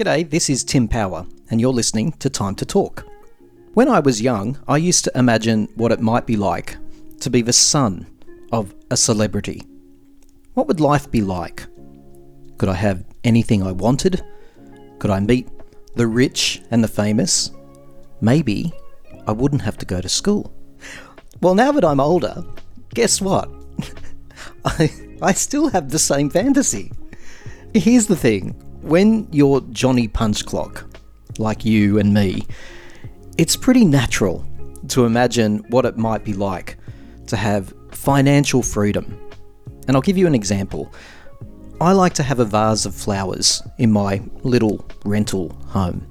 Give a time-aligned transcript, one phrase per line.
[0.00, 3.06] G'day, this is Tim Power, and you're listening to Time to Talk.
[3.74, 6.78] When I was young, I used to imagine what it might be like
[7.20, 8.06] to be the son
[8.50, 9.62] of a celebrity.
[10.54, 11.66] What would life be like?
[12.56, 14.24] Could I have anything I wanted?
[15.00, 15.50] Could I meet
[15.96, 17.50] the rich and the famous?
[18.22, 18.72] Maybe
[19.26, 20.50] I wouldn't have to go to school.
[21.42, 22.42] Well, now that I'm older,
[22.94, 23.50] guess what?
[24.64, 24.90] I,
[25.20, 26.90] I still have the same fantasy.
[27.74, 30.84] Here's the thing when you're Johnny Punch Clock,
[31.38, 32.46] like you and me,
[33.38, 34.44] it's pretty natural
[34.88, 36.76] to imagine what it might be like
[37.26, 39.18] to have financial freedom.
[39.86, 40.92] And I'll give you an example.
[41.80, 46.06] I like to have a vase of flowers in my little rental home.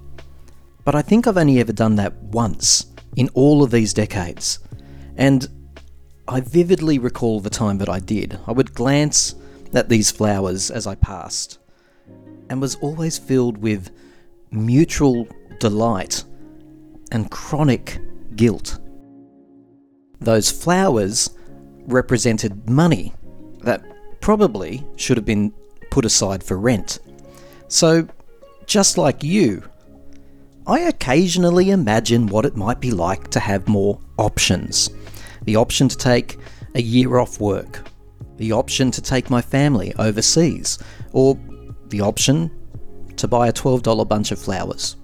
[0.85, 4.59] But I think I've only ever done that once in all of these decades.
[5.15, 5.47] And
[6.27, 8.39] I vividly recall the time that I did.
[8.47, 9.35] I would glance
[9.73, 11.58] at these flowers as I passed
[12.49, 13.91] and was always filled with
[14.51, 15.27] mutual
[15.59, 16.23] delight
[17.11, 17.99] and chronic
[18.35, 18.79] guilt.
[20.19, 21.31] Those flowers
[21.85, 23.13] represented money
[23.63, 23.83] that
[24.21, 25.53] probably should have been
[25.91, 26.99] put aside for rent.
[27.67, 28.07] So,
[28.65, 29.63] just like you,
[30.67, 34.89] I occasionally imagine what it might be like to have more options.
[35.43, 36.37] The option to take
[36.75, 37.87] a year off work,
[38.37, 40.77] the option to take my family overseas,
[41.11, 41.35] or
[41.89, 42.51] the option
[43.17, 44.95] to buy a $12 bunch of flowers.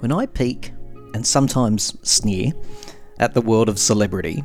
[0.00, 0.72] When I peek
[1.14, 2.52] and sometimes sneer
[3.18, 4.44] at the world of celebrity,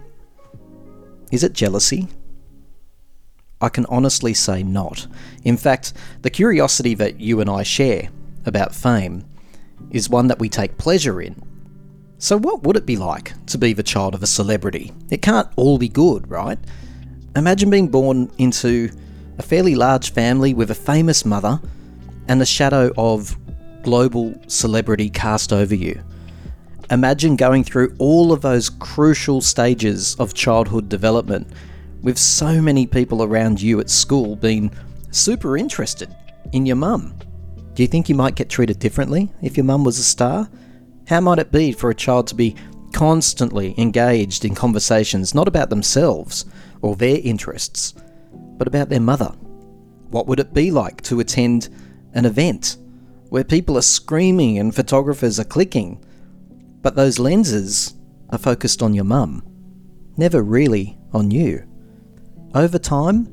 [1.32, 2.08] is it jealousy?
[3.62, 5.08] I can honestly say not.
[5.44, 8.10] In fact, the curiosity that you and I share
[8.46, 9.26] about fame
[9.92, 11.42] is one that we take pleasure in.
[12.18, 14.92] So, what would it be like to be the child of a celebrity?
[15.10, 16.60] It can't all be good, right?
[17.36, 18.92] Imagine being born into
[19.42, 21.60] a fairly large family with a famous mother
[22.28, 23.36] and the shadow of
[23.82, 26.00] global celebrity cast over you.
[26.92, 31.48] Imagine going through all of those crucial stages of childhood development
[32.04, 34.72] with so many people around you at school being
[35.10, 36.16] super interested
[36.54, 37.18] in your mum.
[37.74, 40.52] Do you think you might get treated differently if your mum was a star?
[41.08, 42.56] How might it be for a child to be
[42.94, 46.46] constantly engaged in conversations not about themselves
[46.84, 47.96] or their interests,
[48.62, 49.34] but about their mother?
[50.12, 51.70] What would it be like to attend
[52.14, 52.78] an event
[53.30, 56.06] where people are screaming and photographers are clicking,
[56.84, 57.96] but those lenses
[58.30, 59.42] are focused on your mum,
[60.16, 61.68] never really on you?
[62.54, 63.28] Over time,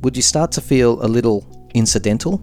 [0.00, 2.40] would you start to feel a little incidental?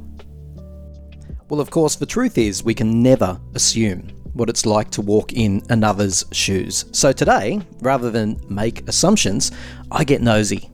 [1.50, 5.34] Well, of course, the truth is we can never assume what it's like to walk
[5.34, 6.86] in another's shoes.
[6.92, 9.52] So today, rather than make assumptions,
[9.90, 10.70] I get nosy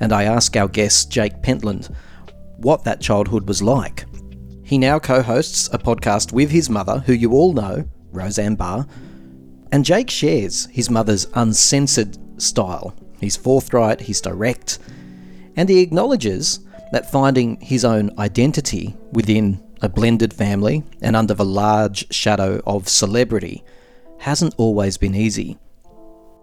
[0.00, 1.94] and I ask our guest, Jake Pentland,
[2.56, 4.04] what that childhood was like.
[4.62, 8.86] He now co hosts a podcast with his mother, who you all know, Roseanne Barr,
[9.70, 12.94] and Jake shares his mother's uncensored style.
[13.20, 14.78] He's forthright, he's direct,
[15.56, 16.60] and he acknowledges
[16.92, 22.88] that finding his own identity within a blended family and under the large shadow of
[22.88, 23.64] celebrity
[24.18, 25.58] hasn't always been easy.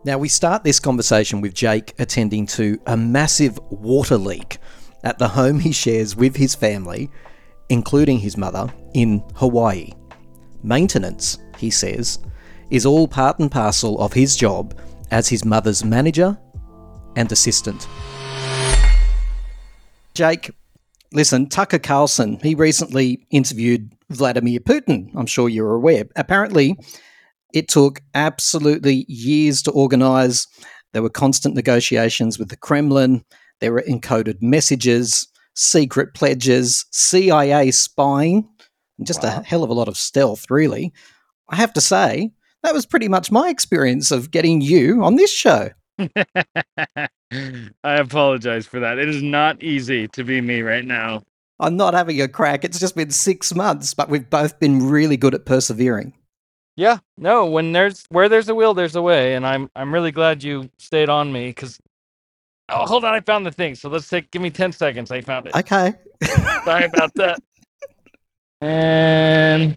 [0.06, 4.58] Now, we start this conversation with Jake attending to a massive water leak
[5.04, 7.10] at the home he shares with his family,
[7.68, 9.92] including his mother, in Hawaii.
[10.64, 12.20] Maintenance, he says,
[12.70, 14.74] is all part and parcel of his job
[15.12, 16.38] as his mother's manager
[17.18, 17.86] and assistant.
[20.14, 20.50] Jake,
[21.12, 25.12] listen, Tucker Carlson, he recently interviewed Vladimir Putin.
[25.16, 26.06] I'm sure you're aware.
[26.16, 26.78] Apparently,
[27.54, 30.48] it took absolutely years to organize.
[30.94, 33.24] There were constant negotiations with the Kremlin.
[33.60, 38.48] There were encoded messages, secret pledges, CIA spying,
[38.98, 39.40] and just wow.
[39.40, 40.94] a hell of a lot of stealth, really.
[41.50, 42.32] I have to say,
[42.64, 45.70] that was pretty much my experience of getting you on this show.
[46.00, 47.10] I
[47.84, 49.00] apologize for that.
[49.00, 51.24] It is not easy to be me right now.
[51.60, 52.64] I'm not having a crack.
[52.64, 56.13] It's just been six months, but we've both been really good at persevering.
[56.80, 57.46] Yeah, no.
[57.46, 60.70] When there's where there's a will, there's a way, and I'm I'm really glad you
[60.78, 61.78] stayed on me because.
[62.70, 63.14] Oh, hold on!
[63.14, 63.76] I found the thing.
[63.76, 64.31] So let's take.
[64.31, 65.12] Give me ten seconds.
[65.12, 65.56] I found it.
[65.58, 65.94] Okay.
[66.64, 67.40] Sorry about that.
[68.62, 69.76] And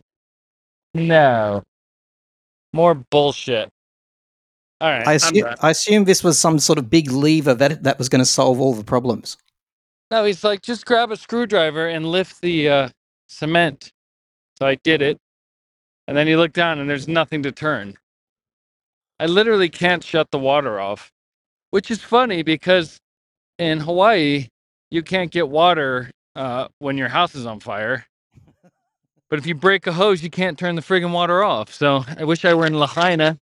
[0.95, 1.65] no
[2.73, 3.69] more bullshit.
[4.81, 5.05] All right.
[5.05, 8.21] I assume, I assume this was some sort of big lever that that was going
[8.21, 9.37] to solve all the problems.
[10.13, 12.89] No, he's like, just grab a screwdriver and lift the uh,
[13.27, 13.91] cement.
[14.61, 15.19] So I did it.
[16.07, 17.97] And then you look down and there's nothing to turn.
[19.21, 21.13] I literally can't shut the water off,
[21.71, 22.99] which is funny because
[23.59, 24.49] in Hawaii,
[24.91, 28.05] you can't get water uh, when your house is on fire.
[29.31, 31.73] But if you break a hose, you can't turn the friggin' water off.
[31.73, 33.39] So I wish I were in Lahaina.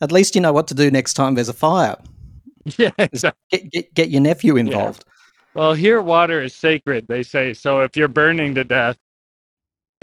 [0.00, 1.96] At least you know what to do next time there's a fire.
[2.78, 3.38] Yeah, exactly.
[3.50, 5.04] Get, get, get your nephew involved.
[5.52, 7.52] Well, here water is sacred, they say.
[7.52, 8.96] So if you're burning to death,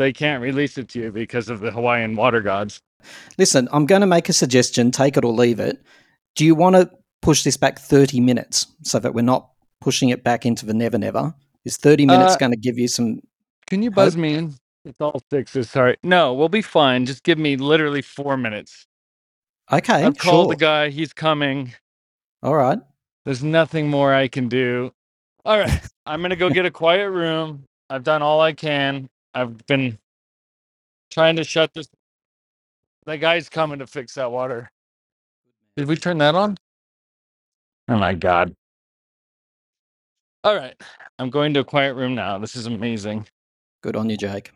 [0.01, 2.81] they can't release it to you because of the Hawaiian water gods.
[3.37, 5.81] Listen, I'm going to make a suggestion, take it or leave it.
[6.35, 6.89] Do you want to
[7.21, 9.49] push this back 30 minutes so that we're not
[9.79, 11.33] pushing it back into the never never?
[11.65, 13.21] Is 30 minutes Uh, going to give you some.
[13.67, 14.55] Can you buzz me in?
[14.83, 15.69] It's all sixes.
[15.69, 15.97] Sorry.
[16.03, 17.05] No, we'll be fine.
[17.05, 18.87] Just give me literally four minutes.
[19.71, 20.53] Okay, I've called sure.
[20.55, 20.89] the guy.
[20.89, 21.73] He's coming.
[22.41, 22.79] All right.
[23.25, 24.91] There's nothing more I can do.
[25.45, 25.81] All right.
[26.05, 27.63] I'm going to go get a quiet room.
[27.89, 29.07] I've done all I can.
[29.33, 29.97] I've been
[31.11, 31.87] trying to shut this.
[33.05, 34.69] The guy's coming to fix that water.
[35.77, 36.57] Did we turn that on?
[37.89, 38.55] Oh my God.
[40.43, 40.75] All right.
[41.19, 42.37] I'm going to a quiet room now.
[42.37, 43.27] This is amazing.
[43.83, 44.51] Good on you, Jake.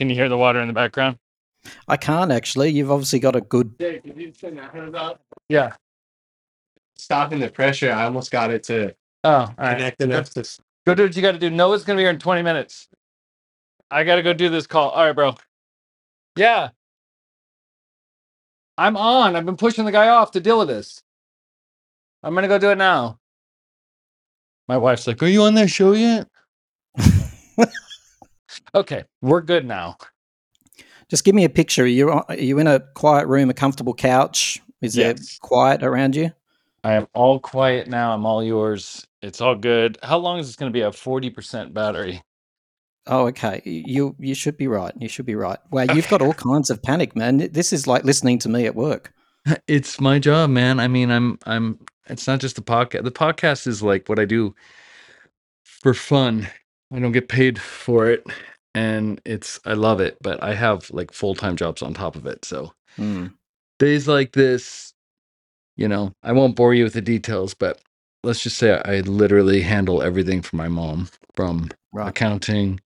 [0.00, 1.18] Can you hear the water in the background?
[1.88, 2.70] I can't actually.
[2.70, 3.76] You've obviously got a good.
[3.78, 5.18] Dave, did you turn that hose off?
[5.48, 5.74] Yeah.
[6.96, 8.94] stopping the pressure, I almost got it to
[9.24, 9.76] Oh, all right.
[9.76, 10.40] connect enough to.
[10.40, 11.50] s- Go do what you got to do.
[11.50, 12.88] Noah's going to be here in 20 minutes.
[13.90, 14.90] I got to go do this call.
[14.90, 15.34] All right, bro.
[16.36, 16.70] Yeah.
[18.78, 19.36] I'm on.
[19.36, 21.02] I've been pushing the guy off to deal with this.
[22.22, 23.18] I'm going to go do it now.
[24.68, 26.28] My wife's like, Are you on that show yet?
[28.74, 29.04] okay.
[29.20, 29.96] We're good now.
[31.10, 31.82] Just give me a picture.
[31.82, 34.60] Are you, uh, are you in a quiet room, a comfortable couch?
[34.80, 35.38] Is there Yes.
[35.40, 36.30] quiet around you?
[36.84, 38.14] I am all quiet now.
[38.14, 39.06] I'm all yours.
[39.22, 39.98] It's all good.
[40.02, 40.82] How long is this going to be?
[40.82, 42.22] A 40% battery.
[43.06, 43.62] Oh, okay.
[43.64, 44.92] You you should be right.
[44.98, 45.58] You should be right.
[45.70, 47.38] Wow, you've got all kinds of panic, man.
[47.38, 49.12] This is like listening to me at work.
[49.66, 50.78] It's my job, man.
[50.78, 51.78] I mean, I'm I'm
[52.08, 53.04] it's not just the podcast.
[53.04, 54.54] The podcast is like what I do
[55.64, 56.46] for fun.
[56.92, 58.22] I don't get paid for it
[58.74, 62.44] and it's I love it, but I have like full-time jobs on top of it.
[62.44, 63.28] So, Hmm.
[63.78, 64.92] days like this,
[65.76, 67.80] you know, I won't bore you with the details, but
[68.22, 72.08] let's just say I literally handle everything for my mom from Right.
[72.08, 72.80] accounting,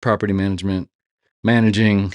[0.00, 0.88] property management,
[1.42, 2.14] managing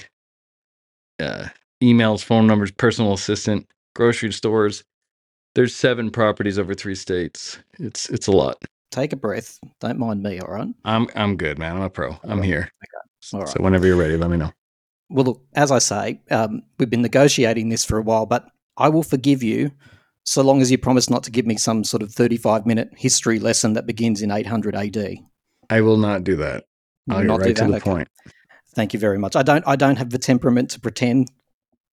[1.18, 1.48] uh,
[1.82, 4.84] emails, phone numbers, personal assistant, grocery stores.
[5.54, 7.58] There's seven properties over three states.
[7.78, 8.62] It's it's a lot.
[8.90, 9.58] Take a breath.
[9.80, 10.68] Don't mind me, all right?
[10.84, 11.76] I'm I'm good, man.
[11.76, 12.18] I'm a pro.
[12.24, 12.70] I'm here.
[13.32, 13.48] All right.
[13.48, 14.52] So whenever you're ready, let me know.
[15.08, 18.88] Well, look, as I say, um, we've been negotiating this for a while, but I
[18.88, 19.72] will forgive you
[20.24, 23.38] so long as you promise not to give me some sort of 35 minute history
[23.38, 25.16] lesson that begins in 800 AD.
[25.68, 26.64] I will not do that.
[27.08, 27.90] I'll get not do right to the Okay.
[27.90, 28.08] point.
[28.74, 29.34] Thank you very much.
[29.36, 29.64] I don't.
[29.66, 31.28] I don't have the temperament to pretend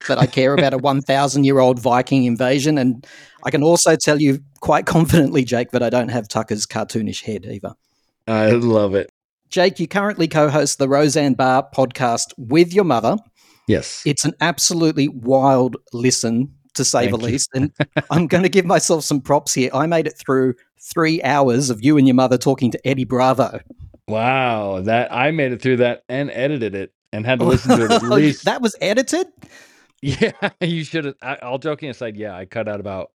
[0.07, 3.06] that I care about a 1,000 year old Viking invasion, and
[3.44, 7.45] I can also tell you quite confidently, Jake, that I don't have Tucker's cartoonish head
[7.45, 7.73] either.
[8.27, 9.09] I love it.
[9.50, 13.18] Jake, you currently co-host the Roseanne Barr podcast with your mother.
[13.68, 14.03] Yes.
[14.06, 17.31] It's an absolutely wild listen, to say Thank the you.
[17.33, 17.50] least.
[17.53, 17.71] And
[18.09, 19.69] I'm going to give myself some props here.
[19.74, 23.59] I made it through three hours of you and your mother talking to Eddie Bravo.
[24.07, 24.81] Wow.
[24.81, 27.91] That I made it through that and edited it and had to listen to it
[27.91, 28.45] at oh, least.
[28.45, 29.27] that was edited.
[30.01, 30.31] yeah,
[30.62, 31.15] you should have.
[31.21, 33.12] I- All joking aside, yeah, I cut out about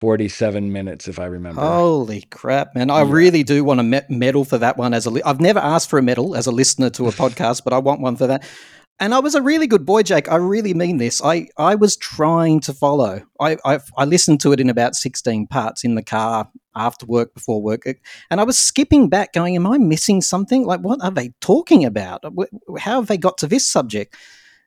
[0.00, 1.60] 47 minutes if I remember.
[1.60, 2.90] Holy crap, man!
[2.90, 3.12] I Yeah.
[3.12, 4.92] really do want a me- medal for that one.
[4.92, 7.62] As a, li- I've never asked for a medal as a listener to a podcast,
[7.64, 8.42] but I want one for that.
[9.00, 10.30] And I was a really good boy, Jake.
[10.30, 11.20] I really mean this.
[11.22, 13.22] I, I was trying to follow.
[13.40, 17.34] I, I I listened to it in about sixteen parts in the car after work,
[17.34, 17.94] before work, eh,
[18.30, 20.64] and I was skipping back, going, "Am I missing something?
[20.64, 22.24] Like, what are they talking about?
[22.78, 24.14] How have they got to this subject?"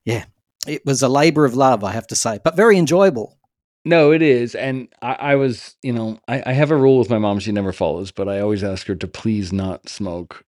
[0.04, 0.26] Yeah,
[0.68, 3.38] it was a labor of love, I have to say, but very enjoyable.
[3.86, 4.54] No, it is.
[4.56, 7.54] And I, I was, you know, I, I have a rule with my mom she
[7.54, 10.44] never follows, but I always ask her to please not smoke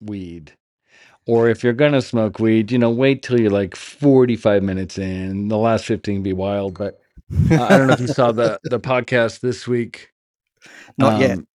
[0.00, 0.52] weed.
[1.26, 5.48] Or if you're gonna smoke weed, you know, wait till you're like 45 minutes in.
[5.48, 6.78] The last 15 be wild.
[6.78, 7.00] But
[7.56, 10.10] uh, I don't know if you saw the the podcast this week.
[10.98, 11.40] Not yet.
[11.40, 11.48] Um,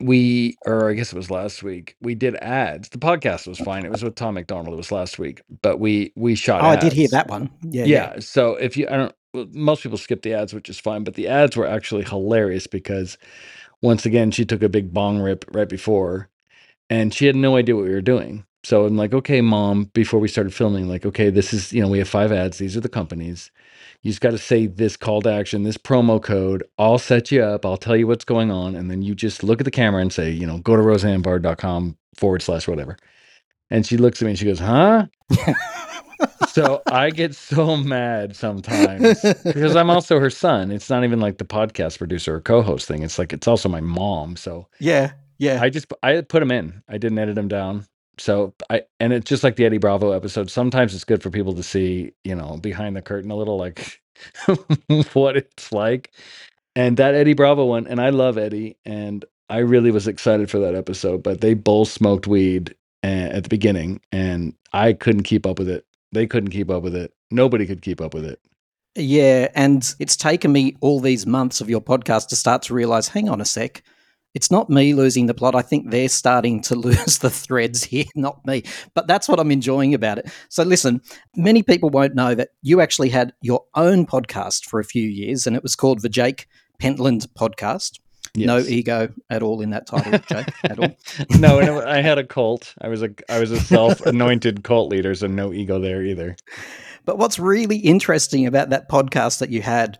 [0.00, 1.96] We, or I guess it was last week.
[2.02, 2.90] We did ads.
[2.90, 3.84] The podcast was fine.
[3.86, 4.74] It was with Tom MacDonald.
[4.74, 6.62] It was last week, but we we shot.
[6.62, 7.50] Oh, I did hear that one.
[7.62, 8.12] Yeah, yeah.
[8.14, 11.04] yeah, so if you i don't well, most people skip the ads which is fine
[11.04, 13.18] but the ads were actually hilarious because
[13.82, 16.28] once again she took a big bong rip right before
[16.90, 20.20] and she had no idea what we were doing so i'm like okay mom before
[20.20, 22.80] we started filming like okay this is you know we have five ads these are
[22.80, 23.50] the companies
[24.02, 27.42] you just got to say this call to action this promo code i'll set you
[27.42, 30.00] up i'll tell you what's going on and then you just look at the camera
[30.00, 32.96] and say you know go to roseannebarr.com forward slash whatever
[33.70, 35.06] and she looks at me and she goes huh
[36.48, 40.70] so I get so mad sometimes because I'm also her son.
[40.70, 43.02] It's not even like the podcast producer or co-host thing.
[43.02, 44.36] It's like it's also my mom.
[44.36, 45.60] So yeah, yeah.
[45.62, 46.82] I just I put him in.
[46.88, 47.86] I didn't edit him down.
[48.18, 50.50] So I and it's just like the Eddie Bravo episode.
[50.50, 54.00] Sometimes it's good for people to see, you know, behind the curtain a little, like
[55.12, 56.12] what it's like.
[56.76, 60.58] And that Eddie Bravo one, and I love Eddie, and I really was excited for
[60.60, 61.22] that episode.
[61.22, 65.84] But they both smoked weed at the beginning, and I couldn't keep up with it.
[66.12, 67.12] They couldn't keep up with it.
[67.30, 68.40] Nobody could keep up with it.
[68.96, 73.08] Yeah, and it's taken me all these months of your podcast to start to realize
[73.08, 73.82] hang on a sec.
[74.34, 75.54] It's not me losing the plot.
[75.54, 78.62] I think they're starting to lose the threads here, not me.
[78.94, 80.30] But that's what I'm enjoying about it.
[80.48, 81.00] So, listen,
[81.36, 85.46] many people won't know that you actually had your own podcast for a few years,
[85.46, 86.46] and it was called the Jake
[86.78, 87.98] Pentland Podcast.
[88.36, 90.96] No ego at all in that title, Jake, at all.
[91.40, 92.74] no, I had a cult.
[92.80, 96.36] I was a I was a self-anointed cult leader, so no ego there either.
[97.04, 99.98] But what's really interesting about that podcast that you had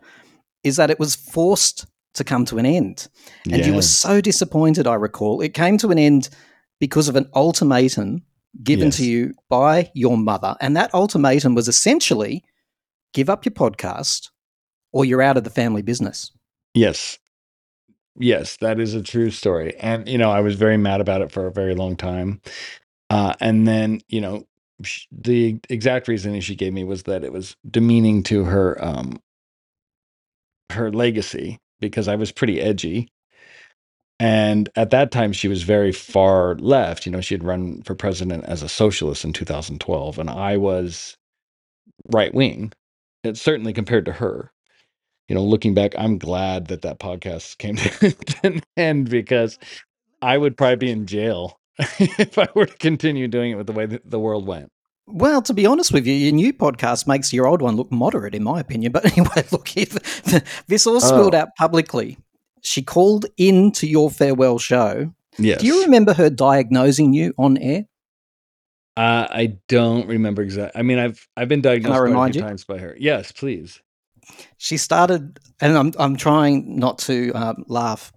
[0.63, 3.07] is that it was forced to come to an end.
[3.51, 5.41] And you were so disappointed, I recall.
[5.41, 6.29] It came to an end
[6.79, 8.23] because of an ultimatum
[8.63, 10.55] given to you by your mother.
[10.59, 12.43] And that ultimatum was essentially
[13.13, 14.29] give up your podcast
[14.91, 16.31] or you're out of the family business.
[16.73, 17.17] Yes.
[18.19, 19.75] Yes, that is a true story.
[19.77, 22.41] And, you know, I was very mad about it for a very long time.
[23.09, 24.45] Uh, and then, you know,
[24.83, 29.21] sh- the exact reasoning she gave me was that it was demeaning to her um
[30.71, 33.09] her legacy because I was pretty edgy.
[34.19, 37.95] And at that time she was very far left, you know, she had run for
[37.95, 41.17] president as a socialist in 2012 and I was
[42.11, 42.73] right wing.
[43.23, 44.51] It's uh, certainly compared to her.
[45.29, 49.59] you know, looking back, I'm glad that that podcast came to an end because
[50.21, 51.59] I would probably be in jail
[51.99, 54.71] if I were to continue doing it with the way that the world went.
[55.13, 58.35] Well, to be honest with you, your new podcast makes your old one look moderate,
[58.35, 58.91] in my opinion.
[58.93, 59.91] But anyway, look, if
[60.67, 61.39] this all spilled Oh.
[61.39, 62.17] out publicly,
[62.61, 65.13] she called in to your farewell show.
[65.37, 65.61] Yes.
[65.61, 67.85] Do you remember her diagnosing you on air?
[68.97, 70.77] Uh, I don't remember exactly.
[70.79, 72.47] I mean, I've I've been diagnosed quite a few you?
[72.47, 72.95] times by her.
[72.99, 73.81] Yes, please.
[74.57, 78.11] She started, and I'm, I'm trying not to um, laugh.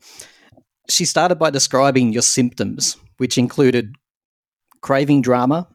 [0.90, 3.94] She started by describing your symptoms, which included
[4.82, 5.66] craving drama,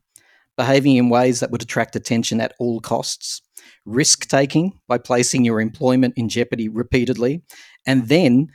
[0.60, 3.42] behaving in ways that would attract attention at all costs,
[3.86, 7.42] risk taking by placing your employment in jeopardy repeatedly,
[7.88, 8.50] and then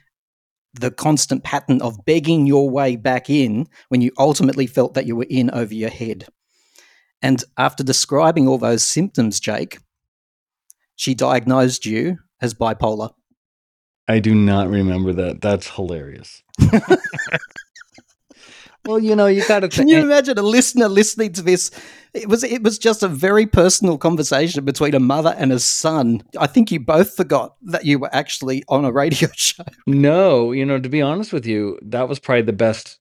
[0.75, 5.17] the constant pattern of begging your way back in when you ultimately felt that you
[5.17, 6.27] were in over your head.
[7.23, 9.79] And after describing all those symptoms, Jake,
[10.97, 13.15] she diagnosed you as bipolar.
[14.07, 15.41] I do not remember that.
[15.41, 16.43] That's hilarious.
[18.87, 19.69] well, you know, you got to.
[19.69, 21.71] Can you imagine a listener listening to this?
[22.13, 26.23] It was it was just a very personal conversation between a mother and a son.
[26.39, 29.65] I think you both forgot that you were actually on a radio show.
[29.87, 32.99] No, you know, to be honest with you, that was probably the best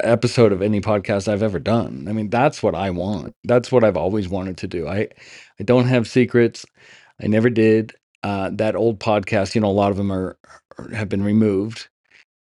[0.00, 2.06] episode of any podcast I've ever done.
[2.08, 3.34] I mean, that's what I want.
[3.44, 4.88] That's what I've always wanted to do.
[4.88, 5.08] I
[5.58, 6.64] I don't have secrets.
[7.22, 7.94] I never did.
[8.22, 10.38] Uh that old podcast, you know, a lot of them are
[10.78, 11.88] are- have been removed.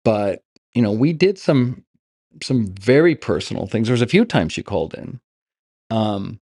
[0.04, 0.42] But,
[0.74, 1.84] you know, we did some
[2.42, 3.88] some very personal things.
[3.88, 5.20] There was a few times she called in.
[5.90, 6.40] Um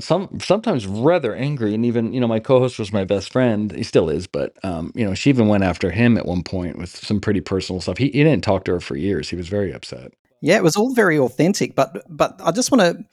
[0.00, 3.82] some sometimes rather angry and even you know my co-host was my best friend he
[3.82, 6.88] still is but um you know she even went after him at one point with
[6.88, 9.70] some pretty personal stuff he, he didn't talk to her for years he was very
[9.70, 13.04] upset Yeah, it was all very authentic, but but I just want to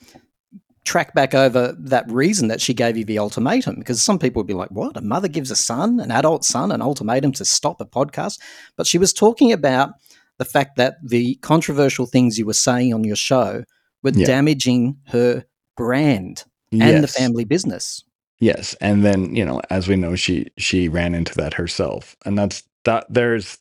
[0.84, 4.48] track back over that reason that she gave you the ultimatum because some people would
[4.48, 4.96] be like, "What?
[4.96, 8.39] A mother gives a son, an adult son, an ultimatum to stop a podcast?"
[8.77, 9.94] But she was talking about
[10.38, 13.63] the fact that the controversial things you were saying on your show
[14.04, 14.25] were Yeah.
[14.27, 15.44] damaging her
[15.77, 18.04] brand and the family business.
[18.39, 22.38] yes and then you know as we know she she ran into that herself and
[22.38, 23.58] that's that there's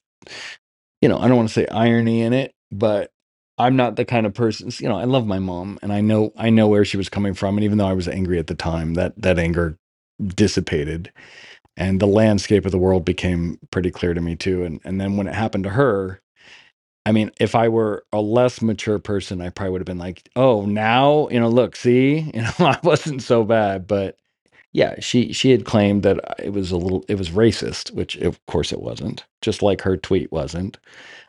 [1.01, 3.11] you know i don't want to say irony in it but
[3.59, 6.33] i'm not the kind of person you know i love my mom and i know
[6.37, 8.55] i know where she was coming from and even though i was angry at the
[8.55, 9.77] time that that anger
[10.35, 11.13] dissipated
[11.77, 15.17] and the landscape of the world became pretty clear to me too and and then
[15.17, 16.21] when it happened to her
[17.07, 20.29] i mean if i were a less mature person i probably would have been like
[20.37, 24.17] oh now you know look see you know i wasn't so bad but
[24.73, 28.45] yeah she she had claimed that it was a little it was racist which of
[28.47, 30.79] course it wasn't just like her tweet wasn't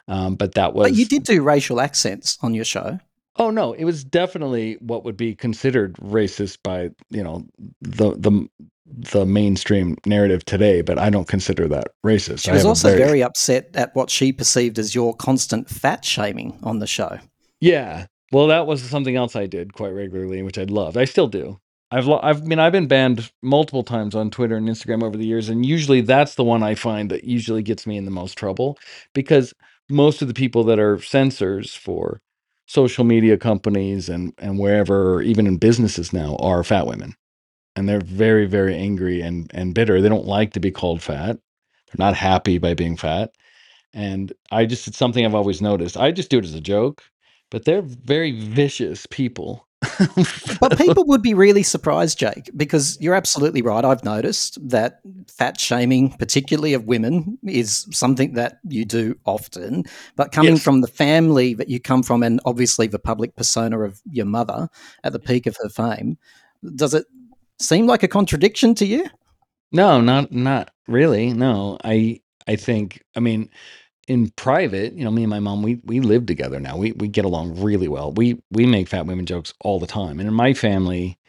[0.08, 3.00] um, but that was But you did do racial accents on your show.
[3.38, 7.46] Oh no, it was definitely what would be considered racist by you know
[7.82, 8.48] the the
[8.86, 12.44] the mainstream narrative today, but I don't consider that racist.
[12.44, 16.58] She I was also very upset at what she perceived as your constant fat shaming
[16.64, 17.20] on the show.
[17.60, 18.08] yeah.
[18.32, 20.98] Well, that was something else I did quite regularly, which I loved.
[20.98, 21.60] I still do.
[21.92, 25.16] I've lo- I've I mean I've been banned multiple times on Twitter and Instagram over
[25.16, 28.12] the years, and usually that's the one I find that usually gets me in the
[28.12, 28.78] most trouble
[29.14, 29.54] because
[29.90, 32.20] most of the people that are censors for
[32.66, 37.14] social media companies and and wherever, even in businesses now, are fat women,
[37.76, 40.02] and they're very very angry and and bitter.
[40.02, 41.38] They don't like to be called fat.
[41.88, 43.32] They're not happy by being fat,
[43.94, 45.98] and I just it's something I've always noticed.
[45.98, 47.04] I just do it as a joke,
[47.52, 49.68] but they're very vicious people.
[50.60, 53.86] But people would be really surprised, Jake, because you're absolutely right.
[53.86, 59.84] I've noticed that fat shaming, particularly of women, is something that you do often.
[60.16, 60.64] But coming Yes.
[60.64, 64.70] from the family that you come from, and obviously the public persona of your mother
[65.04, 66.18] at the peak of her fame,
[66.76, 67.06] does it
[67.60, 69.06] seem like a contradiction to you?
[69.72, 71.34] No, not not really.
[71.34, 73.50] No, I I think I mean
[74.08, 76.78] in private, you know, me and my mom, we we live together now.
[76.78, 78.14] We we get along really well.
[78.14, 80.20] We we make fat women jokes all the time.
[80.20, 81.20] And in my family,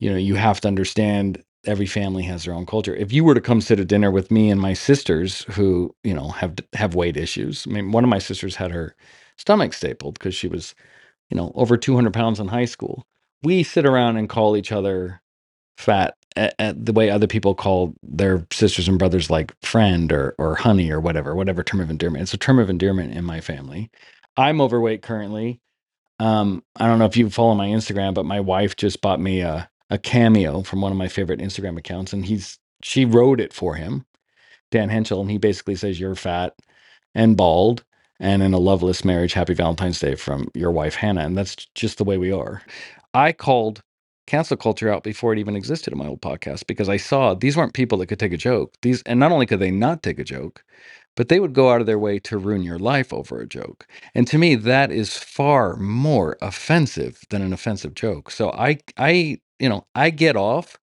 [0.00, 2.94] you know, you have to understand every family has their own culture.
[2.96, 6.14] If you were to come sit at dinner with me and my sisters who, you
[6.14, 7.66] know, have have weight issues.
[7.68, 8.96] I mean, one of my sisters had her
[9.38, 10.74] stomach stapled because she was,
[11.30, 13.06] you know, over 200 pounds in high school.
[13.42, 15.22] We sit around and call each other
[15.76, 20.34] fat at, at the way other people call their sisters and brothers like friend or
[20.38, 22.22] or honey or whatever whatever term of endearment.
[22.22, 23.90] It's a term of endearment in my family.
[24.36, 25.60] I'm overweight currently.
[26.18, 29.40] Um i don't know if you follow my instagram but my wife just bought me
[29.40, 33.52] a, a cameo from one of my favorite instagram accounts and he's she wrote it
[33.52, 34.06] for him
[34.70, 36.54] dan henschel and he basically says you're fat
[37.14, 37.84] and bald
[38.18, 41.98] and in a loveless marriage happy valentine's day from your wife hannah and that's just
[41.98, 42.62] the way we are.
[43.14, 43.82] I called
[44.26, 47.56] cancel culture out before it even existed in my old podcast because i saw these
[47.56, 50.18] weren't people that could take a joke these and not only could they not take
[50.18, 50.64] a joke
[51.16, 53.86] but they would go out of their way to ruin your life over a joke
[54.14, 59.38] and to me that is far more offensive than an offensive joke so i i
[59.58, 60.76] you know i get off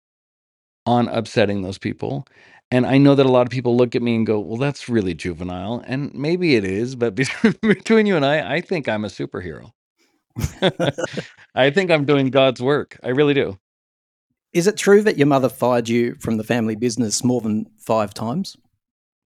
[0.86, 2.28] on upsetting those people.
[2.72, 4.90] And I know that a lot of people look at me and go, well, that's
[4.90, 5.84] really juvenile.
[5.86, 7.16] And maybe it is, but
[7.62, 9.72] between you and I, I think I'm a superhero.
[11.56, 13.00] I think I'm doing God's work.
[13.04, 13.60] I really do.
[14.54, 18.14] Is it true that your mother fired you from the family business more than five
[18.14, 18.56] times?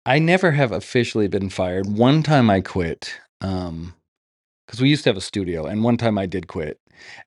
[0.06, 1.86] I never have officially been fired.
[1.88, 3.94] One time I quit um
[4.66, 6.80] because we used to have a studio and one time I did quit.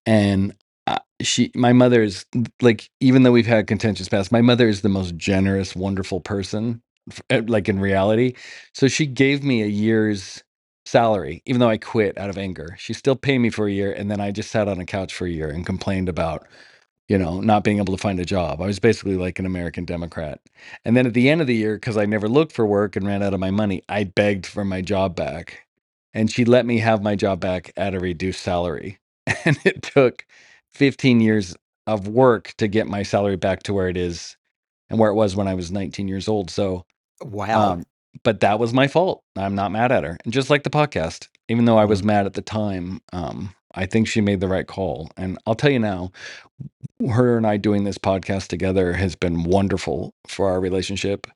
[0.04, 0.54] And
[0.86, 2.26] uh, she my mother is
[2.60, 6.82] like even though we've had contentious past, my mother is the most generous, wonderful person
[7.30, 8.34] uh, like in reality.
[8.74, 10.42] So she gave me a year's
[10.90, 12.76] salary even though I quit out of anger.
[12.78, 15.14] She still paid me for a year and then I just sat on a couch
[15.14, 16.46] for a year and complained about
[17.08, 18.60] you know, not being able to find a job.
[18.62, 20.40] I was basically like an American Democrat.
[20.84, 23.06] And then at the end of the year, because I never looked for work and
[23.06, 25.66] ran out of my money, I begged for my job back.
[26.14, 28.98] And she let me have my job back at a reduced salary.
[29.44, 30.26] And it took
[30.70, 34.36] 15 years of work to get my salary back to where it is
[34.90, 36.50] and where it was when I was 19 years old.
[36.50, 36.84] So,
[37.22, 37.72] Wow.
[37.72, 37.84] um,
[38.22, 39.22] but that was my fault.
[39.36, 40.18] I'm not mad at her.
[40.24, 42.06] And just like the podcast, even though I was Mm.
[42.06, 45.10] mad at the time, um, I think she made the right call.
[45.16, 46.10] And I'll tell you now,
[47.08, 51.26] her and I doing this podcast together has been wonderful for our relationship.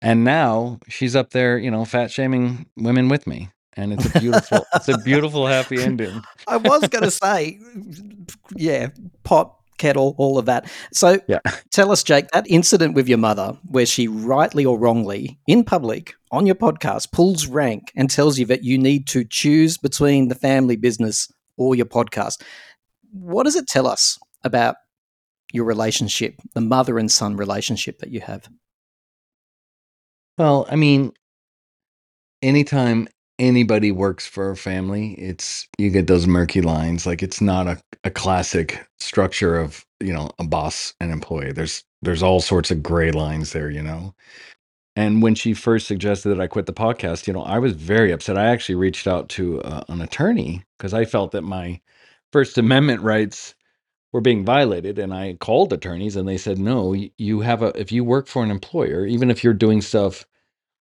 [0.00, 3.50] And now she's up there, you know, fat shaming women with me.
[3.74, 6.24] And it's a beautiful, it's a beautiful happy ending.
[6.46, 7.58] I was going to say,
[8.56, 8.88] yeah,
[9.24, 10.70] pot, kettle, all of that.
[10.92, 11.38] So Yeah.
[11.70, 16.14] tell us, Jake, that incident with your mother, where she rightly or wrongly, in public,
[16.30, 20.34] on your podcast, pulls rank and tells you that you need to choose between the
[20.34, 22.42] family business or your podcast.
[23.12, 24.76] What does it tell us about
[25.52, 28.48] your relationship, the mother and son relationship that you have?
[30.36, 31.12] Well, I mean,
[32.42, 37.06] anytime anybody works for a family, it's you get those murky lines.
[37.06, 41.52] Like it's not a, a classic structure of, you know, a boss and employee.
[41.52, 44.14] There's there's all sorts of gray lines there, you know.
[44.98, 48.12] And when she first suggested that I quit the podcast, you know, I was very
[48.12, 48.38] upset.
[48.38, 51.80] I actually reached out to uh, an attorney because I felt that my
[52.32, 53.54] First Amendment rights
[54.12, 54.98] were being violated.
[54.98, 58.44] And I called attorneys and they said, no, you have a, if you work for
[58.44, 60.26] an employer, even if you're doing stuff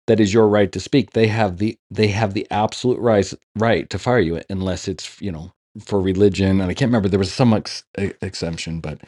[0.08, 3.90] that is your right to speak, they have the, they have the absolute right, right
[3.92, 5.54] to fire you unless it's, you know,
[5.86, 6.62] for religion.
[6.62, 7.84] And I can't remember, there was some ex-
[8.22, 9.02] exemption, but,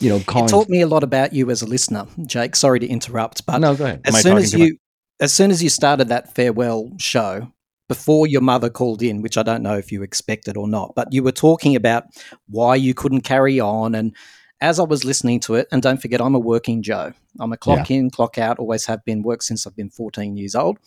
[0.00, 2.54] you know, It taught me a lot about you as a listener, Jake.
[2.56, 4.02] Sorry to interrupt, but no, go ahead.
[4.04, 4.68] Am I as soon as too much?
[4.68, 4.78] you
[5.20, 7.50] as soon as you started that farewell show
[7.88, 11.12] before your mother called in which i don't know if you expected or not but
[11.12, 12.04] you were talking about
[12.48, 14.14] why you couldn't carry on and
[14.60, 17.56] as i was listening to it and don't forget i'm a working joe i'm a
[17.56, 20.78] clock in clock out always have been worked since i've been 14 years old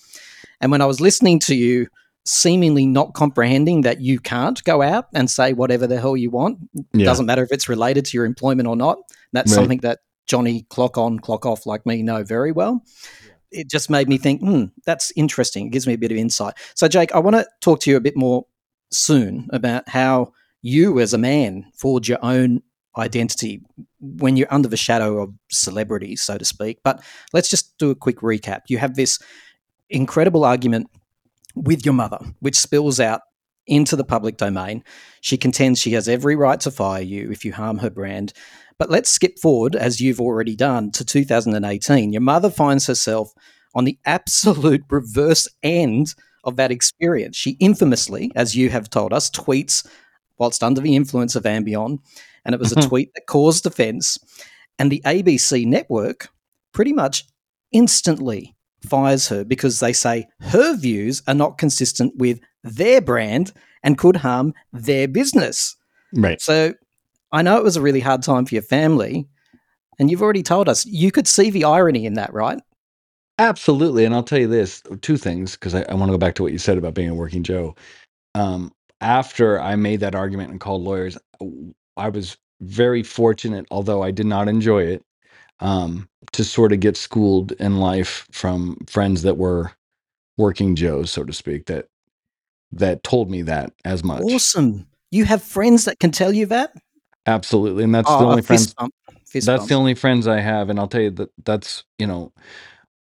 [0.61, 1.87] and when i was listening to you
[2.25, 6.59] seemingly not comprehending that you can't go out and say whatever the hell you want
[6.93, 7.05] Yeah.
[7.05, 8.97] doesn't matter if it's related to your employment or not
[9.33, 9.55] that's Right.
[9.55, 12.83] something that johnny clock on clock off like me know very well
[13.51, 15.65] it just made me think, hmm, that's interesting.
[15.65, 16.53] It gives me a bit of insight.
[16.75, 18.45] So, Jake, I want to talk to you a bit more
[18.91, 22.61] soon about how you, as a man, forge your own
[22.95, 23.63] identity
[23.99, 26.79] when you're under the shadow of celebrity, so to speak.
[26.83, 27.01] But
[27.33, 28.61] let's just do a quick recap.
[28.67, 29.17] You have this
[29.89, 30.87] incredible argument
[31.63, 33.21] with your mother, which spills out
[33.67, 34.83] into the public domain.
[35.21, 38.33] She contends she has every right to fire you if you harm her brand.
[38.77, 42.13] But let's skip forward, as you've already done, to 2018.
[42.13, 43.31] Your mother finds herself
[43.75, 47.35] on the absolute reverse end of that experience.
[47.35, 49.85] She infamously, as you have told us, tweets
[50.37, 51.99] whilst under the influence of Ambien,
[52.45, 52.87] and it was a mm-hmm.
[52.87, 54.17] tweet that caused offence.
[54.79, 56.29] And the ABC network
[56.73, 57.25] pretty much
[57.73, 63.51] instantly fires her because they say her views are not consistent with their brand
[63.83, 65.75] and could harm their business.
[66.13, 66.41] Right.
[66.41, 66.73] So
[67.31, 69.27] I know it was a really hard time for your family,
[69.99, 72.59] and you've already told us you could see the irony in that, right?
[73.37, 74.03] Absolutely.
[74.03, 76.43] And I'll tell you this two things, because I, I want to go back to
[76.43, 77.75] what you said about being a working Joe.
[78.35, 81.17] Um, after I made that argument and called lawyers,
[81.95, 85.03] I was very fortunate, although I did not enjoy it,
[85.59, 89.71] um, to sort of get schooled in life from friends that were
[90.37, 91.87] working Joes, so to speak, that
[92.71, 94.21] that told me that as much.
[94.23, 94.87] Awesome.
[95.11, 96.73] You have friends that can tell you that?
[97.25, 97.83] Absolutely.
[97.83, 98.93] And that's Oh, the only friends bump.
[99.27, 99.69] Fist that's bump.
[99.69, 102.31] the only friends I have, and I'll tell you that that's you know,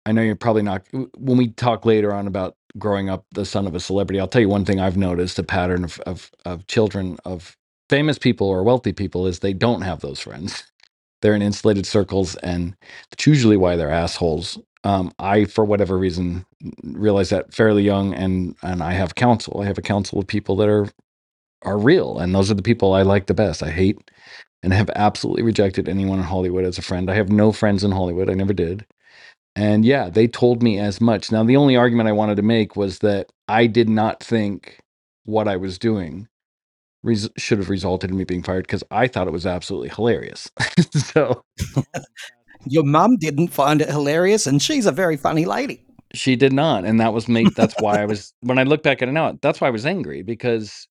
[0.05, 0.83] I know you're probably not.
[1.17, 4.41] When we talk later on about growing up the son of a celebrity, I'll tell
[4.41, 7.57] you one thing I've noticed: a pattern of of, of children of
[7.89, 10.63] famous people or wealthy people is they don't have those friends.
[11.21, 12.75] They're in insulated circles, and
[13.11, 14.59] that's usually why they're assholes.
[14.83, 16.45] Um, I, for whatever reason,
[16.83, 19.61] realized that fairly young, and and I have counsel.
[19.61, 20.87] I have a council of people that are
[21.63, 23.63] are real, and those are the people I like the best.
[23.63, 23.99] I hate
[24.63, 27.09] and have absolutely rejected anyone in Hollywood as a friend.
[27.09, 28.29] I have no friends in Hollywood.
[28.29, 28.85] I never did.
[29.55, 31.31] And yeah, they told me as much.
[31.31, 34.79] Now, the only argument I wanted to make was that I did not think
[35.25, 36.27] what I was doing
[37.05, 40.49] res- should have resulted in me being fired because I thought it was absolutely hilarious.
[40.91, 41.43] so
[42.67, 45.85] Your mum didn't find it hilarious, and she's a very funny lady.
[46.13, 46.83] she did not.
[46.85, 47.45] And that was me.
[47.55, 49.85] That's why I was, when I look back at it now, that's why I was
[49.85, 50.87] angry because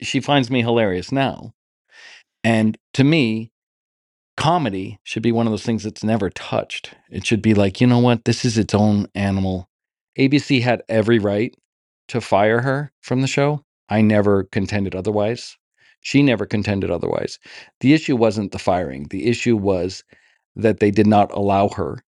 [0.00, 1.52] she finds me hilarious now.
[2.44, 3.52] And to me,
[4.38, 6.94] comedy should be one of those things that's never touched.
[7.10, 8.24] It should be like, you know what?
[8.24, 9.68] This is its own animal.
[10.18, 11.54] ABC had every right
[12.08, 13.64] to fire her from the show.
[13.90, 15.57] I never contended otherwise.
[16.00, 17.38] She never contended otherwise.
[17.80, 19.08] The issue wasn't the firing.
[19.10, 20.04] The issue was
[20.56, 22.02] that they did not allow her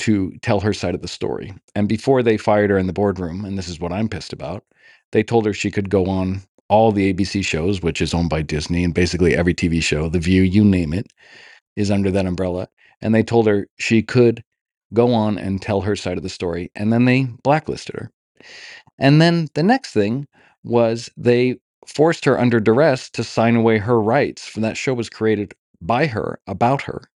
[0.00, 1.54] to tell her side of the story.
[1.74, 4.64] And before they fired her in the boardroom, and this is what I'm pissed about,
[5.12, 8.42] they told her she could go on all the ABC shows, which is owned by
[8.42, 11.12] Disney, and basically every TV show, The View, you name it,
[11.76, 12.68] is under that umbrella.
[13.00, 14.44] And they told her she could
[14.94, 16.70] go on and tell her side of the story.
[16.74, 18.10] And then they blacklisted her.
[18.98, 20.26] And then the next thing
[20.64, 25.10] was they forced her under duress to sign away her rights from that show was
[25.10, 27.10] created by her about her.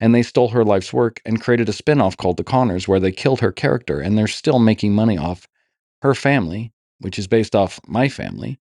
[0.00, 3.12] And they stole her life's work and created a spin-off called The Connors where they
[3.12, 5.48] killed her character and they're still making money off
[6.02, 8.60] her family, which is based off my family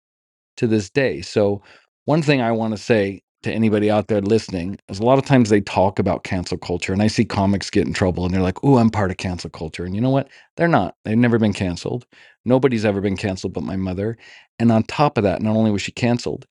[0.58, 1.22] to this day.
[1.22, 1.62] So
[2.06, 5.26] one thing I want to say to anybody out there listening is a lot of
[5.26, 8.42] times they talk about cancel culture and I see comics get in trouble and they're
[8.42, 10.30] like, "Oh, I'm part of cancel culture." And you know what?
[10.56, 10.96] They're not.
[11.06, 12.06] They've never been canceled.
[12.46, 14.18] Nobody's ever been canceled but my mother.
[14.60, 16.48] And on top of that, not only was she canceled,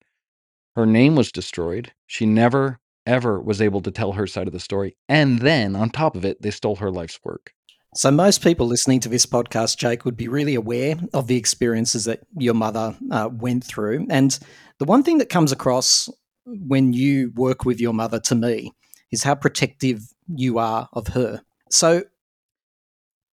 [0.76, 1.92] her name was destroyed.
[2.06, 4.96] She never ever was able to tell her side of the story.
[5.08, 7.52] And then on top of it, they stole her life's work.
[7.94, 12.04] So, most people listening to this podcast, Jake, would be really aware of the experiences
[12.04, 14.06] that your mother uh, went through.
[14.10, 14.38] And
[14.78, 16.10] the one thing that comes across
[16.46, 18.72] when you work with your mother to me
[19.10, 21.42] is how protective you are of her.
[21.70, 22.04] So,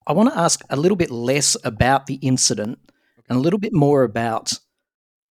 [0.05, 2.77] I want to ask a little bit less about the incident
[3.29, 4.59] and a little bit more about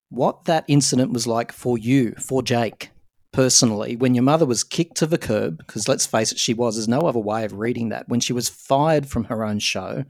[0.08, 2.90] what that incident was like for you, for Jake
[3.32, 6.76] personally, when your mother was kicked to the curb, because let's face it, she was,
[6.76, 10.04] there's no other way of reading that, when she was fired from her own show.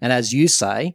[0.00, 0.94] And as you say,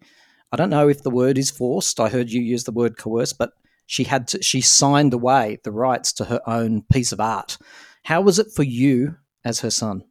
[0.51, 1.99] I don't know if the word is forced.
[1.99, 3.53] I heard you use the word coerced, but
[3.91, 7.57] she had to, she signed away the rights to her own piece of art.
[8.05, 10.05] How was it for you as her son?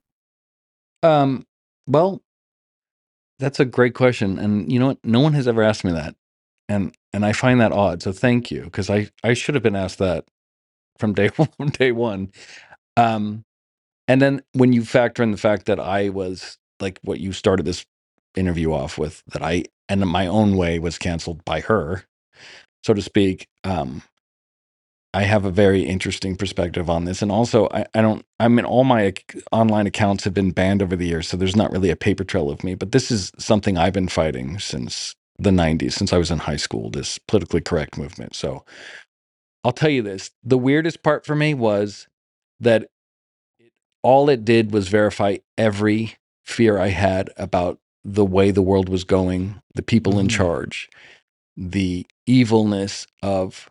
[1.03, 1.47] Um,
[1.87, 2.21] well,
[3.39, 4.39] that's a great question.
[4.39, 4.99] And you know what?
[5.03, 6.15] No one has ever asked me that.
[6.69, 8.03] And and I find that odd.
[8.03, 8.65] So thank you.
[8.65, 10.27] Because I, I should have been asked that
[10.99, 12.33] from day from day one.
[12.99, 13.45] Um
[14.09, 17.65] and then when you factor in the fact that I was like what you started
[17.65, 17.87] this
[18.37, 22.05] interview off with, that I and my own way was canceled by her,
[22.85, 23.49] so to speak.
[23.65, 24.03] Um
[25.13, 27.21] I have a very interesting perspective on this.
[27.21, 29.13] And also, I, I don't, I mean, all my
[29.51, 31.29] online accounts have been banned over the years.
[31.29, 32.77] So there's not really a paper trail of me.
[32.77, 36.57] But this is something I've been fighting since the 90s since I was in high
[36.57, 38.37] school, this politically correct movement.
[38.37, 38.65] So
[39.65, 42.09] I'll tell you this the weirdest part for me was
[42.61, 42.89] that
[44.03, 49.05] all it did was verify every fear I had about the way the world was
[49.05, 50.31] going, the people in Mm.
[50.31, 50.91] charge,
[51.57, 53.69] the evilness of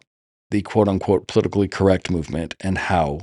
[0.52, 3.22] the quote unquote politically correct movement, and how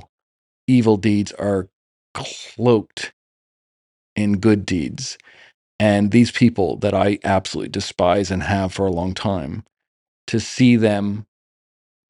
[0.67, 1.69] evil deeds are
[2.13, 3.13] cloaked
[4.15, 5.17] in good deeds.
[5.79, 9.63] And these people that I absolutely despise and have for a long time,
[10.27, 11.25] to see them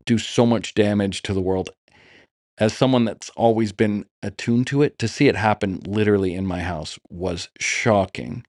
[0.05, 1.69] do so much damage to the world
[2.57, 6.61] as someone that's always been attuned to it, to see it happen literally in my
[6.61, 8.45] house was shocking.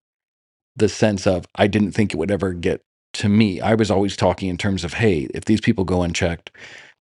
[0.77, 2.83] The sense of I didn't think it would ever get
[3.15, 3.61] to me.
[3.61, 6.51] I was always talking in terms of, hey, if these people go unchecked,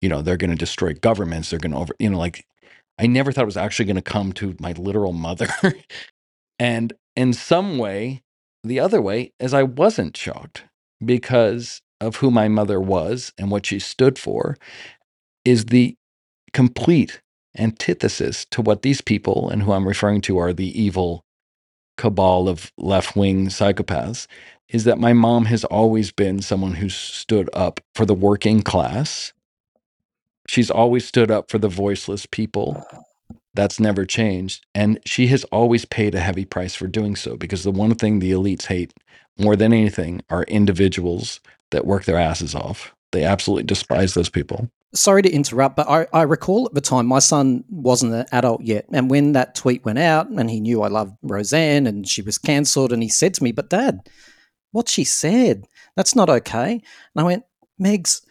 [0.02, 1.50] you know, they're going to destroy governments.
[1.50, 2.46] They're going to over, you know, like
[3.00, 5.48] I never thought it was actually going to come to my literal mother.
[6.60, 8.22] and in some way,
[8.64, 10.66] the other way is I wasn't shocked
[11.04, 14.58] because of who my mother was and what she stood for
[15.46, 15.96] is the
[16.54, 17.22] complete
[17.58, 21.24] antithesis to what these people and who I'm referring to are the evil
[21.98, 24.28] cabal of left wing psychopaths
[24.70, 29.34] is that my mom has always been someone who stood up for the working class.
[30.48, 32.84] She's always stood up for the voiceless people.
[33.54, 34.66] That's never changed.
[34.74, 38.20] And she has always paid a heavy price for doing so because the one thing
[38.20, 38.94] the elites hate
[39.38, 41.40] more than anything are individuals
[41.72, 42.94] that work their asses off.
[43.12, 44.70] They absolutely despise those people.
[44.96, 48.62] Sorry to interrupt, but I, I recall at the time my son wasn't an adult
[48.62, 48.86] yet.
[48.92, 52.38] And when that tweet went out and he knew I loved Roseanne and she was
[52.38, 54.08] cancelled, and he said to me, But dad,
[54.74, 56.74] what she said, that's not okay.
[56.74, 56.82] And
[57.16, 57.44] I went,
[57.82, 58.22] Megs,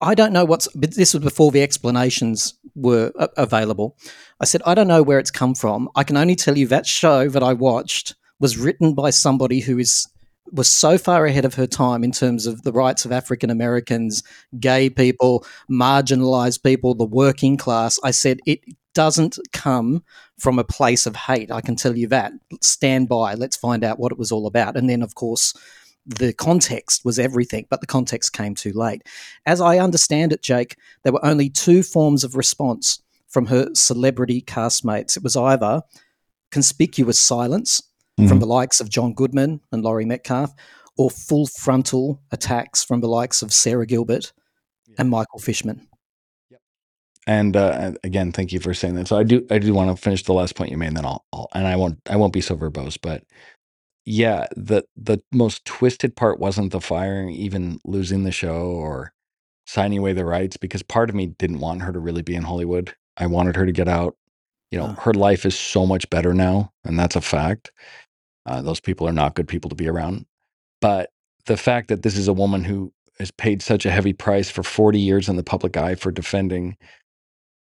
[0.00, 3.96] I don't know what's, but this was before the explanations were a- available.
[4.40, 5.88] I said, I don't know where it's come from.
[5.96, 9.78] I can only tell you that show that I watched was written by somebody who
[9.78, 10.06] is
[10.52, 14.22] was so far ahead of her time in terms of the rights of African Americans,
[14.60, 17.98] gay people, marginalized people, the working class.
[18.04, 18.60] I said it
[18.94, 20.04] doesn't come
[20.38, 21.50] from a place of hate.
[21.50, 22.32] I can tell you that.
[22.60, 23.34] Stand by.
[23.34, 24.76] Let's find out what it was all about.
[24.76, 25.54] And then, of course,
[26.06, 29.02] the context was everything, but the context came too late.
[29.46, 34.42] As I understand it, Jake, there were only two forms of response from her celebrity
[34.42, 35.16] castmates.
[35.16, 35.82] It was either
[36.50, 37.82] conspicuous silence
[38.16, 38.40] from Mhm.
[38.40, 40.54] the likes of John Goodman and Laurie Metcalf,
[40.96, 44.32] or full frontal attacks from the likes of Sara Gilbert
[44.98, 45.88] and Michael Fishman.
[46.50, 46.60] Yep.
[47.26, 49.08] And uh, again, thank you for saying that.
[49.08, 51.04] So I do, I do want to finish the last point you made, and then
[51.06, 53.24] I'll, I'll, and I won't, I won't be so verbose, but
[54.04, 59.12] yeah, the the most twisted part wasn't the firing, even losing the show or
[59.66, 62.42] signing away the rights, because part of me didn't want her to really be in
[62.44, 62.94] Hollywood.
[63.16, 64.16] I wanted her to get out.
[64.70, 67.72] You know, her life is so much better now, and that's a fact.
[68.46, 70.26] Uh, those people are not good people to be around.
[70.80, 71.10] But
[71.46, 74.62] the fact that this is a woman who has paid such a heavy price for
[74.62, 76.76] 40 years in the public eye for defending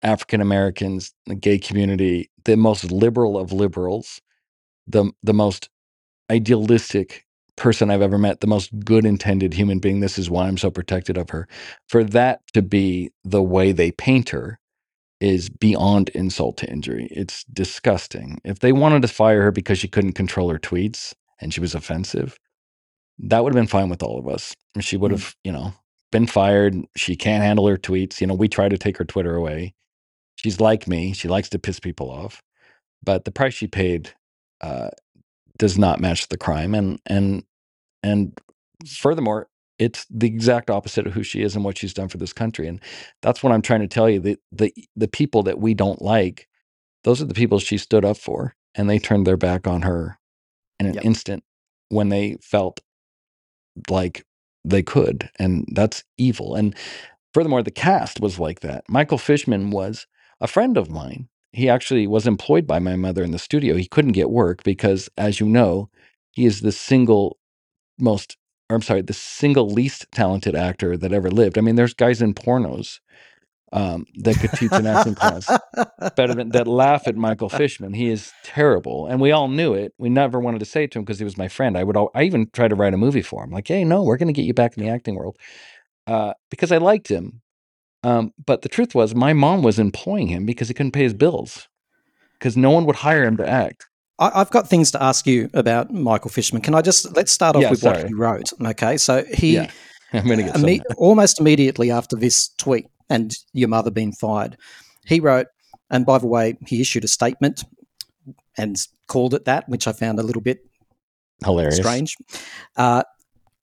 [0.04, 4.22] African Americans, the gay community, the most liberal of liberals,
[4.88, 5.70] the the most
[6.32, 7.26] idealistic
[7.58, 10.00] person I've ever met, the most good intended human being.
[10.02, 11.48] This is why I'm so protected of her.
[11.88, 14.60] For that to be the way they paint her
[15.22, 17.08] is beyond insult to injury.
[17.12, 18.40] It's disgusting.
[18.44, 21.76] If they wanted to fire her because she couldn't control her tweets and she was
[21.76, 22.38] offensive,
[23.20, 24.54] that would have been fine with all of us.
[24.82, 25.16] She would Mm.
[25.20, 25.74] have, you know,
[26.12, 26.76] been fired.
[26.98, 28.22] She can't handle her tweets.
[28.22, 29.74] You know, we try to take her Twitter away.
[30.38, 31.14] She's like me.
[31.14, 32.42] She likes to piss people off.
[33.04, 34.12] But the price she paid
[34.62, 34.90] uh,
[35.58, 36.76] does not match the crime.
[36.76, 37.44] And and
[38.04, 38.40] and
[38.88, 42.34] furthermore, it's the exact opposite of who she is and what she's done for this
[42.34, 42.68] country.
[42.68, 42.82] And
[43.22, 44.20] that's what I'm trying to tell you.
[44.20, 46.48] The the the people that we don't like,
[47.04, 50.20] those are the people she stood up for, and they turned their back on her
[50.80, 51.04] in an Yep.
[51.04, 51.44] instant
[51.90, 52.82] when they felt
[53.90, 54.26] like
[54.66, 55.30] they could.
[55.40, 56.56] And that's evil.
[56.56, 56.76] And
[57.34, 58.86] furthermore, the cast was like that.
[58.90, 60.08] Michael Fishman was
[60.42, 61.30] a friend of mine.
[61.56, 63.76] He actually was employed by my mother in the studio.
[63.76, 65.90] He couldn't get work because, as you know,
[66.34, 67.38] he is the single
[68.00, 68.38] most,
[68.70, 71.58] or I'm sorry, the single least talented actor that ever lived.
[71.58, 73.00] I mean, there's guys in pornos
[73.74, 75.60] um, that could teach an acting class
[76.16, 77.94] better than that laugh at Michael Fishman.
[77.94, 79.94] He is terrible, and we all knew it.
[79.98, 81.78] We never wanted to say it to him because he was my friend.
[81.78, 83.52] I would, all, I even tried to write a movie for him.
[83.52, 85.38] Like, hey, no, we're going to get you back in the acting world
[86.08, 87.42] uh, because I liked him.
[88.06, 91.14] Um, but the truth was, my mom was employing him because he couldn't pay his
[91.16, 91.68] bills
[92.38, 93.88] because no one would hire him to act.
[94.20, 96.62] I, I've got things to ask you about Michael Fishman.
[96.62, 98.54] Can I just let's start off Yeah, with what he wrote?
[98.64, 99.72] Okay, so he Yeah,
[100.14, 104.56] I'm going to get imme- almost immediately after this tweet and your mother being fired,
[105.06, 105.48] he wrote,
[105.90, 107.64] and by the way, he issued a statement
[108.56, 110.60] and called it that, which I found a little bit
[111.44, 111.78] Hilarious.
[111.78, 112.16] strange.
[112.78, 113.02] Uh,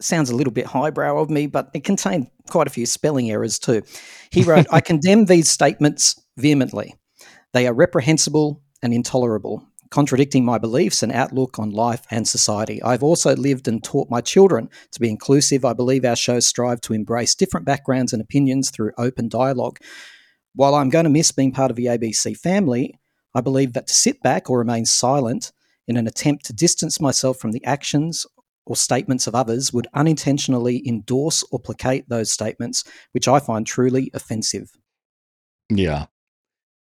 [0.05, 3.59] sounds a little bit highbrow of me, but it contained quite a few spelling errors
[3.59, 3.83] too.
[4.31, 6.95] He wrote, I condemn these statements vehemently.
[7.53, 12.83] They are reprehensible and intolerable, contradicting my beliefs and outlook on life and society.
[12.83, 15.65] I've also lived and taught my children to be inclusive.
[15.65, 19.79] I believe our shows strive to embrace different backgrounds and opinions through open dialogue.
[20.55, 22.99] While I'm going to miss being part of the ABC family,
[23.35, 25.53] I believe that to sit back or remain silent
[25.87, 28.27] in an attempt to distance myself from the actions
[28.65, 34.11] or statements of others would unintentionally endorse or placate those statements, which I find truly
[34.15, 34.71] offensive.
[35.69, 36.07] Yeah.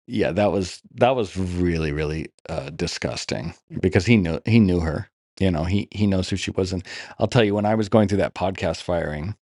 [0.08, 5.08] Yeah, that was that was really really uh, disgusting because he knew he knew her.
[5.40, 6.84] You know, he he knows who she was, and
[7.20, 9.36] I'll tell you when I was going through that podcast firing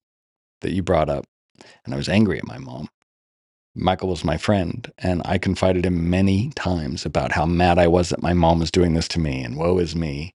[0.59, 1.25] that you brought up,
[1.85, 2.89] and I was angry at my mom.
[3.75, 8.09] Michael was my friend, and I confided him many times about how mad I was
[8.09, 10.33] that my mom was doing this to me, and woe is me.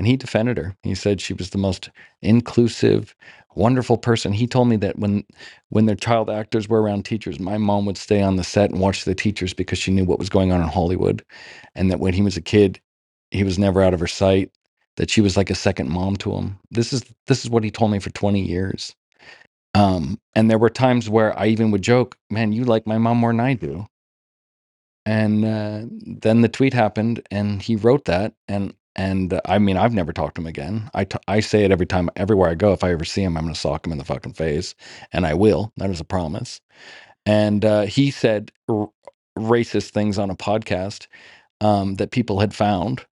[0.00, 0.76] And he defended her.
[0.82, 1.90] He said she was the most
[2.22, 3.14] inclusive,
[3.54, 4.32] wonderful person.
[4.32, 5.26] He told me that when
[5.70, 8.80] when their child actors were around teachers, my mom would stay on the set and
[8.80, 11.22] watch the teachers because she knew what was going on in Hollywood,
[11.76, 12.80] and that when he was a kid,
[13.30, 14.52] he was never out of her sight.
[14.96, 16.58] That she was like a second mom to him.
[16.72, 18.96] This is this is what he told me for 20 years.
[19.74, 23.18] Um, and there were times where I even would joke, "Man, you like my mom
[23.18, 23.86] more than I do."
[25.06, 25.82] And uh,
[26.20, 30.12] then the tweet happened, and he wrote that, and and uh, I mean, I've never
[30.12, 30.90] talked to him again.
[30.94, 32.72] I, t- I say it every time, everywhere I go.
[32.72, 34.74] If I ever see him, I'm going to sock him in the fucking face,
[35.12, 35.72] and I will.
[35.76, 36.60] That is a promise.
[37.26, 38.90] And uh, he said r-
[39.38, 41.08] racist things on a podcast
[41.60, 43.06] um, that people had found,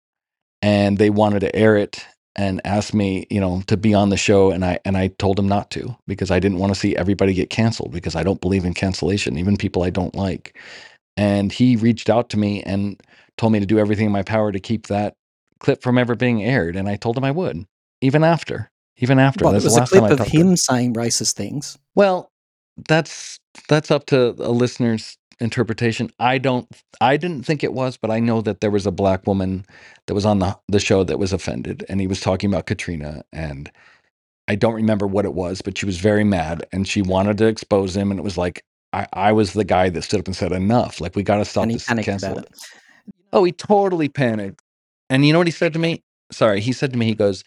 [0.62, 4.18] and they wanted to air it and asked me, you know, to be on the
[4.18, 6.96] show, and I and I told him not to because I didn't want to see
[6.96, 10.58] everybody get canceled because I don't believe in cancellation, even people I don't like.
[11.18, 13.02] And he reached out to me and
[13.38, 15.16] told me to do everything in my power to keep that
[15.60, 17.66] clip from ever being aired, and I told him I would,
[18.00, 19.44] even after, even after.
[19.44, 20.56] Well, it was a clip of him.
[20.56, 21.78] saying racist things.
[21.94, 22.30] Well,
[22.88, 26.10] that's that's up to a listener's interpretation.
[26.18, 26.68] I don't
[27.00, 29.64] I didn't think it was, but I know that there was a black woman
[30.06, 33.22] that was on the the show that was offended and he was talking about Katrina
[33.32, 33.70] and
[34.48, 37.46] I don't remember what it was, but she was very mad and she wanted to
[37.46, 40.36] expose him and it was like I, I was the guy that stood up and
[40.36, 41.00] said enough.
[41.00, 42.38] Like we gotta stop and he this panicked cancel.
[42.38, 42.48] it.
[43.32, 44.62] Oh, he totally panicked.
[45.10, 46.02] And you know what he said to me?
[46.32, 47.44] Sorry, he said to me, he goes,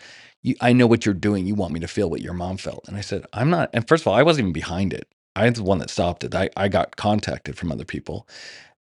[0.62, 1.46] I know what you're doing.
[1.46, 2.88] You want me to feel what your mom felt.
[2.88, 3.70] And I said, I'm not.
[3.74, 5.08] And first of all, I wasn't even behind it.
[5.36, 6.34] I was the one that stopped it.
[6.36, 8.28] I, I got contacted from other people.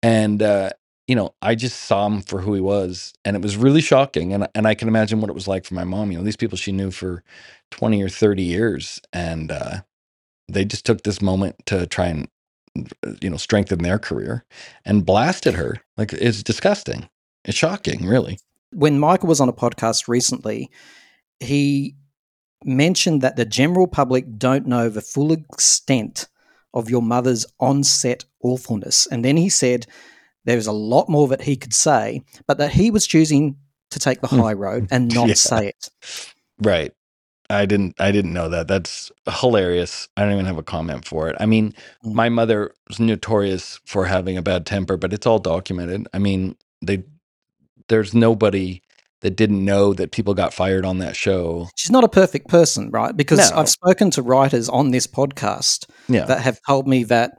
[0.04, 0.72] And, uh,
[1.08, 3.14] you know, I just saw him for who he was.
[3.26, 4.34] And it was really shocking.
[4.34, 6.12] And, and I can imagine what it was like for my mom.
[6.12, 7.24] You know, these people she knew for
[7.72, 9.02] 20 or 30 years.
[9.14, 9.78] And uh,
[10.50, 12.30] they just took this moment to try and,
[13.22, 14.46] you know, strengthen their career
[14.86, 15.82] and blasted her.
[15.98, 17.10] Like, it's disgusting.
[17.46, 18.40] It's shocking, really.
[18.72, 20.70] When Michael was on a podcast recently,
[21.40, 21.96] he
[22.64, 26.28] mentioned that the general public don't know the full extent
[26.74, 29.08] of your mother's on-set awfulness.
[29.12, 29.86] And then he said
[30.46, 33.56] there's a lot more that he could say, but that he was choosing
[33.92, 34.40] to take the Hmm.
[34.40, 35.34] high road and not Yeah.
[35.36, 35.90] say it.
[36.60, 36.92] Right.
[37.50, 38.68] I didn't I didn't know that.
[38.68, 40.08] That's hilarious.
[40.18, 41.36] I don't even have a comment for it.
[41.40, 41.74] I mean,
[42.04, 42.14] Mm.
[42.14, 46.08] my mother was notorious for having a bad temper, but it's all documented.
[46.14, 47.04] I mean, they
[47.90, 48.82] there's nobody
[49.22, 51.68] that didn't know that people got fired on that show.
[51.76, 53.16] She's not a perfect person, right?
[53.16, 53.58] Because No.
[53.58, 56.26] I've spoken to writers on this podcast Yeah.
[56.26, 57.32] that have told me that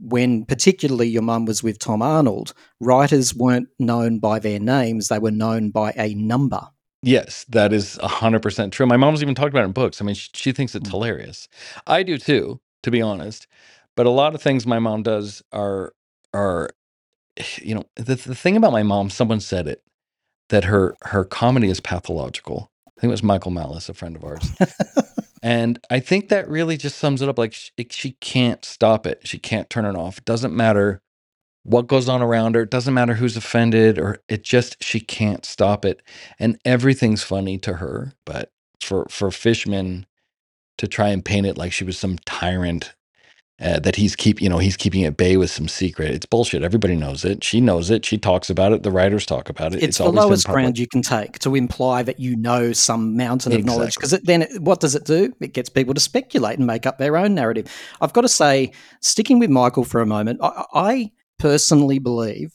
[0.00, 5.18] when particularly your mum was with Tom Arnold, writers weren't known by their names, they
[5.18, 6.60] were known by a number.
[7.04, 8.86] Yes, that is 100% true.
[8.86, 10.00] My mom's even talked about it in books.
[10.00, 10.92] I mean, she, she thinks it's Mm.
[10.92, 11.48] hilarious.
[11.86, 13.46] I do too, to be honest.
[13.96, 15.92] But a lot of things my mom does are
[16.34, 16.70] are
[17.62, 19.82] you know, the, the thing about my mom, someone said it
[20.50, 22.70] that her her comedy is pathological.
[22.88, 24.52] I think it was Michael Malice, a friend of ours.
[25.42, 27.38] And I think that really just sums it up.
[27.38, 29.22] Like she, she can't stop it.
[29.24, 30.18] She can't turn it off.
[30.18, 31.02] It doesn't matter
[31.64, 32.62] what goes on around her.
[32.62, 36.02] It doesn't matter who's offended or it just, she can't stop it.
[36.38, 38.14] And everything's funny to her.
[38.26, 40.06] But for, for Fishman
[40.78, 42.94] to try and paint it like she was some tyrant
[43.60, 46.10] uh, that he's keep, you know, he's keeping at bay with some secret.
[46.10, 46.62] It's bullshit.
[46.62, 47.44] Everybody knows it.
[47.44, 48.04] She knows it.
[48.04, 48.82] She talks about it.
[48.82, 49.82] The writers talk about it.
[49.82, 53.16] It's, the always been lowest ground you can take to imply that you know some
[53.16, 53.96] mountain of knowledge.
[53.96, 54.18] Exactly.
[54.18, 55.32] Because then it, what does it do?
[55.40, 57.72] It gets people to speculate and make up their own narrative.
[58.00, 62.54] I've got to say, sticking with Michael for a moment, I, I personally believe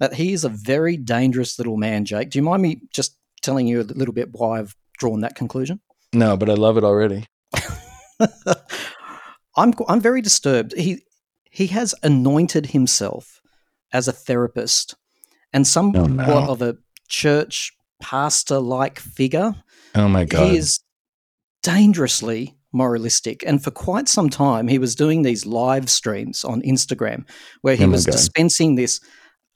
[0.00, 2.30] that he is a very dangerous little man, Jake.
[2.30, 5.80] Do you mind me just telling you a little bit why I've drawn that conclusion?
[6.12, 7.26] No, but I love it already.
[9.56, 10.74] I'm I'm very disturbed.
[10.76, 11.02] He
[11.50, 13.40] he has anointed himself
[13.92, 14.94] as a therapist
[15.52, 16.50] and somewhat Oh, no.
[16.50, 16.76] of a
[17.08, 19.54] church pastor like figure.
[19.94, 20.50] Oh my God.
[20.50, 20.80] He is
[21.62, 23.42] dangerously moralistic.
[23.46, 27.24] And for quite some time, he was doing these live streams on Instagram
[27.62, 28.12] where he Oh was God.
[28.12, 29.00] dispensing this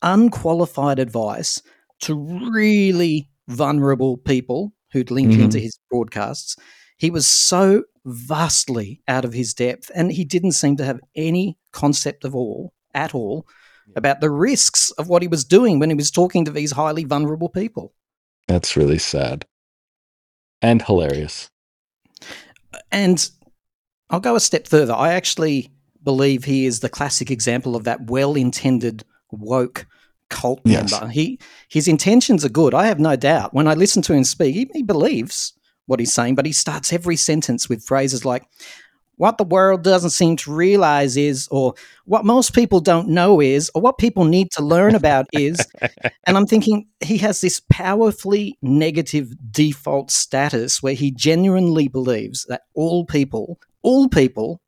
[0.02, 1.60] unqualified advice
[2.02, 5.40] to really vulnerable people who'd link Mhm.
[5.44, 6.56] into his broadcasts.
[7.00, 11.56] He was so vastly out of his depth, and he didn't seem to have any
[11.72, 13.46] concept of all at all
[13.96, 17.04] about the risks of what he was doing when he was talking to these highly
[17.04, 17.94] vulnerable people.
[18.48, 19.46] That's really sad
[20.60, 21.48] and hilarious.
[22.92, 23.30] And
[24.10, 24.92] I'll go a step further.
[24.92, 25.70] I actually
[26.04, 29.86] believe he is the classic example of that well-intended woke
[30.28, 30.92] cult Yes.
[30.92, 31.08] member.
[31.08, 31.38] He
[31.68, 32.74] his intentions are good.
[32.74, 33.54] I have no doubt.
[33.54, 35.54] When I listen to him speak, he, he believes
[35.90, 38.44] what he's saying, but he starts every sentence with phrases like
[39.20, 41.74] what the world doesn't seem to realize is, or
[42.06, 45.60] what most people don't know is, or what people need to learn about is.
[46.26, 52.62] And I'm thinking he has this powerfully negative default status where he genuinely believes that
[52.74, 54.60] all people, all people,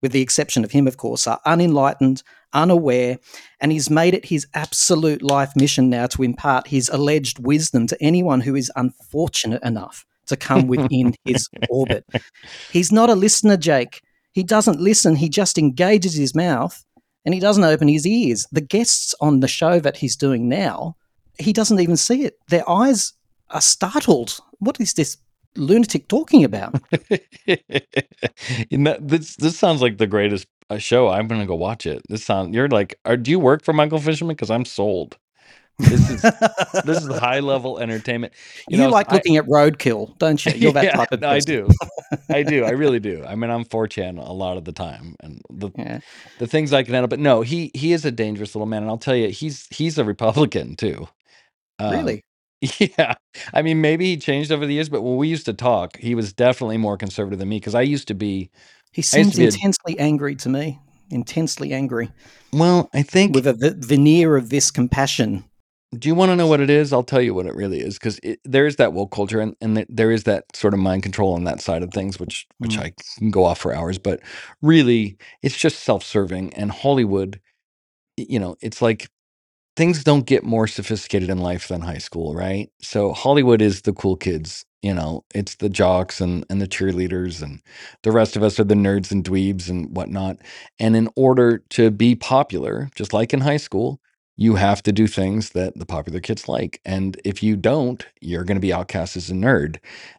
[0.00, 2.22] with the exception of him, of course, are unenlightened,
[2.52, 3.18] unaware,
[3.60, 8.00] and he's made it his absolute life mission now to impart his alleged wisdom to
[8.00, 12.04] anyone who is unfortunate enough to come within his orbit.
[12.72, 14.00] He's not a listener, Jake.
[14.32, 16.84] He doesn't listen, he just engages his mouth
[17.24, 18.46] and he doesn't open his ears.
[18.52, 20.94] The guests on the show that he's doing now,
[21.38, 22.38] he doesn't even see it.
[22.48, 23.12] Their eyes
[23.50, 24.38] are startled.
[24.58, 25.16] What is this
[25.56, 26.74] lunatic talking about?
[27.46, 31.08] That- this this sounds like the greatest uh, show.
[31.08, 32.02] I'm gonna go watch it.
[32.08, 34.28] This sound you're like, are, do you work for Michael Fishman?
[34.28, 35.16] Because I'm sold.
[35.78, 36.22] This is
[36.84, 38.32] this is high level entertainment.
[38.68, 40.52] You, know, like I- looking at roadkill, don't you?
[40.52, 41.68] You're that Yeah, type of I do.
[42.30, 42.64] I do.
[42.64, 43.24] I really do.
[43.26, 46.00] I mean, I'm 4chan a lot of the time, and the Yeah.
[46.38, 47.08] the things I can handle.
[47.08, 49.98] But no, he he is a dangerous little man, and I'll tell you, he's he's
[49.98, 51.08] a Republican too.
[51.78, 52.22] Um, Really?
[52.78, 53.14] Yeah.
[53.52, 56.14] I mean, maybe he changed over the years, but when we used to talk, he
[56.14, 58.50] was definitely more conservative than me because I used to be.
[58.92, 60.80] He seems be a- intensely angry to me.
[61.10, 62.10] Intensely angry.
[62.52, 63.34] Well, I think.
[63.34, 65.44] With a v- veneer of this compassion.
[65.98, 66.92] Do you want to know what it is?
[66.92, 69.76] I'll tell you what it really is because there is that woke culture and, and
[69.76, 72.76] th- there is that sort of mind control on that side of things, which which
[72.76, 72.82] Mm.
[72.82, 73.98] I can go off for hours.
[73.98, 74.20] But
[74.62, 76.54] really, it's just self serving.
[76.54, 77.40] And Hollywood,
[78.16, 79.08] you know, it's like
[79.76, 82.70] things don't get more sophisticated in life than high school, right?
[82.82, 84.64] So Hollywood is the cool kids.
[84.82, 87.60] You know, it's the jocks and, and the cheerleaders, and
[88.04, 90.38] the rest of us are the nerds and dweebs and whatnot.
[90.80, 94.00] And in order to be popular, just like in high school,
[94.36, 96.80] you have to do things that the popular kids like.
[96.84, 99.78] And if you don't, you're going to be outcast as a nerd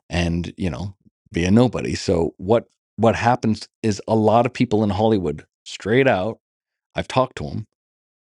[0.09, 0.95] and, you know,
[1.31, 1.95] be a nobody.
[1.95, 2.65] So what
[2.97, 6.39] what happens is a lot of people in Hollywood, straight out,
[6.95, 7.67] I've talked to them,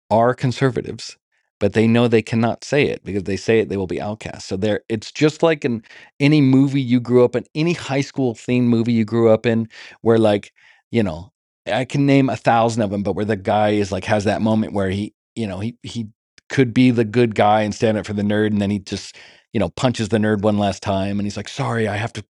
[0.09, 1.17] are conservatives,
[1.59, 4.47] but they know they cannot say it because they say it, they will be outcast.
[4.47, 5.83] So there, it's just like in
[6.19, 9.69] any movie you grew up in, any high school themed movie you grew up in,
[10.01, 10.53] where like,
[10.91, 11.31] you know,
[11.67, 14.41] I can name a thousand of them, but where the guy is like has that
[14.41, 16.07] moment where he, you know, he he
[16.49, 19.17] could be the good guy and stand up for the nerd, and then he just,
[19.53, 22.23] you know, punches the nerd one last time, and he's like, "Sorry, I have to."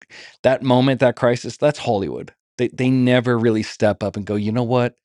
[0.43, 2.33] That moment, that crisis, that's Hollywood.
[2.57, 4.95] They they never really step up and go, you know what?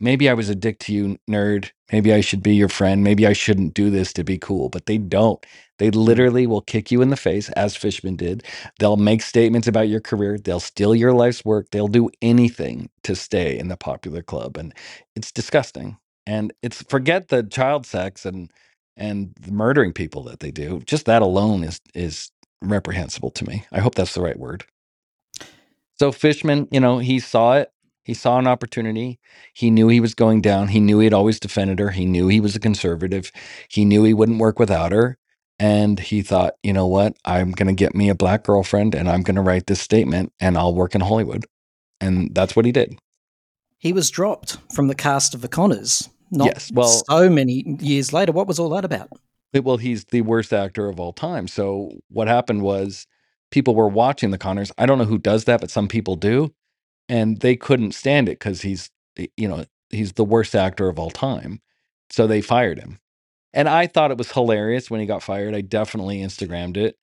[0.00, 1.70] maybe I was a dick to you, nerd.
[1.92, 3.04] Maybe I should be your friend.
[3.04, 4.68] Maybe I shouldn't do this to be cool.
[4.68, 5.44] But they don't.
[5.78, 6.00] They mm-hmm.
[6.00, 8.42] literally will kick you in the face, as Fishman did.
[8.78, 10.38] They'll make statements about your career.
[10.38, 11.70] They'll steal your life's work.
[11.70, 14.56] They'll do anything to stay in the popular club.
[14.56, 14.74] And
[15.14, 15.98] it's disgusting.
[16.30, 18.52] And it's forget the child sex and
[18.96, 20.80] and the murdering people that they do.
[20.86, 22.30] Just that alone is is
[22.62, 23.64] reprehensible to me.
[23.72, 24.64] I hope that's the right word.
[25.98, 27.72] So Fishman, you know, he saw it.
[28.04, 29.18] He saw an opportunity.
[29.54, 30.68] He knew he was going down.
[30.68, 31.90] He knew he'd always defended her.
[31.90, 33.32] He knew he was a conservative.
[33.68, 35.18] He knew he wouldn't work without her.
[35.58, 37.16] And he thought, you know what?
[37.24, 40.32] I'm going to get me a black girlfriend and I'm going to write this statement
[40.38, 41.44] and I'll work in Hollywood.
[42.00, 42.96] And that's what he did.
[43.78, 46.08] He was dropped from the cast of The Connors.
[46.30, 48.32] Not Yes, well- so many years later.
[48.32, 49.08] What was all that about?
[49.52, 51.48] It- well, he's the worst actor of all time.
[51.48, 53.06] So what happened was
[53.50, 54.70] people were watching the Connors.
[54.78, 56.52] I don't know who does that, but some people do.
[57.08, 58.90] And they couldn't stand it because he's,
[59.36, 61.60] you know, he's the worst actor of all time.
[62.10, 63.00] So they fired him.
[63.52, 65.56] And I thought it was hilarious when he got fired.
[65.56, 66.96] I definitely Instagrammed it.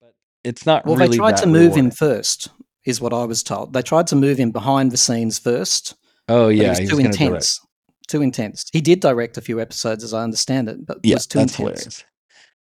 [0.00, 0.96] But it's not really.
[0.96, 2.48] Well, really they tried to move him first,
[2.84, 3.72] is what I was told.
[3.72, 5.94] They tried to move him behind the scenes first.
[6.28, 6.64] Oh, yeah.
[6.64, 7.60] it was he too gonna direct.
[8.08, 8.64] Too intense.
[8.72, 11.58] He did direct a few episodes, as I understand it, but Yeah, was too that's
[11.58, 11.80] intense.
[11.80, 12.04] hilarious.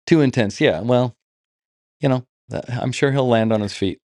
[0.06, 0.60] Too intense.
[0.60, 0.80] Yeah.
[0.80, 1.16] Well,
[2.00, 3.98] you know, uh, I'm sure he'll land on his feet.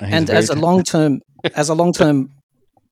[0.00, 1.20] He's and as a long term
[1.54, 2.30] as a long term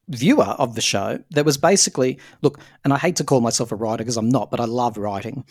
[0.09, 3.77] viewer of the show, there was basically look, and I hate to call myself a
[3.77, 5.45] writer because I'm not, but I love writing.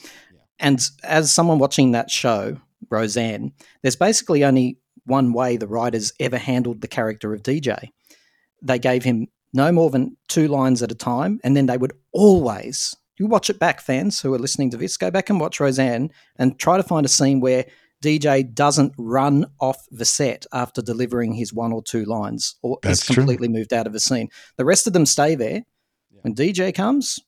[0.59, 2.57] And as someone watching that show,
[2.89, 7.89] Roseanne, there's basically only one way the writers ever handled the character of DJ.
[8.61, 11.93] They gave him no more than two lines at a time, and then they would
[12.12, 12.95] always.
[13.18, 16.12] You watch it back, fans who are listening to this, go back and watch Roseanne
[16.36, 17.66] and try to find a scene where
[18.03, 22.99] DJ doesn't run off the set after delivering his one or two lines or That's
[22.99, 23.16] is true.
[23.16, 24.28] completely moved out of the scene.
[24.58, 25.64] The rest of them stay there.
[26.22, 27.20] When DJ comes,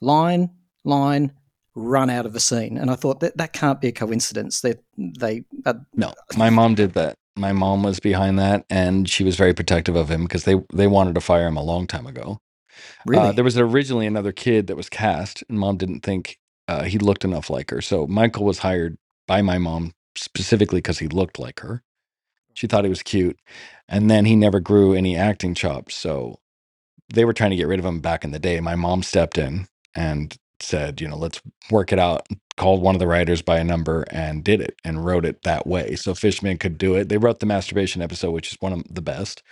[0.00, 0.50] line,
[0.84, 1.32] line,
[1.76, 2.76] run out of the scene.
[2.78, 4.60] And I thought that that can't be a coincidence.
[4.62, 7.14] That they, uh, No, my mom did that.
[7.36, 10.86] My mom was behind that, and she was very protective of him because they they
[10.86, 12.40] wanted to fire him a long time ago.
[13.06, 16.84] really, Uh, there was originally another kid that was cast, and mom didn't think uh,
[16.84, 17.80] he looked enough like her.
[17.82, 21.82] So Michael was hired by my mom specifically because he looked like her.
[22.54, 23.38] She thought he was cute,
[23.88, 25.94] and then he never grew any acting chops.
[25.94, 26.40] So
[27.12, 28.60] they were trying to get rid of him back in the day.
[28.60, 32.26] My mom stepped in and said, you know, let's work it out.
[32.56, 35.66] Called one of the writers by a number and did it and wrote it that
[35.66, 35.96] way.
[35.96, 37.08] So Fishman could do it.
[37.08, 39.42] They wrote the masturbation episode, which is one of the best.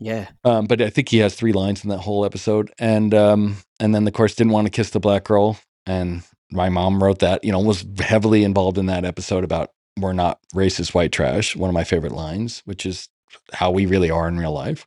[0.00, 3.56] yeah, Um, but I think he has three lines in that whole episode, and um,
[3.80, 7.18] and then of course didn't want to kiss the black girl, and my mom wrote
[7.18, 7.44] that.
[7.44, 11.54] You know, was heavily involved in that episode about we're not racist white trash.
[11.54, 13.08] One of my favorite lines, which is
[13.52, 14.86] how we really are in real life.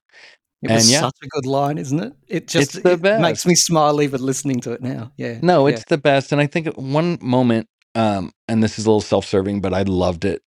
[0.62, 1.01] It and was yeah.
[1.01, 2.14] such a good line, isn't it?
[2.28, 5.12] It just it makes me smile even listening to it now.
[5.18, 5.74] Yeah, No, yeah.
[5.74, 9.01] it's the best, and I think at one moment, um, and this is a little
[9.01, 10.43] self-serving, but I loved it,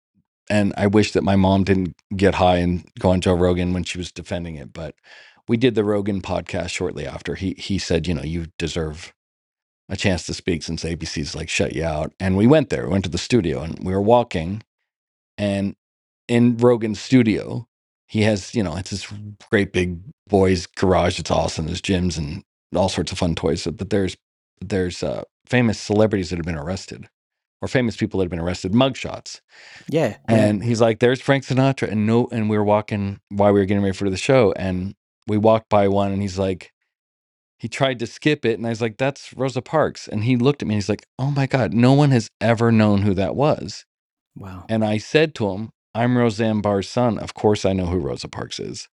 [0.48, 3.84] and I wish that my mom didn't get high and go on Joe Rogan when
[3.84, 4.72] she was defending it.
[4.72, 4.94] But
[5.46, 7.34] we did the Rogan podcast shortly after.
[7.34, 9.12] He he said, you know, you deserve
[9.90, 12.84] a chance to speak since ABC's like shut you out, and we went there.
[12.86, 14.62] We went to the studio, and we were walking,
[15.36, 15.76] and
[16.28, 17.67] in Rogan's studio,
[18.08, 19.06] he has you know it's this
[19.50, 21.18] great big boys garage.
[21.20, 21.66] It's awesome.
[21.66, 22.42] There's gyms and
[22.74, 23.64] all sorts of fun toys.
[23.64, 24.16] But there's
[24.60, 27.08] there's uh, famous celebrities that have been arrested,
[27.62, 29.40] or famous people that have been arrested, mugshots.
[29.88, 30.34] yeah, yeah.
[30.34, 33.66] And he's like, "There's Frank Sinatra," and no, and we were walking while we were
[33.66, 34.94] getting ready for the show, and
[35.26, 36.72] we walked by one, and he's like,
[37.58, 40.62] he tried to skip it, and I was like, "That's Rosa Parks," and he looked
[40.62, 43.36] at me, and he's like, "Oh my god, no one has ever known who that
[43.36, 43.84] was."
[44.36, 44.64] wow.
[44.68, 47.18] And I said to him, I'm Roseanne Barr's son.
[47.18, 48.88] Of course I know who Rosa Parks is.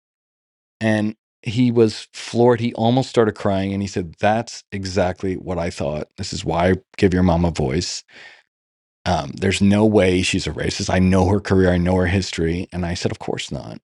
[0.81, 2.61] And he was floored.
[2.61, 3.73] He almost started crying.
[3.75, 6.09] And he said, That's exactly what I thought.
[6.19, 8.05] This is why I give your mom a voice.
[9.07, 10.91] Um, there's no way she's a racist.
[10.93, 12.69] I know her career, I know her history.
[12.73, 13.81] And I said, Of course not.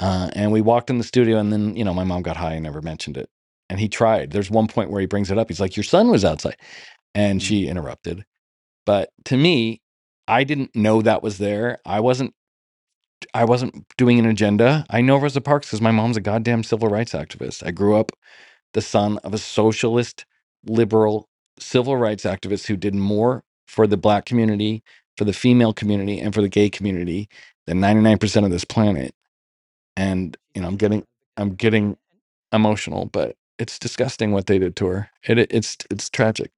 [0.00, 2.54] Uh, and we walked in the studio, and then, you know, my mom got high
[2.54, 3.30] and never mentioned it.
[3.70, 4.32] And he tried.
[4.32, 5.48] There's one point where he brings it up.
[5.48, 6.56] He's like, Your son was outside.
[7.14, 8.24] And she interrupted.
[8.86, 9.82] But to me,
[10.28, 11.78] I didn't know that was there.
[11.84, 12.34] I wasn't
[13.34, 14.86] I wasn't doing an agenda.
[14.90, 17.64] I know Rosa Parks because my mom's a goddamn civil rights activist.
[17.66, 18.12] I grew up
[18.72, 20.24] the son of a socialist,
[20.64, 24.82] liberal civil rights activist who did more for the black community,
[25.16, 27.28] for the female community, and for the gay community
[27.66, 29.14] than 99% of this planet.
[29.96, 31.04] And you know, I'm getting
[31.36, 31.96] I'm getting
[32.52, 35.10] emotional, but it's disgusting what they did to her.
[35.24, 36.50] It, it's it's tragic.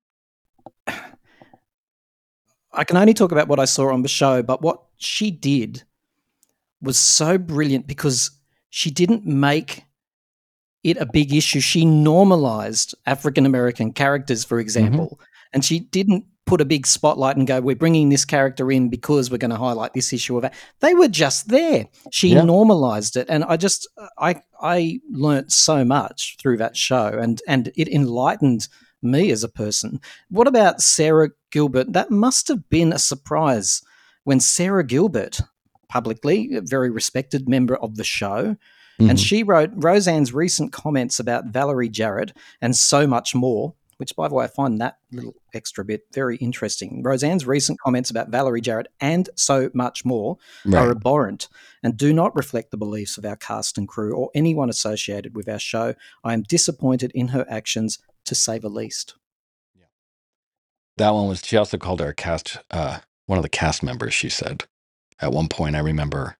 [2.72, 5.82] I can only talk about what I saw on the show, but what she did
[6.80, 8.30] was so brilliant because
[8.70, 9.84] she didn't make
[10.82, 11.60] it a big issue.
[11.60, 14.62] She normalized African American characters, for mm-hmm.
[14.62, 15.20] example,
[15.52, 19.30] and she didn't put a big spotlight and go, "We're bringing this character in because
[19.30, 21.86] we're going to highlight this issue of that." They were just there.
[22.10, 22.42] She Yeah.
[22.42, 23.86] normalized it, and I just
[24.18, 28.66] I I learnt so much through that show, and and it enlightened
[29.02, 30.00] me as a person.
[30.30, 31.92] What about Sara Gilbert?
[31.92, 33.82] That must have been a surprise
[34.24, 35.40] when Sara Gilbert,
[35.88, 38.56] publicly a very respected member of the show,
[38.98, 39.10] Mhm.
[39.10, 43.74] and she wrote Roseanne's recent comments about Valerie Jarrett and so much more.
[43.98, 47.04] Which, by the way, I find that little extra bit very interesting.
[47.04, 50.38] Roseanne's recent comments about Valerie Jarrett and so much more
[50.72, 51.46] are abhorrent
[51.84, 55.48] and do not reflect the beliefs of our cast and crew or anyone associated with
[55.48, 55.94] our show.
[56.24, 59.14] I am disappointed in her actions, to say the least.
[60.98, 61.42] That one was.
[61.44, 62.58] She also called her a cast.
[62.70, 64.14] Uh, one of the cast members.
[64.14, 64.64] She said
[65.20, 65.76] at one point.
[65.76, 66.36] I remember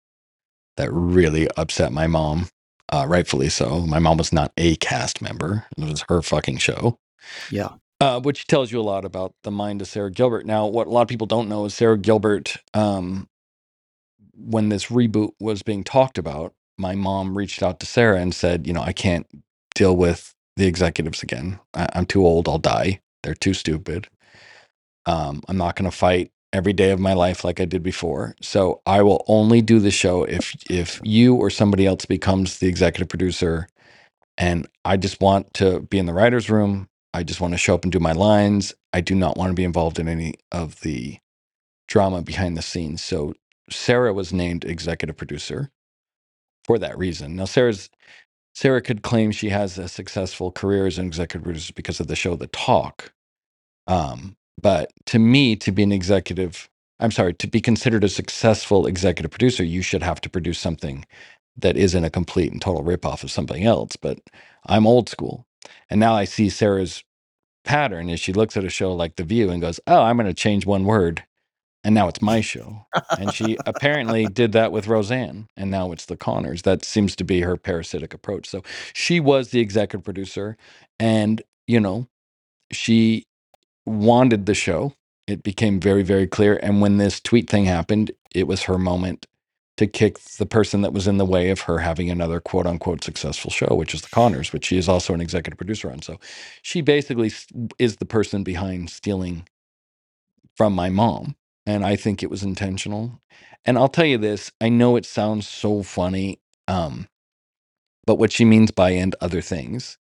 [0.77, 2.49] that really upset my mom.
[2.93, 3.81] Uh, rightfully so.
[3.81, 5.67] My mom was not a cast member.
[5.79, 6.99] It was her fucking show.
[7.51, 7.71] Yeah.
[8.01, 10.47] Uh, which tells you a lot about the mind of Sara Gilbert.
[10.47, 13.29] Now, what a lot of people don't know is Sara Gilbert, um,
[14.35, 18.67] when this reboot was being talked about, my mom reached out to Sara and said,
[18.67, 19.27] You know, I can't
[19.75, 21.61] deal with the executives again.
[21.75, 22.49] I- I'm too old.
[22.49, 23.01] I'll die.
[23.23, 24.09] They're too stupid.
[25.07, 28.35] Um, I'm not going to fight every day of my life like I did before.
[28.43, 32.69] So I will only do the show if if you or somebody else becomes the
[32.69, 33.69] executive producer.
[34.39, 36.89] And I just want to be in the writers' room.
[37.15, 38.75] I just want to show up and do my lines.
[38.93, 41.19] I do not want to be involved in any of the
[41.89, 43.03] drama behind the scenes.
[43.03, 43.35] So
[43.71, 45.71] Sara was named executive producer
[46.65, 47.37] for that reason.
[47.37, 47.91] Now, Sara's
[48.55, 52.17] Sara could claim she has a successful career as an executive producer because of the
[52.17, 53.13] show The Talk.
[53.87, 56.69] Um, but to me, to be an executive,
[57.01, 61.05] I'm sorry, to be considered a successful executive producer, you should have to produce something
[61.57, 63.97] that isn't a complete and total ripoff of something else.
[63.97, 64.19] But
[64.67, 65.47] I'm old school.
[65.91, 67.05] And now I see Sara's
[67.65, 70.27] pattern is she looks at a show like The View and goes, Oh, I'm going
[70.27, 71.25] to change one word.
[71.85, 72.87] And now it's my show.
[73.17, 75.49] And she apparently did that with Roseanne.
[75.57, 76.63] And now it's the Connors.
[76.63, 78.49] That seems to be her parasitic approach.
[78.49, 78.63] So
[78.95, 80.57] she was the executive producer.
[81.01, 82.07] And, you know,
[82.73, 83.25] she
[83.87, 84.95] wanted the show.
[85.27, 86.59] It became very, very clear.
[86.63, 89.27] And when this tweet thing happened, it was her moment
[89.79, 93.05] to kick the person that was in the way of her having another quote unquote
[93.05, 96.03] successful show, which is the Connors, which she is also an executive producer on.
[96.03, 96.19] So
[96.63, 97.33] she basically
[97.79, 99.47] is the person behind stealing
[100.57, 101.37] from my mom.
[101.67, 103.21] And I think it was intentional.
[103.65, 107.09] And I'll tell you this I know it sounds so funny, um,
[108.07, 109.99] but what she means by and other things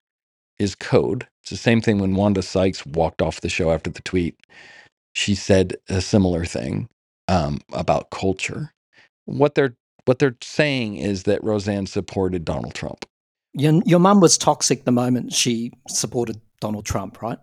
[0.59, 1.27] is code.
[1.43, 4.37] It's the same thing when Wanda Sykes walked off the show after the tweet.
[5.13, 6.89] She said a similar thing
[7.29, 8.73] um, about culture.
[9.27, 9.77] What they're
[10.07, 13.07] what they're saying is that Roseanne supported Donald Trump.
[13.55, 17.39] Your, your mum was toxic the moment she supported Donald Trump, right?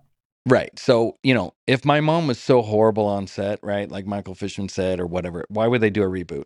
[0.47, 0.77] Right.
[0.77, 4.69] So, you know, if my mom was so horrible on set, right, like Michael Fishman
[4.69, 6.45] said or whatever, why would they do a reboot?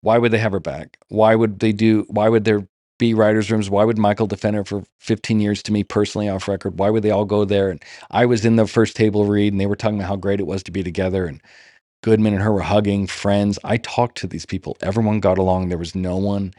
[0.00, 0.98] Why would they have her back?
[1.08, 2.66] Why would they do why would there
[2.98, 3.70] be writers' rooms?
[3.70, 6.78] Why would Michael defend her for 15 years to me personally off record?
[6.78, 7.70] Why would they all go there?
[7.70, 10.40] And I was in the first table read and they were talking about how great
[10.40, 11.40] it was to be together and
[12.02, 13.58] Goodman and her were hugging, friends.
[13.64, 14.76] I talked to these people.
[14.80, 15.68] Everyone got along.
[15.68, 16.52] There was no one,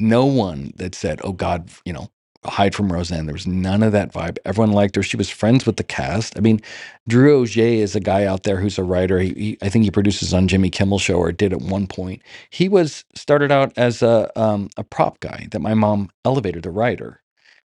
[0.00, 2.10] no one that said, "Oh God, you know,
[2.46, 4.38] hide from Roseanne." There was none of that vibe.
[4.46, 5.02] Everyone liked her.
[5.04, 6.38] She was friends with the cast.
[6.38, 6.60] I mean,
[7.08, 9.20] Drew Auger is a guy out there who's a writer.
[9.20, 12.22] He, he I think he produces on Jimmy Kimmel Show or did at one point.
[12.50, 16.70] He was started out as a um, a prop guy that my mom elevated to
[16.70, 17.20] writer.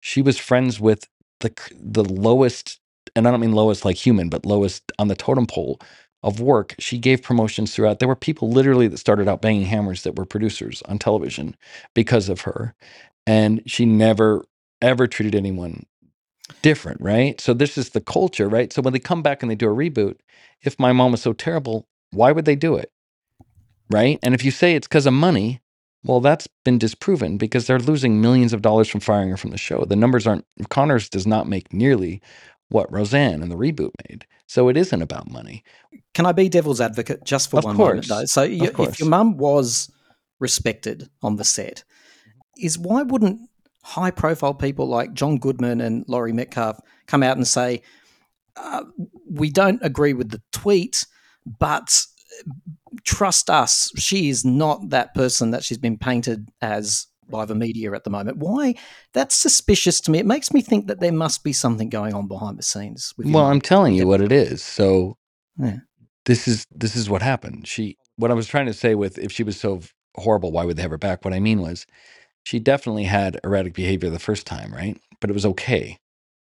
[0.01, 1.07] She was friends with
[1.39, 1.49] the
[1.79, 2.79] the lowest,
[3.15, 5.79] and I don't mean lowest like human, but lowest on the totem pole
[6.23, 6.75] of work.
[6.79, 7.99] She gave promotions throughout.
[7.99, 11.55] There were people literally that started out banging hammers that were producers on television
[11.93, 12.75] because of her,
[13.25, 14.45] and she never
[14.81, 15.85] ever treated anyone
[16.61, 17.39] different, right?
[17.41, 18.71] So this is the culture, right?
[18.71, 20.17] So when they come back and they do a reboot,
[20.61, 22.91] if my mom was so terrible, why would they do it?
[23.89, 24.19] Right?
[24.23, 25.61] And if you say it's because of money,
[26.03, 29.57] well, that's been disproven because they're losing millions of dollars from firing her from the
[29.57, 29.85] show.
[29.85, 32.21] The numbers aren't Connors does not make nearly
[32.69, 34.25] what Roseanne and the reboot made.
[34.47, 35.63] So it isn't about money.
[36.13, 38.07] Can I be devil's advocate just for Of one course.
[38.07, 38.25] moment, though?
[38.25, 39.91] So, you, if your mum was
[40.39, 41.83] respected on the set,
[42.57, 43.49] is why wouldn't
[43.85, 47.83] high profile people like John Goodman and Laurie Metcalf come out and say,
[48.57, 48.83] uh,
[49.29, 51.05] we don't agree with the tweet,
[51.45, 52.01] but
[53.03, 57.91] trust us, she is not that person that she's been painted as by the media
[57.93, 58.37] at the moment.
[58.37, 58.73] Why?
[59.13, 60.17] That's suspicious to me.
[60.17, 63.13] It makes me think that there must be something going on behind the scenes.
[63.19, 63.45] Well.
[63.45, 64.63] I'm telling you what it is.
[64.63, 65.17] So
[65.59, 65.77] Yeah.
[66.25, 67.67] this is this is what happened.
[67.67, 69.81] She what I was trying to say with if she was so
[70.15, 71.23] horrible, why would they have her back?
[71.23, 71.85] What I mean was
[72.45, 74.99] she definitely had erratic behavior the first time, right?
[75.21, 75.99] But it was okay.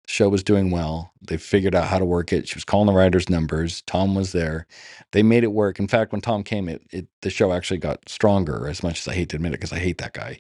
[0.08, 1.14] The show was doing well.
[1.22, 2.50] They figured out how to work it.
[2.50, 3.84] She was calling the writers' numbers.
[3.84, 4.68] Tom was there.
[5.14, 5.80] They made it work.
[5.80, 8.68] In fact, when Tom came, it, it the show actually got stronger.
[8.70, 10.40] As much as I hate to admit it, because I hate that guy.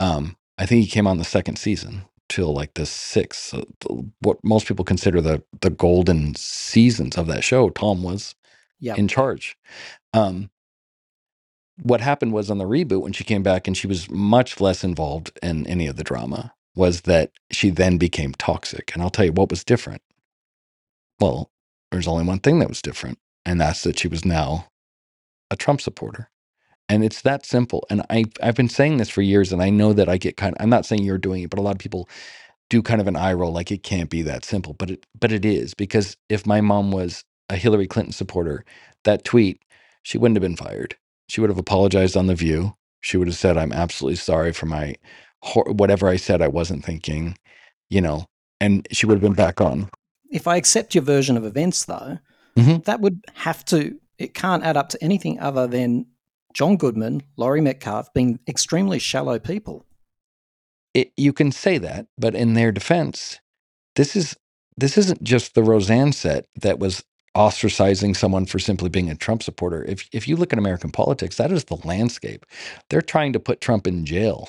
[0.00, 3.42] Um, I think he came on the second season till like the sixth.
[3.48, 7.70] So the- what most people consider the the golden seasons of that show.
[7.70, 8.34] Tom was
[8.80, 8.96] Yeah.
[8.96, 9.56] in charge.
[10.14, 10.50] Um,
[11.82, 14.84] what happened was on the reboot when she came back and she was much less
[14.84, 18.92] involved in any of the drama was that she then became toxic.
[18.94, 20.02] And I'll tell you what was different.
[21.20, 21.50] Well,
[21.92, 24.68] there's only one thing that was different, and that's that she was now
[25.50, 26.30] a Trump supporter.
[26.88, 27.86] And it's that simple.
[27.90, 30.56] And I I've been saying this for years, and I know that I get kind
[30.56, 32.08] of I'm not saying you're doing it, but a lot of people
[32.70, 34.74] do kind of an eye roll like it can't be that simple.
[34.74, 38.64] But it but it is, because if my mom was a Hillary Clinton supporter,
[39.04, 39.62] that tweet,
[40.02, 40.96] she wouldn't have been fired.
[41.28, 42.74] She would have apologized on the view.
[43.00, 44.96] She would have said, I'm absolutely sorry for my
[45.42, 47.36] hor- whatever I said I wasn't thinking,
[47.90, 48.26] you know,
[48.60, 49.90] and she would have been back on.
[50.30, 52.18] if I accept your version of events, though,
[52.54, 52.84] Mhm.
[52.84, 56.04] that would have to, it can't add up to anything other than
[56.52, 59.86] John Goodman, Laurie Metcalf being extremely shallow people.
[60.94, 63.38] it, you can say that, but in their defense,
[63.96, 64.36] this is
[64.76, 67.04] this isn't just the Roseanne set that was
[67.36, 69.84] ostracizing someone for simply being a Trump supporter.
[69.84, 72.46] If if you look at American politics, that is the landscape.
[72.90, 74.48] They're trying to put Trump in jail.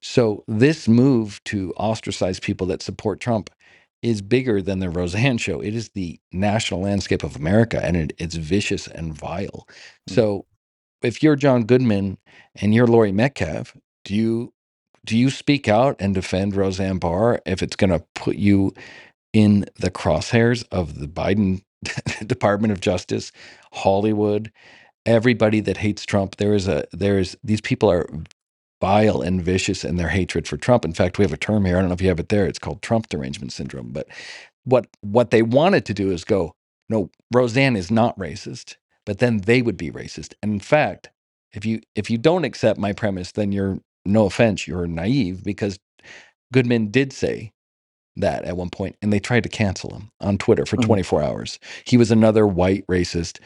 [0.00, 3.50] So this move to ostracize people that support Trump
[4.02, 5.60] is bigger than the Roseanne show.
[5.60, 9.66] It is the national landscape of America, and it, it's vicious and vile.
[10.08, 10.14] Mm.
[10.14, 10.46] So
[11.02, 12.18] if you're John Goodman
[12.56, 14.52] and you're Laurie Metcalf, do you
[15.04, 18.74] do you speak out and defend Roseanne Barr if it's going to put you
[19.32, 21.62] in the crosshairs of the Biden
[22.26, 23.32] Department of Justice,
[23.72, 24.52] Hollywood,
[25.06, 26.36] everybody that hates Trump?
[26.36, 28.08] There is a there is these people are
[28.80, 30.84] vile and vicious in their hatred for Trump.
[30.84, 31.78] In fact, we have a term here.
[31.78, 32.46] I don't know if you have it there.
[32.46, 33.92] It's called Trump derangement syndrome.
[33.92, 34.08] But
[34.64, 36.54] what what they wanted to do is go,
[36.88, 38.76] no, Roseanne is not racist,
[39.06, 40.34] but then they would be racist.
[40.42, 41.10] And in fact,
[41.52, 45.78] if you if you don't accept my premise, then you're no offense, you're naive because
[46.52, 47.52] Goodman did say
[48.20, 50.84] that at one point, and they tried to cancel him on Twitter for Mhm.
[50.86, 51.58] 24 hours.
[51.84, 53.38] He was another white racist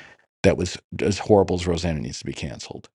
[0.42, 2.88] that was as horrible as Roseanne and needs to be canceled.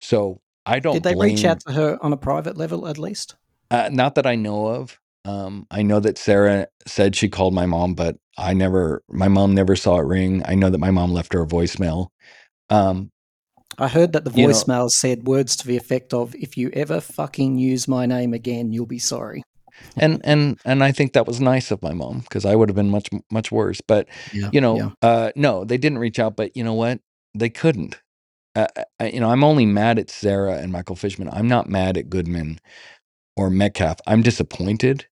[0.00, 2.98] So I don't Did they blame, reach out to her on a private level at
[2.98, 3.34] least?
[3.70, 4.98] uh, not that I know of.
[5.24, 9.54] Um, I know that Sara said she called my mom, but I never, my mom
[9.54, 10.42] never saw it ring.
[10.46, 12.08] I know that my mom left her a voicemail.
[12.70, 13.10] Um,
[13.78, 16.70] I heard that the You know- voicemail said words to the effect of, if you
[16.74, 19.42] ever fucking use my name again, you'll be sorry.
[19.98, 22.76] And and and I think that was nice of my mom because I would have
[22.76, 23.80] been much much worse.
[23.80, 24.50] But Yeah.
[24.52, 24.90] you know, yeah.
[25.02, 26.36] uh, no, they didn't reach out.
[26.36, 27.00] But you know what?
[27.34, 28.00] They couldn't.
[28.56, 28.68] Uh,
[29.00, 31.28] I, you know, I'm only mad at Sara and Michael Fishman.
[31.32, 32.60] I'm not mad at Goodman
[33.36, 33.98] or Metcalf.
[34.06, 35.06] I'm disappointed.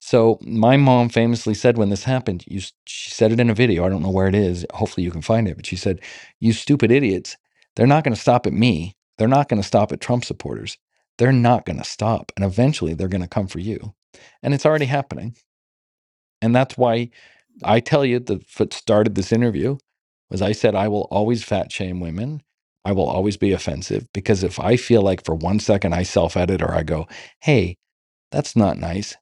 [0.00, 3.84] So my mom famously said when this happened, you, she said it in a video.
[3.84, 4.66] I don't know where it is.
[4.74, 5.56] Hopefully you can find it.
[5.56, 6.00] But she said,
[6.40, 7.36] "You stupid idiots!
[7.76, 8.96] They're not going to stop at me.
[9.18, 10.78] They're not going to stop at Trump supporters.
[11.18, 12.32] They're not going to stop.
[12.36, 13.94] And eventually they're going to come for you.
[14.42, 15.36] And it's already happening.
[16.40, 17.10] And that's why
[17.62, 19.78] I tell you the what started this interview
[20.30, 22.42] was I said I will always fat shame women.
[22.84, 26.36] I will always be offensive because if I feel like for one second I self
[26.36, 27.06] edit or I go,
[27.40, 27.76] hey,
[28.32, 29.16] that's not nice.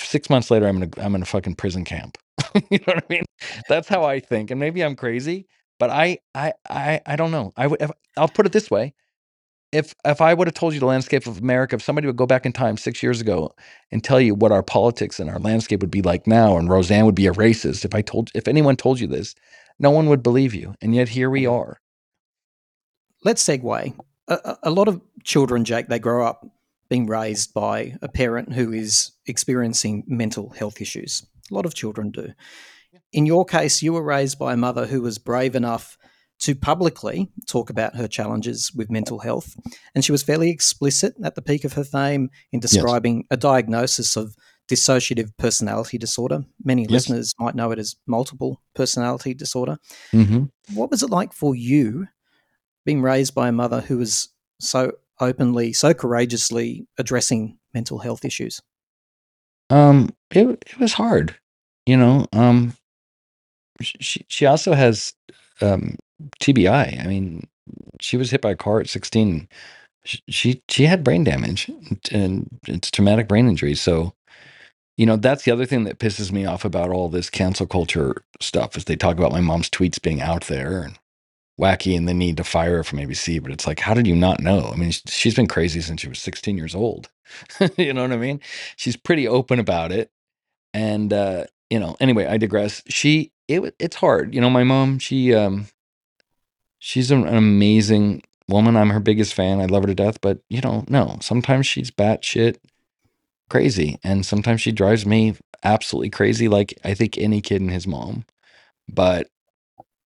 [0.00, 2.18] Six months later, I'm in a I'm in a fucking prison camp.
[2.70, 3.24] you know what I mean?
[3.68, 5.46] That's how I think, and maybe I'm crazy,
[5.78, 7.52] but I I I I don't know.
[7.56, 7.80] I would
[8.16, 8.94] I'll put it this way:
[9.72, 12.26] if if I would have told you the landscape of America, if somebody would go
[12.26, 13.54] back in time six years ago
[13.90, 17.04] and tell you what our politics and our landscape would be like now, and Roseanne
[17.04, 19.34] would be a racist, if I told if anyone told you this,
[19.78, 21.54] no one would believe you, and yet here we mm-hmm.
[21.54, 21.80] are.
[23.24, 23.98] Let's segue.
[24.28, 26.46] A, a- a lot of children, Jake, they grow up
[26.88, 31.26] being raised by a parent who is experiencing mental health issues.
[31.50, 32.32] A lot of children do.
[33.12, 35.98] In your case, you were raised by a mother who was brave enough
[36.40, 39.56] to publicly talk about her challenges with mental health.
[39.94, 44.16] And she was fairly explicit at the peak of her fame in describing a diagnosis
[44.16, 44.36] of
[44.68, 46.44] dissociative personality disorder.
[46.62, 46.90] Many Yes.
[46.90, 49.78] listeners might know it as multiple personality disorder.
[50.12, 50.44] Mm-hmm.
[50.74, 52.06] What was it like for you
[52.84, 54.28] being raised by a mother who was
[54.60, 58.60] so openly, so courageously addressing mental health issues?
[59.70, 61.34] Um, it it was hard,
[61.84, 62.26] you know.
[62.32, 62.74] Um,
[63.80, 65.14] she she also has
[65.60, 65.96] um
[66.40, 67.02] TBI.
[67.04, 67.48] I mean,
[68.00, 69.48] she was hit by a car at 16.
[70.04, 71.70] Sh- She she had brain damage
[72.12, 73.74] and it's traumatic brain injury.
[73.74, 74.14] So,
[74.96, 78.22] you know, that's the other thing that pisses me off about all this cancel culture
[78.40, 80.98] stuff is they talk about my mom's tweets being out there and
[81.60, 83.42] wacky and the need to fire her from ABC.
[83.42, 84.70] But it's like, how did you not know?
[84.72, 87.10] I mean, she's been crazy since she was 16 years old.
[87.78, 88.40] you know what I mean?
[88.76, 90.10] She's pretty open about it
[90.74, 94.98] and uh you know anyway i digress she it it's hard you know my mom
[94.98, 95.66] she um
[96.78, 100.60] she's an, amazing woman i'm her biggest fan i love her to death but you
[100.60, 102.56] know no sometimes she's batshit
[103.50, 107.86] crazy and sometimes she drives me absolutely crazy like i think any kid and his
[107.86, 108.24] mom
[108.88, 109.28] but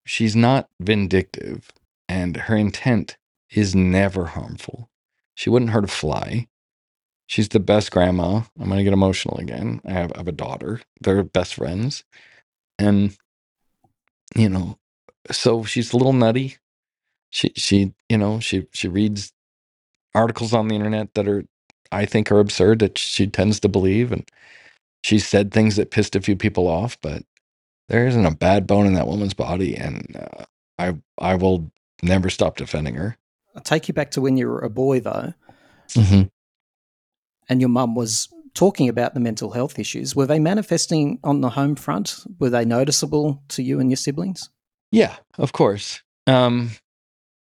[0.04, 1.70] she's not vindictive
[2.08, 3.16] and her intent
[3.50, 4.88] is never harmful
[5.34, 6.46] she wouldn't hurt a fly
[7.32, 8.42] She's the best grandma.
[8.60, 9.80] I'm gonna get emotional again.
[9.86, 10.82] I have, I have a daughter.
[11.00, 12.04] They're best friends,
[12.78, 13.16] and
[14.36, 14.78] you know,
[15.30, 16.58] so she's a little nutty.
[17.32, 19.32] She she you know she she reads
[20.14, 21.44] articles on the internet that are
[21.90, 24.28] I think are absurd that she tends to believe, and
[25.02, 26.96] she said things that pissed a few people off.
[27.00, 27.22] But
[27.88, 30.44] there isn't a bad bone in that woman's body, and uh,
[30.78, 31.72] I I will
[32.02, 33.16] never stop defending her.
[33.56, 35.34] I'll take you back to when you were a boy, though,
[35.90, 36.22] Mm-hmm.
[37.48, 40.14] and your mum was talking about the mental health issues.
[40.14, 42.24] Were they manifesting on the home front?
[42.38, 44.50] Were they noticeable to you and your siblings?
[44.90, 46.02] Yeah, of course.
[46.26, 46.70] Um,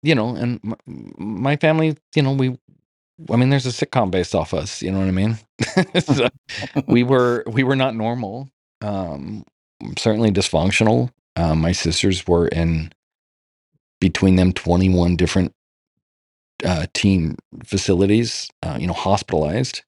[0.03, 2.57] you know, and m- my family, you know, we,
[3.31, 4.81] I mean, there's a sitcom based off us.
[4.81, 5.37] You know what I mean?
[5.99, 6.29] so
[6.87, 8.49] we were we were not normal.
[8.81, 9.45] Um,
[9.97, 11.11] certainly dysfunctional.
[11.35, 12.91] Um, my sisters were in
[13.99, 15.53] between them 21 different
[16.65, 18.49] uh, teen facilities.
[18.63, 19.83] Uh, you know, hospitalized.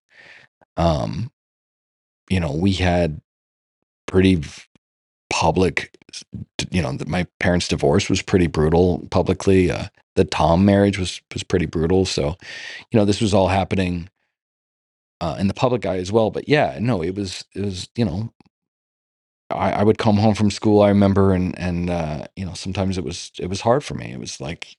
[0.78, 1.32] Um,
[2.30, 3.22] you know, we had
[4.08, 4.62] pretty v-
[5.30, 5.96] public.
[6.72, 9.72] You know, my parents' divorce was pretty brutal publicly.
[9.72, 12.06] Uh, the Tom marriage was was pretty brutal.
[12.06, 12.36] So,
[12.92, 14.10] you know, this was all happening
[15.22, 16.32] uh, in the public eye as well.
[16.32, 18.32] But yeah, no, it was it was you know,
[19.52, 20.82] I, I would come home from school.
[20.82, 24.12] I remember, and and uh, you know, sometimes it was it was hard for me.
[24.12, 24.76] It was like,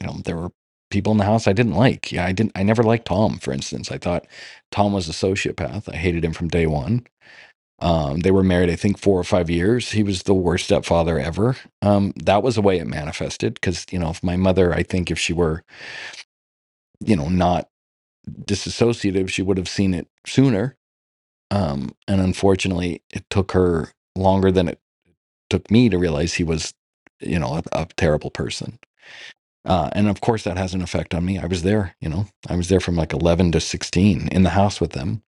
[0.00, 0.50] you know, there were
[0.90, 2.12] people in the house I didn't like.
[2.12, 2.52] Yeah, I didn't.
[2.56, 3.90] I never liked Tom, for instance.
[3.90, 4.26] I thought
[4.70, 5.92] Tom was a sociopath.
[5.92, 7.06] I hated him from day one.
[7.80, 9.92] Um, they were married, I think, four or five years.
[9.92, 11.56] He was the worst stepfather ever.
[11.82, 13.54] Um, that was the way it manifested.
[13.54, 15.64] Because you know, if my mother, I think, if she were,
[17.00, 17.68] you know, not
[18.46, 20.76] disassociative, she would have seen it sooner.
[21.50, 24.80] Um, and unfortunately, it took her longer than it
[25.50, 26.74] took me to realize he was,
[27.20, 28.78] you know, a, a terrible person.
[29.64, 31.38] Uh, and of course, that has an effect on me.
[31.38, 34.50] I was there, you know, I was there from like 11 to 16 in the
[34.50, 35.22] house with them.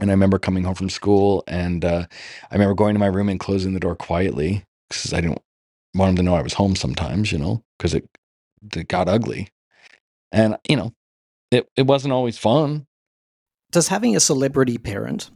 [0.00, 2.06] And I remember coming home from school and uh,
[2.50, 5.42] I remember going to my room and closing the door quietly because I didn't
[5.94, 8.08] want him to know I was home sometimes, you know, because it,
[8.74, 9.48] it got ugly.
[10.30, 10.92] And, you know,
[11.50, 12.86] it, it wasn't always fun.
[13.72, 15.30] Does having a celebrity parent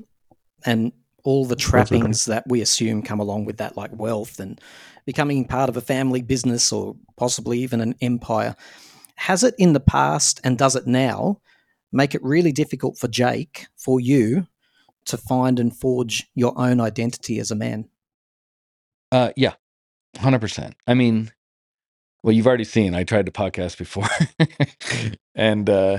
[0.64, 0.92] and
[1.24, 4.60] all the trappings that we assume come along with that, like wealth and
[5.06, 8.54] becoming part of a family business or possibly even an empire,
[9.16, 11.40] has it in the past and does it now
[11.92, 14.46] make it really difficult for Jake, for you,
[15.06, 17.88] to find and forge your own identity as a man?
[19.10, 19.54] Uh, yeah,
[20.18, 20.74] hundred percent.
[20.86, 21.32] I mean,
[22.22, 22.94] well, you've already seen.
[22.94, 24.08] I tried to podcast before,
[25.34, 25.98] and uh,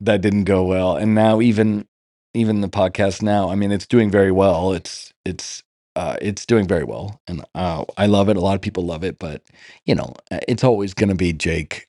[0.00, 0.96] that didn't go well.
[0.96, 1.86] And now, even
[2.34, 4.72] even the podcast now, I mean, it's doing very well.
[4.72, 5.62] It's it's
[5.96, 8.36] uh, it's doing very well, and uh, I love it.
[8.36, 9.42] A lot of people love it, but
[9.84, 11.88] you know, uh, it's always going to be Jake,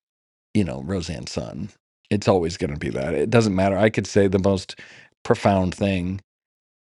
[0.54, 1.70] you know, Roseanne's son.
[2.10, 3.14] It's always going to be that.
[3.14, 3.78] It doesn't matter.
[3.78, 4.80] I could say the most
[5.24, 6.22] profound thing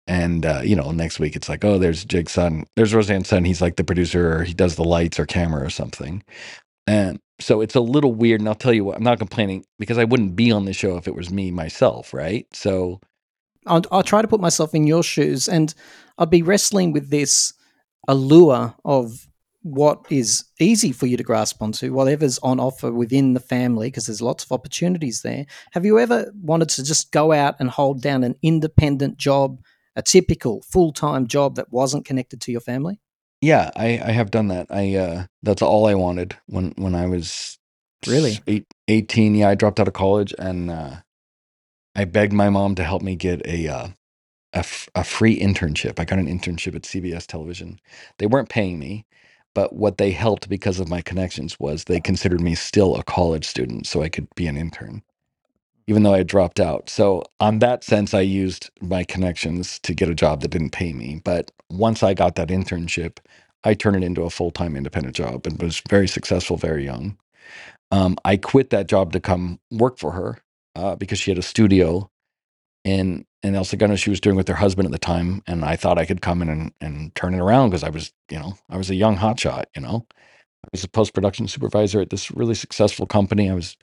[0.07, 3.45] and uh, you know, next week it's like, oh, there's Jake's son, there's Roseanne's son.
[3.45, 6.23] He's like the producer, or he does the lights or camera or something.
[6.87, 8.41] And so it's a little weird.
[8.41, 10.97] And I'll tell you what, I'm not complaining because I wouldn't be on the show
[10.97, 12.47] if it was me myself, right?
[12.53, 13.01] So
[13.67, 15.75] I'll, I'll try to put myself in your shoes, and
[16.19, 17.53] I'd be wrestling with this
[18.09, 19.27] allure of
[19.63, 24.07] what is easy for you to grasp onto, whatever's on offer within the family, because
[24.07, 25.45] there's lots of opportunities there.
[25.73, 29.59] Have you ever wanted to just go out and hold down an independent job
[29.97, 33.01] a typical full time job that wasn't connected to your family?
[33.41, 34.67] Yeah, I, I have done that.
[34.71, 37.59] I uh, that's all I wanted when when I was
[38.07, 39.35] really eight, 18.
[39.35, 40.97] Yeah, I dropped out of college and uh,
[41.95, 43.89] I begged my mom to help me get a uh,
[44.53, 45.99] a, f- a free internship.
[45.99, 47.81] I got an internship at CBS Television.
[48.19, 49.05] They weren't paying me,
[49.55, 53.45] but what they helped because of my connections was they considered me still a college
[53.45, 55.03] student, so I could be an intern
[55.89, 56.91] even though I had dropped out.
[56.91, 60.93] So, on that sense, I used my connections to get a job that didn't pay
[60.93, 61.21] me.
[61.25, 63.19] But once I got that internship,
[63.65, 67.19] I turned it into a full time independent job and was very successful very young.
[67.93, 70.39] Um, I quit that job to come work for her
[70.77, 72.11] uh, because she had a studio
[72.85, 75.77] in in El Segundo she was doing with her husband at the time, and I
[75.77, 78.59] thought I could come in and, and turn it around because I was, you know,
[78.71, 79.67] I was a young hotshot.
[79.77, 80.07] You know,
[80.65, 83.51] I was a post production supervisor at this really successful company.
[83.51, 83.77] I was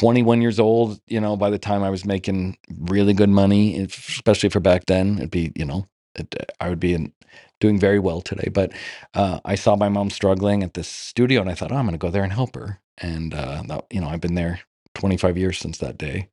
[0.00, 4.50] 21 years old, you know, by the time I was making really good money, especially
[4.50, 5.86] for back then, it'd be, you know,
[6.16, 7.12] it, I would be in,
[7.60, 8.50] doing very well today.
[8.52, 8.72] But
[9.14, 11.92] uh, I saw my mom struggling at this studio and I thought, oh, I'm going
[11.94, 12.80] to go there and help her.
[12.98, 14.60] And, uh, that, you know, I've been there
[14.96, 16.28] 25 years since that day.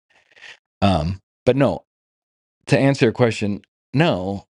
[0.82, 1.86] Um, but no,
[2.68, 3.62] to answer your question,
[3.94, 4.48] no,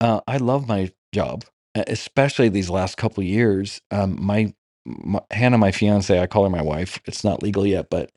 [0.00, 3.80] uh, I love my job, especially these last couple years.
[3.90, 4.54] Um, my,
[4.88, 7.00] my Hannah, my fiance, I call her my wife.
[7.06, 8.12] It's not legal yet, but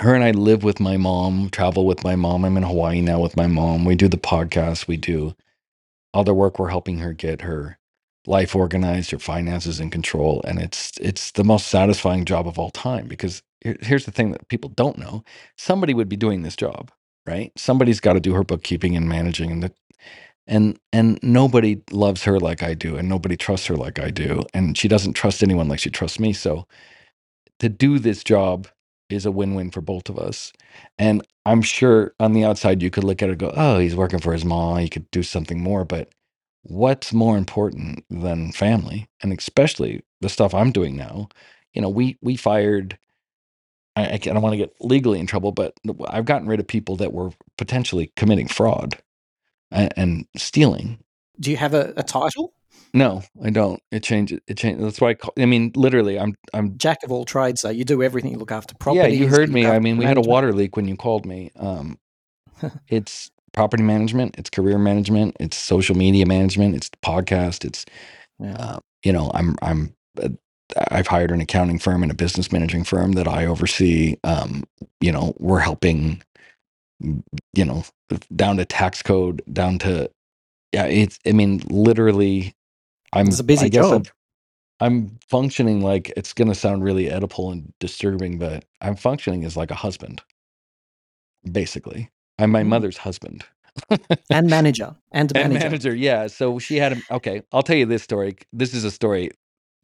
[0.00, 2.44] her and I live with my mom, travel with my mom.
[2.44, 3.84] I'm in Hawaii now with my mom.
[3.84, 4.88] We do the podcast.
[4.88, 5.34] We do
[6.14, 6.58] other work.
[6.58, 7.78] We're helping her get her
[8.26, 12.70] life organized, her finances in control, and it's it's the most satisfying job of all
[12.70, 13.06] time.
[13.08, 13.42] Because
[13.82, 15.24] here's the thing that people don't know:
[15.56, 16.90] somebody would be doing this job,
[17.26, 17.52] right?
[17.56, 19.72] Somebody's got to do her bookkeeping and managing, and the,
[20.50, 24.44] and and nobody loves her like I do, and nobody trusts her like I do,
[24.54, 26.34] and she doesn't trust anyone like she trusts me.
[26.34, 26.68] So
[27.60, 28.68] to do this job
[29.10, 30.52] is a win-win for both of us.
[30.98, 33.96] And I'm sure on the outside you could look at it and go, "Oh, he's
[33.96, 34.78] working for his mom.
[34.80, 36.10] He could do something more." But
[36.64, 41.28] what's more important than family, and especially the stuff I'm doing now?
[41.74, 42.98] You know, we we fired.
[43.96, 46.66] I, I don't want to get legally in trouble, but uh, I've gotten rid of
[46.68, 48.96] people that were potentially committing fraud
[49.70, 50.98] and, and stealing.
[51.38, 52.52] Do you have a, a title?
[52.92, 53.80] No, I don't.
[53.92, 54.40] It changes.
[54.48, 54.82] It changes.
[54.82, 55.32] That's why I call.
[55.38, 57.60] I mean, literally, I'm I'm jack of all trades.
[57.60, 58.32] So you do everything.
[58.32, 59.14] You look after property.
[59.14, 59.66] Yeah, you heard me.
[59.66, 61.50] I mean, we had a water leak when you called me.
[61.56, 61.98] Um,
[62.88, 64.36] it's property management.
[64.38, 65.36] It's career management.
[65.38, 66.74] It's social media management.
[66.74, 67.64] It's podcast.
[67.64, 67.84] It's,
[68.40, 68.56] yeah.
[68.56, 70.30] uh, you know, I'm I'm uh,
[70.90, 74.16] I've hired an accounting firm and a business managing firm that I oversee.
[74.24, 74.64] Um,
[75.00, 76.22] you know, we're helping,
[77.00, 77.84] you know,
[78.36, 80.10] down to tax code, down to
[80.72, 80.86] yeah.
[80.86, 82.54] It's I mean, literally,
[83.12, 83.28] I'm.
[83.28, 84.08] It's a busy I guess job.
[84.80, 89.56] I'm, functioning like it's going to sound really Oedipal and disturbing, but I'm functioning as
[89.58, 90.22] like a husband,
[91.50, 92.10] basically.
[92.38, 92.64] I'm my Mm.
[92.64, 93.44] mother's husband.
[94.30, 94.96] And manager.
[95.12, 95.54] And and manager.
[95.54, 98.90] manager yeah so she had a okay i'll tell you this story this is a
[98.92, 99.30] story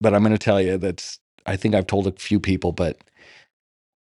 [0.02, 2.98] that i'm going to tell you that's i think i've told a few people but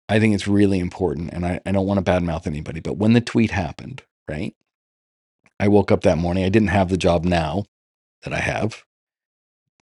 [0.10, 3.14] i think it's really important and i, I don't want to badmouth anybody but when
[3.14, 4.56] the tweet happened right
[5.60, 7.66] i woke up that morning i didn't have the job now
[8.24, 8.84] that i have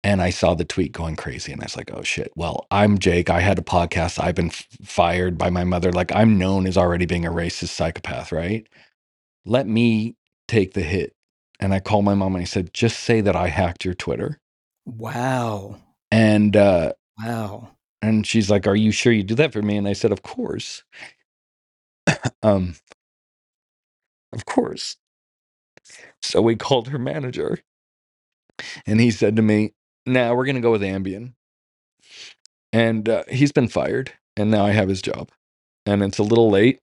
[0.04, 2.98] and i saw the tweet going crazy and i was like oh shit well i'm
[2.98, 6.66] jake i had a podcast i've been f- fired by my mother like i'm known
[6.66, 8.68] as already being a racist psychopath right
[9.46, 10.16] let me
[10.48, 11.14] take the hit
[11.60, 14.40] and i called my mom and i said just say that i hacked your twitter
[14.86, 15.76] Wow.
[16.12, 17.70] and uh Wow.
[18.02, 19.76] And she's like are you sure you do that for me?
[19.76, 20.84] And i said of course.
[22.42, 22.76] Um
[24.32, 24.96] of course.
[26.22, 27.60] So we called her manager
[28.86, 29.74] and he said to me
[30.06, 31.34] nah we're gonna go with ambien.
[32.72, 35.30] And uh, he's been fired and now i have his job
[35.86, 36.80] and it's a little late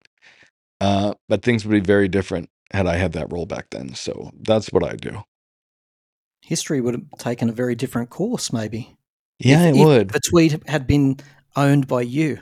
[0.82, 4.32] uh but things would be very different had i had that role back then so
[4.42, 5.24] that's what i do.
[6.42, 8.98] History would have taken a very different course, maybe.
[9.40, 11.18] Yeah if, it if would the tweet had been
[11.56, 12.40] owned by you.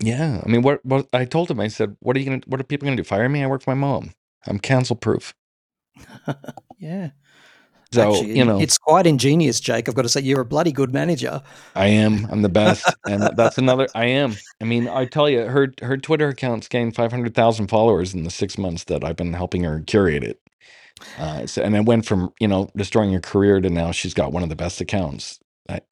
[0.00, 2.60] yeah i mean what what i told him i said what are you gonna what
[2.60, 4.12] are people gonna do fire me i work for my mom
[4.46, 5.34] i'm cancel proof
[6.78, 7.10] Yeah.
[7.92, 9.88] so Actually, you know it's quite ingenious, Jake.
[9.88, 11.42] I've got to say, you're a bloody good manager.
[11.74, 12.26] I am.
[12.30, 13.88] I'm the best, and that's another.
[13.94, 14.36] I am.
[14.60, 18.22] I mean, I tell you, her her Twitter account's gained five hundred thousand followers in
[18.22, 20.40] the six months that I've been helping her curate it.
[21.18, 24.32] Uh, so, and it went from you know destroying her career to now she's got
[24.32, 25.40] one of the best accounts.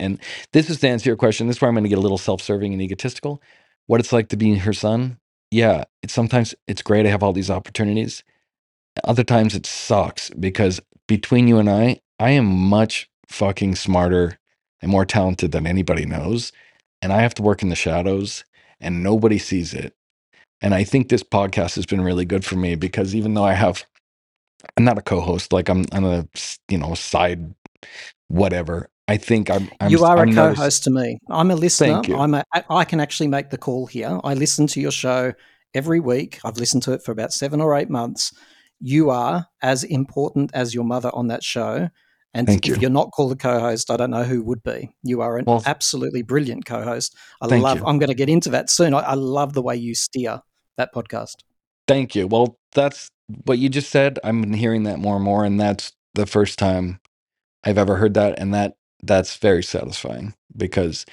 [0.01, 0.19] And
[0.53, 1.47] this is to answer your question.
[1.47, 3.43] This is where I'm going to get a little self-serving and egotistical.
[3.87, 5.19] What it's like to be her son?
[5.51, 8.25] Yeah, it's sometimes it's great to have all these opportunities.
[9.05, 14.39] Other times it sucks because between you and I, I am much fucking smarter
[14.81, 16.53] and more talented than anybody knows.
[17.03, 18.45] And I have to work in the shadows
[18.81, 19.95] and nobody sees it.
[20.63, 23.53] And I think this podcast has been really good for me because even though I
[23.53, 23.85] have,
[24.77, 26.27] I'm not a co-host, like I'm, I'm a,
[26.69, 27.55] you know, side,
[28.29, 28.89] whatever.
[29.09, 31.19] I think I'm, I'm you are a I'm notice- co-host to me.
[31.31, 31.95] I'm a listener.
[31.95, 32.17] Thank you.
[32.19, 34.21] I'm a, I- can actually make the call here.
[34.25, 35.33] I listen to your show
[35.75, 36.41] every week.
[36.45, 38.33] I've listened to it for about seven or eight months.
[38.81, 41.89] You are as important as your mother on that show.
[42.35, 42.81] And Thank if you.
[42.83, 44.91] you're not called a co-host, I don't know who would be.
[45.03, 47.17] You are an Well, absolutely brilliant co-host.
[47.41, 47.79] I thank love.
[47.79, 47.87] you.
[47.87, 48.93] I'm going to get into that soon.
[48.93, 50.41] I, I love the way you steer
[50.77, 51.37] that podcast.
[51.89, 52.27] Thank you.
[52.27, 53.09] Well, that's
[53.45, 54.19] what you just said.
[54.23, 57.01] I've been hearing that more and more, and that's the first time
[57.65, 58.75] I've ever heard that, and that
[59.07, 61.07] that's very satisfying because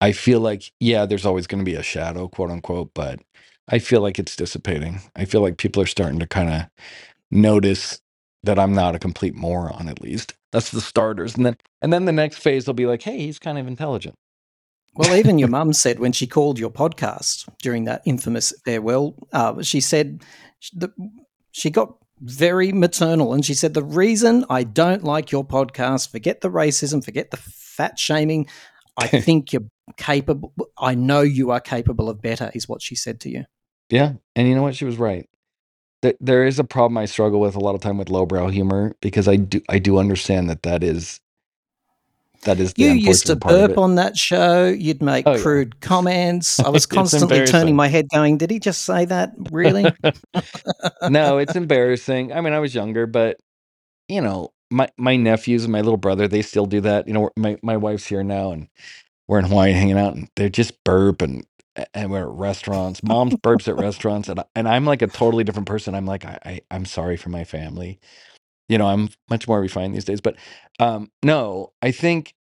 [0.00, 3.20] I feel like yeah, there's always going to be a shadow, quote unquote, but
[3.68, 5.00] I feel like it's dissipating.
[5.16, 6.62] I feel like people are starting to kind of
[7.30, 8.00] notice
[8.44, 9.88] that I'm not a complete moron.
[9.88, 13.02] At least that's the starters, and then and then the next phase will be like,
[13.02, 14.14] hey, he's kind of intelligent.
[14.94, 19.62] Well, even your mum said when she called your podcast during that infamous farewell, uh,
[19.62, 20.22] she said
[21.52, 26.40] she got very maternal and she said, The reason I don't like your podcast, forget
[26.40, 28.48] the racism, forget the fat shaming,
[28.96, 33.20] I think you're capable, I know you are capable of better, is what she said
[33.20, 33.44] to you.
[33.90, 34.76] Yeah, and you know what?
[34.76, 35.28] She was right.
[36.02, 38.94] There, there is a problem I struggle with a lot of time with lowbrow humor
[39.00, 41.20] because I do I do understand that that is
[42.42, 44.66] that is the You used to unfortunate part of burp on that show.
[44.68, 45.42] You'd make Oh, yeah.
[45.42, 46.60] crude comments.
[46.60, 49.32] I was constantly turning my head, going, "Did he just say that?
[49.50, 49.84] Really?"
[51.08, 52.32] no, it's embarrassing.
[52.32, 53.38] I mean, I was younger, but
[54.08, 57.08] you know, my my nephews and my little brother, they still do that.
[57.08, 58.68] You know, my my wife's here now, and
[59.26, 61.44] we're in Hawaii hanging out, and they're just burp and
[61.94, 63.02] and we're at restaurants.
[63.02, 65.94] Mom's burps at restaurants, and I- and I'm like a totally different person.
[65.94, 67.98] I'm like, I, I I'm sorry for my family.
[68.68, 70.20] You know, I'm much more refined these days.
[70.20, 70.36] But
[70.80, 72.34] um, no, I think.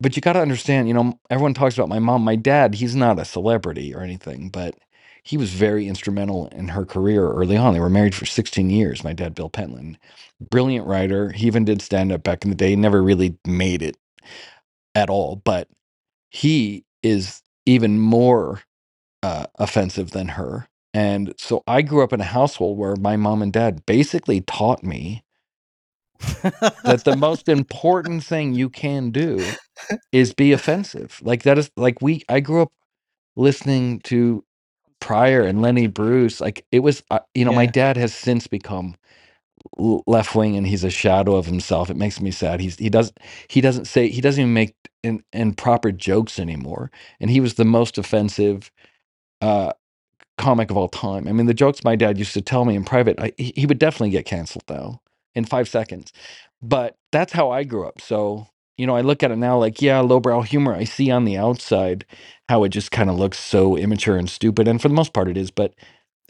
[0.00, 2.22] But you got to understand, you know, everyone talks about my mom.
[2.22, 4.76] My dad, he's not a celebrity or anything, but
[5.22, 7.72] he was very instrumental in her career early on.
[7.74, 9.98] They were married for 16 years, my dad, Bill Pentland.
[10.50, 11.32] Brilliant writer.
[11.32, 13.96] He even did stand up back in the day, never really made it
[14.94, 15.68] at all, but
[16.30, 18.62] he is even more
[19.22, 20.68] uh, offensive than her.
[20.94, 24.82] And so I grew up in a household where my mom and dad basically taught
[24.84, 25.24] me
[26.84, 29.56] that the most important thing you can do
[30.12, 31.20] is be offensive.
[31.22, 32.72] Like that is like we I grew up
[33.36, 34.44] listening to
[35.00, 36.40] Pryor and Lenny Bruce.
[36.40, 37.72] Like it was uh, you know my Yeah.
[37.72, 38.96] dad has since become
[40.06, 41.90] left wing and he's a shadow of himself.
[41.90, 42.60] It makes me sad.
[42.60, 43.18] He's he doesn't
[43.48, 44.74] he doesn't say he doesn't even make
[45.04, 46.90] in in proper jokes anymore,
[47.20, 48.70] and he was the most offensive
[49.42, 49.72] uh,
[50.38, 51.28] comic of all time.
[51.28, 53.66] I mean, the jokes my dad used to tell me in private, I, he he
[53.66, 55.00] would definitely get canceled though
[55.34, 56.12] in five seconds.
[56.62, 58.00] But that's how I grew up.
[58.00, 60.74] So you know, I look at it now like, yeah, lowbrow humor.
[60.74, 62.06] I see on the outside
[62.48, 65.28] how it just kind of looks so immature and stupid, and for the most part,
[65.28, 65.50] it is.
[65.50, 65.74] But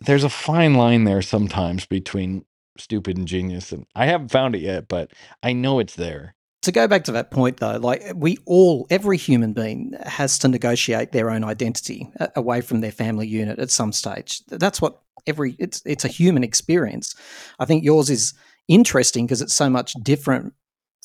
[0.01, 2.45] there's a fine line there sometimes between
[2.79, 6.35] stupid and genius, and I haven't found it yet, but I know it's there.
[6.63, 10.49] To go back to that point, though, like we all, every human being has to
[10.49, 14.43] negotiate their own identity uh, away from their family unit at some stage.
[14.47, 17.15] That's what every it's it's a human experience.
[17.59, 18.35] I think yours is
[18.69, 20.55] interesting because it's so much different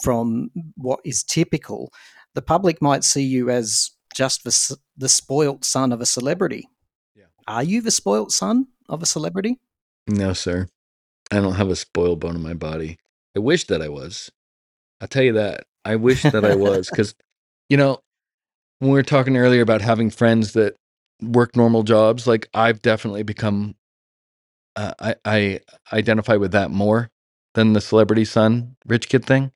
[0.04, 1.92] from what is typical.
[2.36, 6.68] The public might see you as just the the spoilt son of a celebrity.
[7.16, 7.26] Yeah.
[7.48, 9.60] Are you the spoilt son of a celebrity?
[10.08, 10.68] No, sir.
[11.32, 12.98] I don't have a spoiled bone in my body.
[13.36, 14.32] I wish that I was.
[15.02, 15.66] I'll tell you that.
[15.86, 17.16] I wish that I was because,
[17.70, 18.00] you know,
[18.80, 20.76] when we were talking earlier about having friends that
[21.22, 23.76] work normal jobs, like I've definitely become,
[24.76, 25.60] uh, I, I
[25.92, 27.10] identify with that more
[27.56, 29.52] than the celebrity son, rich kid thing.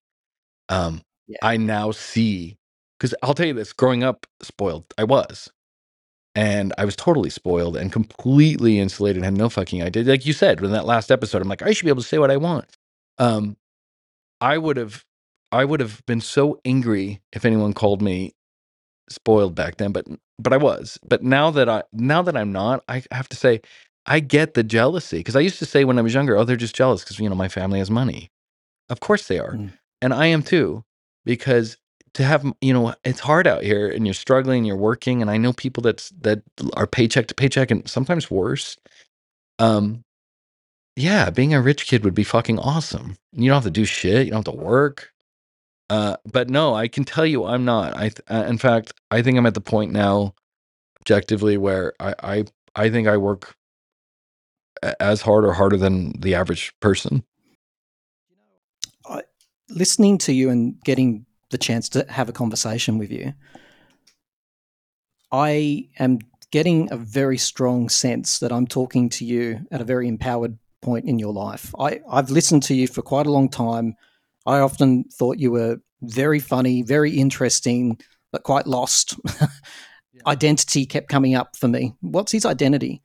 [0.70, 1.38] Um, Yeah.
[1.44, 2.58] I now see,
[2.98, 5.52] because I'll tell you this growing up spoiled, I was.
[6.34, 10.04] And I was totally spoiled and completely insulated, had no fucking idea.
[10.04, 12.20] Like you said in that last episode, I'm like, I should be able to say
[12.20, 12.68] what I want.
[13.18, 13.58] Um,
[14.40, 15.04] I would have,
[15.52, 18.34] I would have been so angry if anyone called me
[19.10, 20.06] spoiled back then, but
[20.40, 20.98] but I was.
[21.08, 23.62] But now that I now that I'm not, I have to say
[24.06, 26.56] I get the jealousy because I used to say when I was younger, oh, they're
[26.56, 28.32] just jealous because you know my family has money.
[28.90, 29.74] Of course they are, Mm.
[30.02, 30.84] and I am too
[31.26, 31.78] because
[32.14, 35.38] to have you know it's hard out here and you're struggling, you're working, and I
[35.38, 36.42] know people that's that
[36.74, 38.78] are paycheck to paycheck and sometimes worse.
[39.60, 40.04] Um,
[40.96, 43.16] yeah, being a rich kid would be fucking awesome.
[43.32, 44.26] You don't have to do shit.
[44.26, 45.11] You don't have to work.
[45.92, 47.98] Uh, but no, I can tell you, I'm not.
[47.98, 50.34] I, th- uh, in fact, I think I'm at the point now,
[51.02, 52.46] objectively, where I, I,
[52.78, 53.58] I think I work
[55.02, 57.26] as hard or harder than the average person.
[59.06, 59.24] I,
[59.70, 63.34] listening to you and getting the chance to have a conversation with you,
[65.30, 66.20] I am
[66.52, 71.04] getting a very strong sense that I'm talking to you at a very empowered point
[71.04, 71.76] in your life.
[71.78, 73.98] I, I've listened to you for quite a long time.
[74.46, 78.00] I often thought you were very funny, very interesting,
[78.32, 79.16] but quite lost.
[80.28, 81.94] Identity kept coming up for me.
[82.02, 83.02] What's his identity?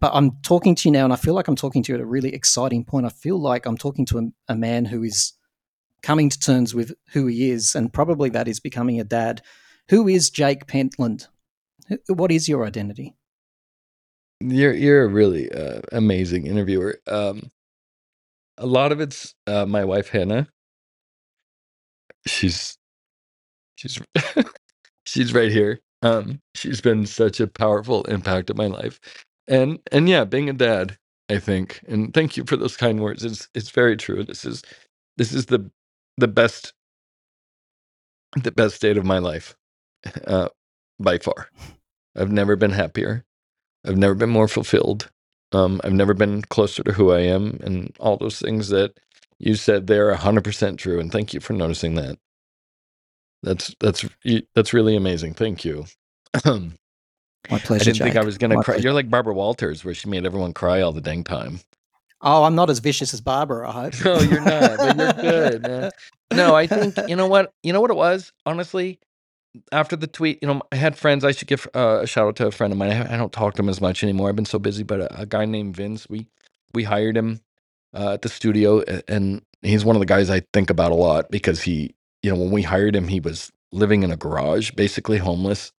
[0.00, 2.02] But I'm talking to you now, and I feel like I'm talking to you at
[2.02, 3.06] a really exciting point.
[3.06, 5.32] I feel like I'm talking to a, a man who is
[6.02, 9.42] coming to terms with who he is, and probably that is becoming a dad.
[9.90, 11.26] Who is Jake Pentland?
[12.08, 13.14] What is your identity?
[14.40, 17.00] You're you're a really uh, amazing interviewer.
[17.06, 17.50] Um,
[18.58, 20.48] a lot of it's uh, my wife Hannah.
[22.26, 22.78] She's
[23.76, 24.00] she's
[25.06, 25.80] she's right here.
[26.02, 29.00] Um, she's been such a powerful impact on my life,
[29.48, 30.98] and and yeah, being a dad,
[31.30, 31.80] I think.
[31.88, 33.24] And thank you for those kind words.
[33.24, 34.24] It's it's very true.
[34.24, 34.62] This is
[35.18, 35.70] this is the
[36.18, 36.74] the best
[38.42, 39.56] the best state of my life,
[40.26, 40.48] uh,
[41.00, 41.50] by far.
[42.16, 43.24] I've never been happier.
[43.86, 45.10] I've never been more fulfilled.
[45.52, 48.98] Um, I've never been closer to who I am, and all those things that
[49.38, 51.00] you said they're hundred percent true.
[51.00, 52.18] And thank you for noticing that.
[53.42, 54.04] That's that's
[54.54, 55.34] that's really amazing.
[55.34, 55.86] Thank you.
[56.44, 57.82] My pleasure.
[57.82, 58.74] I didn't think I was gonna My cry.
[58.74, 58.84] pleasure.
[58.88, 61.60] You're like Barbara Walters, where she made everyone cry all the dang time.
[62.22, 63.68] Oh, I'm not as vicious as Barbara.
[63.68, 63.94] I hope.
[64.04, 65.90] No, you're not, but you're good, man.
[66.32, 68.32] No, I think you know what you know what it was.
[68.46, 68.98] Honestly,
[69.72, 71.22] after the tweet, you know, I had friends.
[71.22, 72.92] I should give uh, a shout out to a friend of mine.
[72.92, 74.30] I, I don't talk to him as much anymore.
[74.30, 74.82] I've been so busy.
[74.82, 76.28] But a, a guy named Vince, we
[76.72, 77.40] we hired him
[77.94, 81.30] uh, at the studio, and he's one of the guys I think about a lot
[81.30, 85.18] because he, you know, when we hired him, he was living in a garage, basically
[85.18, 85.72] homeless,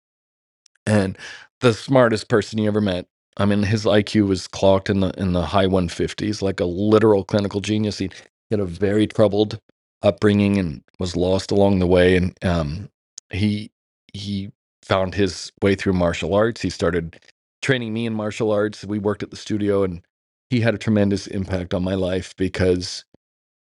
[0.85, 1.17] and
[1.61, 3.07] the smartest person you ever met.
[3.37, 7.23] I mean, his IQ was clocked in the in the high 150s, like a literal
[7.23, 7.97] clinical genius.
[7.97, 8.11] He
[8.51, 9.59] had a very troubled
[10.03, 12.89] upbringing and was lost along the way, and um,
[13.31, 13.71] he
[14.13, 14.51] he
[14.83, 16.61] found his way through martial arts.
[16.61, 17.19] He started
[17.61, 18.85] training me in martial arts.
[18.85, 20.01] We worked at the studio, and
[20.49, 23.05] he had a tremendous impact on my life because,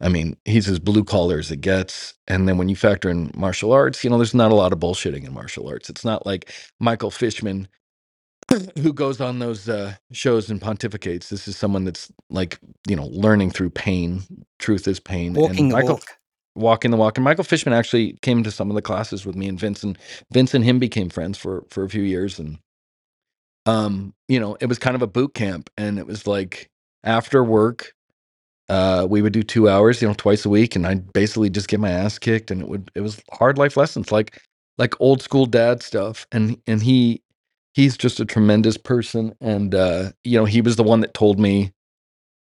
[0.01, 2.15] I mean, he's as blue collar as it gets.
[2.27, 4.79] And then when you factor in martial arts, you know, there's not a lot of
[4.79, 5.89] bullshitting in martial arts.
[5.89, 7.67] It's not like Michael Fishman
[8.79, 11.29] who goes on those uh, shows and pontificates.
[11.29, 14.23] This is someone that's like, you know, learning through pain.
[14.59, 15.35] Truth is pain.
[15.35, 16.17] Walking and the Michael, walk.
[16.55, 17.17] walking the walk.
[17.17, 19.97] And Michael Fishman actually came to some of the classes with me and Vince, and
[20.31, 22.39] Vince and him became friends for for a few years.
[22.39, 22.59] And
[23.65, 26.69] um, you know, it was kind of a boot camp, and it was like
[27.03, 27.93] after work,
[28.69, 31.67] uh, we would do two hours, you know, twice a week, and I'd basically just
[31.67, 34.41] get my ass kicked, and it would it was hard life lessons, like
[34.77, 37.21] like old school dad stuff and and he
[37.73, 41.39] he's just a tremendous person and uh you know he was the one that told
[41.39, 41.71] me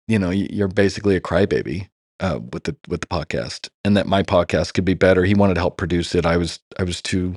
[0.08, 1.88] you know, you're basically a crybaby
[2.20, 5.24] uh with the with the podcast and that my podcast could be better.
[5.24, 6.24] He wanted to help produce it.
[6.24, 7.36] I was i was too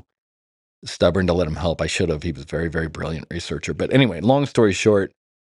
[0.85, 1.81] stubborn to let him help.
[1.81, 2.23] I should have.
[2.23, 3.73] He was a very very brilliant researcher.
[3.73, 5.11] But anyway long story short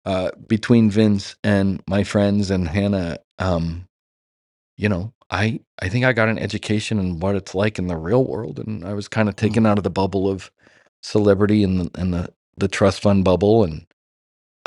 [0.07, 3.87] uh between vince and my friends and hannah um
[4.79, 7.97] you know i i think i got an education in what it's like in the
[7.97, 10.51] real world and i was kind of taken out of the bubble of
[11.03, 13.87] celebrity and the, and the the trust fund bubble and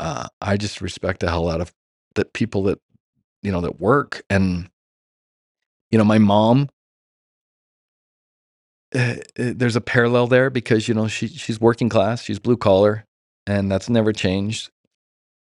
[0.00, 1.72] uh i just respect the hell out of
[2.16, 2.80] the people that
[3.42, 4.68] you know that work and
[5.90, 6.68] you know my mom
[8.94, 13.04] uh, there's a parallel there because you know she she's working class she's blue collar
[13.46, 14.70] and that's never changed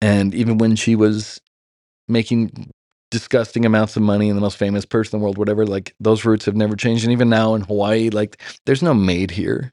[0.04, 1.40] and even when she was
[2.08, 2.70] making
[3.10, 6.26] disgusting amounts of money and the most famous person in the world whatever like those
[6.26, 7.04] roots have never changed.
[7.04, 9.72] And even now in hawaii like there's no maid here.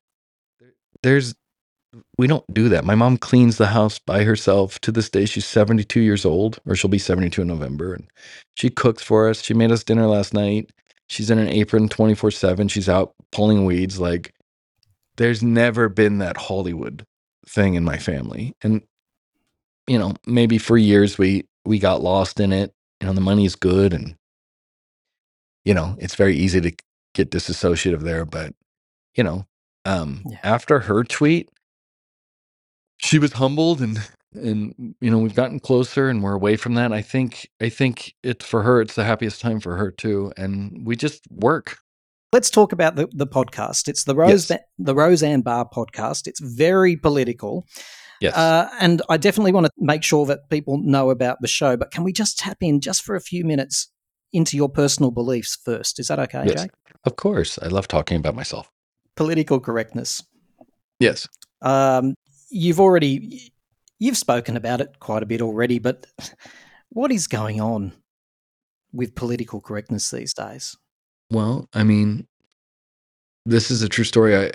[1.03, 1.35] There's
[2.17, 2.85] we don't do that.
[2.85, 5.25] My mom cleans the house by herself to this day.
[5.25, 8.07] She's 72 years old or she'll be 72 in november and
[8.55, 9.41] she cooks for us.
[9.41, 10.69] She made us dinner last night.
[11.07, 13.99] She's in an apron 24 7 she's out pulling weeds.
[13.99, 14.33] Like
[15.17, 17.03] there's never been that hollywood
[17.45, 18.55] thing in my family.
[18.61, 18.81] And
[19.91, 23.55] you know maybe for years we we got lost in it you know the money's
[23.55, 24.15] good and
[25.65, 26.71] you know it's very easy to
[27.13, 28.53] get disassociative there but
[29.15, 29.45] you know
[29.83, 30.37] um Yeah.
[30.43, 31.49] after her tweet
[32.99, 33.99] she was humbled and
[34.33, 38.13] and you know we've gotten closer and we're away from that i think i think
[38.23, 41.77] it's for her it's the happiest time for her too and we just work
[42.33, 43.89] Let's talk about the, the podcast.
[43.89, 44.61] It's the Rose Yes.
[44.79, 46.27] the Roseanne Barr podcast.
[46.27, 47.65] It's very political.
[48.21, 51.75] Yes Uh, and I definitely want to make sure that people know about the show.
[51.75, 53.91] But can we just tap in just for a few minutes
[54.31, 55.99] into your personal beliefs first?
[55.99, 56.61] Is that okay, Yes.
[56.63, 56.71] Jake?
[57.03, 58.69] of course i love talking about myself
[59.15, 60.23] Political correctness.
[60.99, 61.27] yes
[61.61, 62.13] Um,
[62.49, 63.51] you've already
[63.99, 66.05] you've spoken about it quite a bit already, but
[66.89, 67.91] what is going on
[68.93, 70.75] with political correctness these days?
[71.31, 72.27] Well, I mean,
[73.45, 74.35] this is a true story.
[74.35, 74.51] I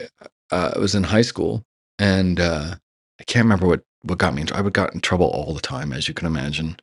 [0.50, 1.62] uh, I was in high school,
[1.98, 2.76] and uh,
[3.20, 4.42] I can't remember what what got me.
[4.42, 6.76] In, I would got in trouble all the time, as you can imagine.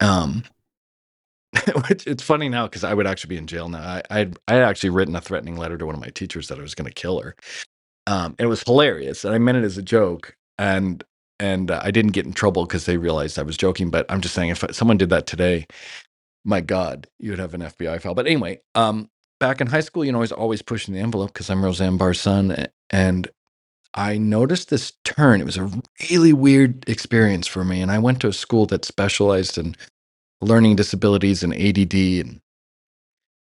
[0.00, 0.44] Um,
[2.06, 3.80] it's funny now because I would actually be in jail now.
[3.82, 6.58] I I I had actually written a threatening letter to one of my teachers that
[6.58, 7.36] I was going to kill her.
[8.06, 11.04] Um, it was hilarious, and I meant it as a joke, and
[11.40, 13.90] and uh, I didn't get in trouble because they realized I was joking.
[13.90, 15.66] But I'm just saying, if someone did that today,
[16.44, 18.14] my God, you would have an FBI file.
[18.14, 19.10] But anyway, um,
[19.40, 21.98] back in high school, you know, I was always pushing the envelope because I'm Roseanne
[21.98, 22.68] Barr's son.
[22.90, 23.28] And
[23.96, 25.40] I noticed this turn.
[25.42, 25.70] It was a
[26.10, 27.82] really weird experience for me.
[27.82, 29.76] And I went to a school that specialized in
[30.40, 31.94] learning disabilities and ADD.
[31.94, 32.40] And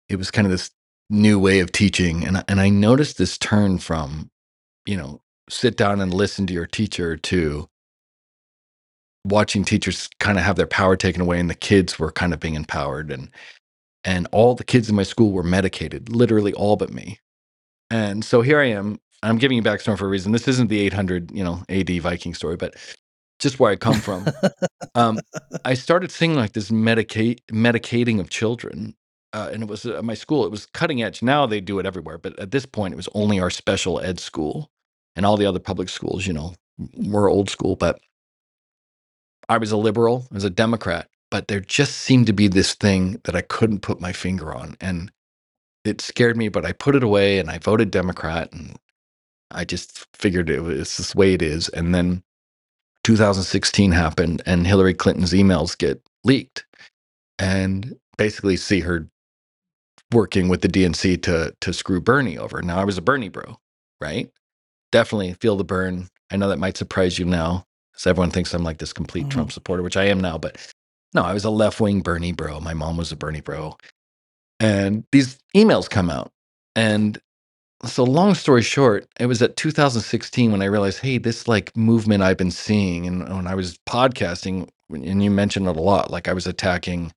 [0.08, 0.70] it was kind of this
[1.10, 2.26] new way of teaching.
[2.26, 4.30] And, and I noticed this turn from,
[4.86, 7.68] you know, sit down and listen to your teacher to
[9.24, 12.40] watching teachers kind of have their power taken away and the kids were kind of
[12.40, 13.30] being empowered and
[14.04, 17.20] and all the kids in my school were medicated, literally all but me.
[17.90, 19.00] And so here I am.
[19.22, 20.32] I'm giving you backstory for a reason.
[20.32, 22.74] This isn't the 800, you know, AD Viking story, but
[23.40, 24.26] just where I come from.
[24.94, 25.22] um,
[25.64, 28.96] I started seeing like this medicate medicating of children,
[29.32, 30.44] uh, and it was at my school.
[30.46, 31.22] It was cutting edge.
[31.22, 34.20] Now they do it everywhere, but at this point, it was only our special ed
[34.20, 34.70] school,
[35.16, 36.54] and all the other public schools, you know,
[36.96, 37.76] were old school.
[37.76, 38.00] But
[39.48, 42.74] I was a liberal, I was a Democrat, but there just seemed to be this
[42.74, 44.76] thing that I couldn't put my finger on.
[44.80, 45.12] And
[45.84, 48.52] it scared me, but I put it away and I voted Democrat.
[48.52, 48.76] And
[49.50, 51.68] I just figured it was this way it is.
[51.70, 52.22] And then
[53.04, 56.66] 2016 happened and Hillary Clinton's emails get leaked
[57.38, 59.08] and basically see her
[60.12, 62.62] working with the DNC to to screw Bernie over.
[62.62, 63.58] Now I was a Bernie bro,
[64.00, 64.30] right?
[64.92, 66.08] Definitely feel the Bern.
[66.30, 69.30] I know that might surprise you now, because everyone thinks I'm like this complete Mhm.
[69.30, 70.38] Trump supporter, which I am now.
[70.38, 70.56] But
[71.14, 72.60] no, I was a left wing Bernie bro.
[72.60, 73.76] My mom was a Bernie bro,
[74.60, 76.32] and these emails come out,
[76.76, 77.20] and
[77.86, 82.22] so long story short, it was at 2016 when I realized, hey, this like movement
[82.22, 86.28] I've been seeing, and when I was podcasting, and you mentioned it a lot, like
[86.28, 87.12] I was attacking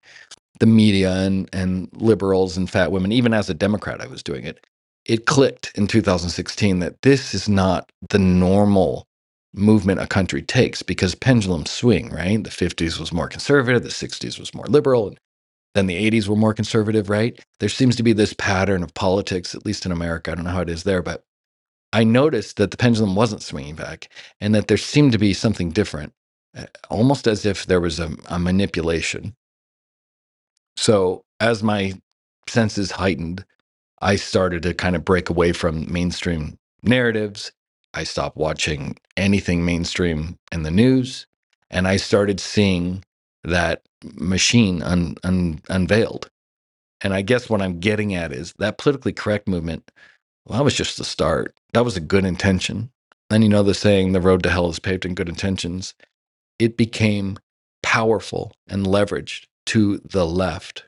[0.60, 3.12] the media and and liberals and fat women.
[3.14, 4.66] Even as a Democrat, I was doing it.
[5.06, 9.08] It clicked in 2016 that this is not the normal
[9.54, 12.10] movement a country takes because pendulums swing.
[12.12, 15.20] Right, the 50s was more conservative, the 60s was more liberal, and
[15.76, 17.10] then the 80s were more conservative.
[17.10, 20.32] Right, there seems to be this pattern of politics, at least in America.
[20.32, 21.24] I don't know how it is there, but
[21.94, 24.10] I noticed that the pendulum wasn't swinging back,
[24.42, 26.14] and that there seemed to be something different,
[26.58, 29.28] uh, almost as if there was a, a manipulation
[30.78, 31.94] so as my
[32.50, 33.46] senses heightened,
[34.02, 37.52] I started to kind of break away from mainstream narratives.
[37.94, 41.28] I stopped watching anything mainstream in the news,
[41.72, 43.04] and I started seeing
[43.44, 46.30] that machine un, un, unveiled.
[47.02, 49.92] And I guess what I'm getting at is that politically correct movement.
[50.48, 51.56] Well, that was just the start.
[51.74, 52.92] That was a good intention.
[53.30, 55.96] Then you know the saying, "The road to hell is paved in good intentions."
[56.60, 57.40] It became
[57.84, 60.86] powerful and leveraged to the left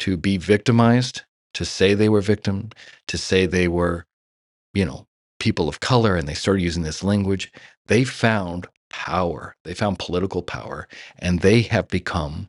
[0.00, 1.22] to be victimized,
[1.54, 2.70] to say they were victim,
[3.08, 4.06] to say they were,
[4.74, 5.06] you know,
[5.40, 7.52] people of color, and they started using this language.
[7.86, 9.54] They found power.
[9.64, 12.48] They found political power, and they have become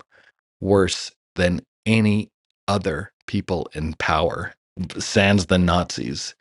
[0.62, 2.30] worse than any
[2.68, 4.54] other people in power,
[4.98, 6.36] sans the Nazis,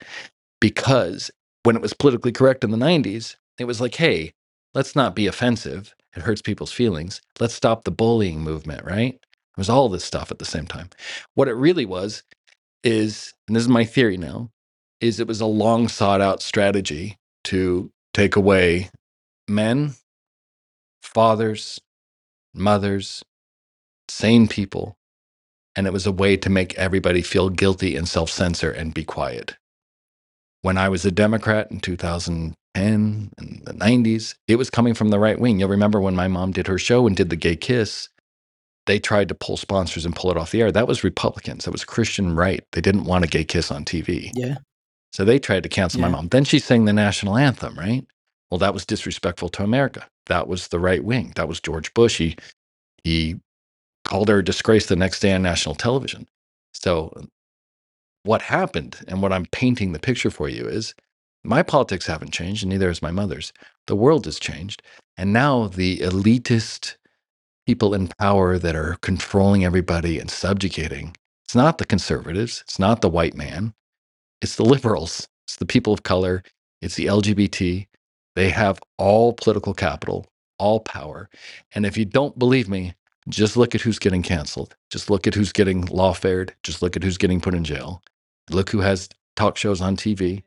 [0.60, 1.30] because
[1.64, 4.32] when it was politically correct in the 90s, it was like, hey,
[4.74, 5.94] let's not be offensive.
[6.14, 7.20] It hurts people's feelings.
[7.40, 9.14] Let's stop the bullying movement, right?
[9.14, 10.90] It was all this stuff at the same time.
[11.34, 12.22] What it really was
[12.84, 14.50] is, and this is my theory now,
[15.00, 18.90] is it was a long sought out strategy to take away
[19.48, 19.94] men,
[21.02, 21.80] fathers,
[22.54, 23.22] mothers,
[24.08, 24.96] sane people.
[25.74, 29.04] And it was a way to make everybody feel guilty and self censor and be
[29.04, 29.56] quiet.
[30.62, 35.18] When I was a Democrat in 2010 and the 90s, it was coming from the
[35.18, 35.60] right wing.
[35.60, 38.08] You'll remember when my mom did her show and did the gay kiss,
[38.86, 40.72] they tried to pull sponsors and pull it off the air.
[40.72, 41.64] That was Republicans.
[41.64, 42.64] That was Christian right.
[42.72, 44.30] They didn't want a gay kiss on TV.
[44.34, 44.56] Yeah.
[45.12, 46.28] So they tried to cancel my mom.
[46.28, 48.04] Then she sang the national anthem, right?
[48.50, 50.06] Well, that was disrespectful to America.
[50.26, 51.32] That was the right wing.
[51.36, 52.18] That was George Bush.
[52.18, 52.36] He
[53.04, 53.36] he
[54.04, 56.28] called her a disgrace the next day on national television.
[56.74, 57.12] So
[58.24, 60.94] what happened and what I'm painting the picture for you is
[61.44, 63.52] my politics haven't changed, and neither has my mother's.
[63.86, 64.82] The world has changed.
[65.16, 66.96] And now the elitist
[67.66, 73.00] people in power that are controlling everybody and subjugating, it's not the conservatives, it's not
[73.00, 73.74] the white man,
[74.42, 76.42] it's the liberals, it's the people of color,
[76.82, 77.86] it's the LGBT.
[78.36, 80.26] They have all political capital,
[80.58, 81.28] all power.
[81.74, 82.94] And if you don't believe me,
[83.28, 84.76] just look at who's getting canceled.
[84.90, 86.50] Just look at who's getting lawfared.
[86.62, 88.02] Just look at who's getting put in jail.
[88.50, 90.42] Look who has talk shows on TV.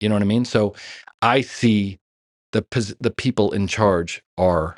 [0.00, 0.44] You know what I mean?
[0.44, 0.74] So
[1.20, 1.98] I see
[2.52, 4.76] the pos- the people in charge are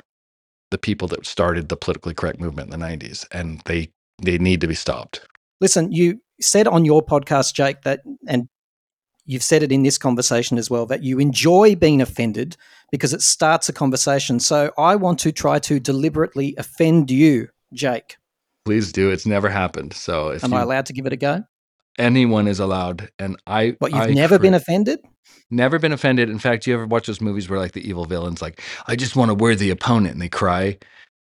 [0.71, 3.89] the people that started the politically correct movement in the 90s and they
[4.21, 5.27] they need to be stopped.
[5.61, 8.47] Listen, you said on your podcast, Jake, that, and
[9.25, 12.55] you've said it in this conversation as well, that you enjoy being offended
[12.91, 14.39] because it starts a conversation.
[14.39, 18.17] So I want to try to deliberately offend you, Jake.
[18.65, 19.11] Please do.
[19.11, 19.93] It's never happened.
[19.93, 21.43] So if Am you, I allowed to give it a go?
[21.97, 24.99] anyone is allowed and I What, you've I never been offended?
[25.49, 26.29] never been offended.
[26.29, 29.15] In fact, you ever watch those movies where like the evil villains like I just
[29.15, 30.77] want to wear the opponent and they cry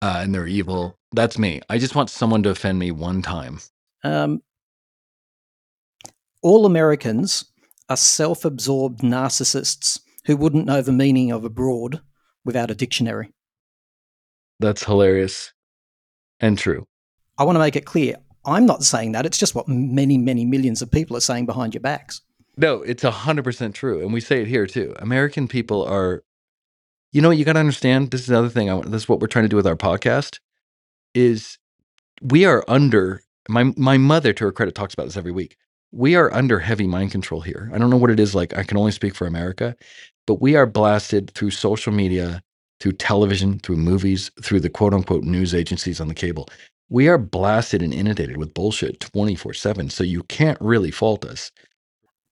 [0.02, 0.98] uh, and they're evil.
[1.12, 1.62] That's me.
[1.70, 3.60] I just want someone to offend me one time.
[4.04, 4.42] Um,
[6.42, 7.46] all Americans
[7.90, 12.02] are self absorbed narcissists who wouldn't know the meaning of abroad
[12.44, 13.32] without a dictionary.
[14.60, 15.54] That's hilarious
[16.40, 16.88] and true.
[17.38, 19.26] I want to make it clear I'm not saying that.
[19.26, 22.22] It's just what many, many millions of people are saying behind your backs.
[22.58, 24.96] No, it's a hundred percent true, and we say it here too.
[25.00, 26.24] American people are,
[27.12, 28.12] you know, what you got to understand.
[28.12, 28.70] This is another thing.
[28.70, 30.40] I, this is what we're trying to do with our podcast.
[31.14, 31.58] Is
[32.22, 35.58] we are under my my mother, to her credit, talks about this every week.
[35.96, 37.72] We are under heavy mind control here.
[37.74, 38.58] I don't know what it is like.
[38.58, 39.78] I can only speak for America,
[40.28, 42.44] but we are blasted through social media,
[42.82, 46.50] through television, through movies, through the quote unquote news agencies on the cable.
[46.90, 49.90] We are blasted and inundated with bullshit 24 7.
[49.90, 51.50] So you can't really fault us.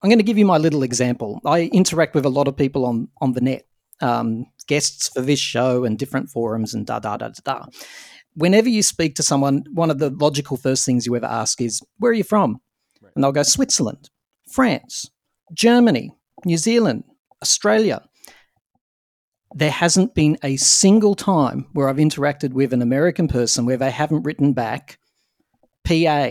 [0.02, 1.40] I'm going to give you my little example.
[1.46, 3.66] I interact with a lot of people on, on the net,
[4.02, 7.66] um, guests for this show and different forums and da da da da da.
[8.34, 11.82] Whenever you speak to someone, one of the logical first things you ever ask is,
[12.00, 12.60] Where are you from?
[13.14, 13.16] Right.
[13.16, 14.10] And they'll go, Switzerland,
[14.52, 15.10] France,
[15.54, 16.12] Germany,
[16.46, 17.04] New Zealand,
[17.42, 18.02] Australia.
[19.56, 23.92] There hasn't been a single time where I've interacted with an American person where they
[23.92, 24.98] haven't written back
[25.86, 26.30] PA,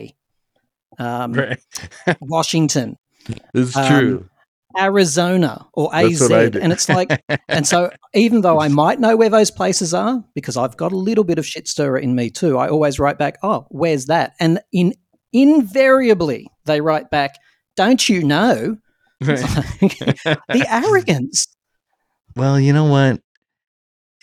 [0.99, 1.37] um,
[2.21, 2.97] Washington,
[3.55, 4.29] It's Um, true.
[4.79, 6.21] Arizona or AZ.
[6.23, 6.59] what I do.
[6.59, 10.57] And it's like, and so even though I might know where those places are, because
[10.57, 13.37] I've got a little bit of shit stirrer in me too, I always write back,
[13.43, 14.33] oh, where's that?
[14.41, 14.95] And in
[15.35, 17.37] invariably they write back,
[17.77, 18.77] don't you know?
[19.21, 21.47] the arrogance.
[22.37, 23.21] Well, you know what?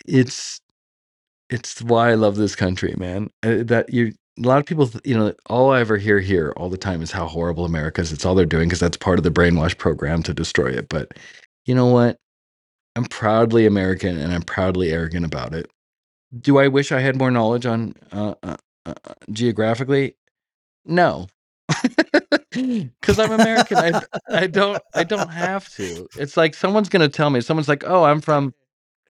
[0.06, 0.60] It's
[1.48, 3.30] it's why I love this country, man.
[3.42, 4.12] Uh, that you
[4.42, 7.10] a lot of people, you know, all I ever hear here all the time is
[7.10, 8.12] how horrible America is.
[8.12, 10.88] It's all they're doing because that's part of the brainwash program to destroy it.
[10.88, 11.12] But
[11.66, 12.16] you know what?
[12.96, 15.70] I'm proudly American and I'm proudly arrogant about it.
[16.38, 18.56] Do I wish I had more knowledge on uh, uh,
[18.86, 18.94] uh,
[19.30, 20.16] geographically?
[20.84, 21.26] No.
[22.52, 23.78] Because I'm American.
[23.78, 26.08] I I don't I don't have to.
[26.18, 27.40] It's like someone's gonna tell me.
[27.40, 28.54] Someone's like, "Oh, I'm from."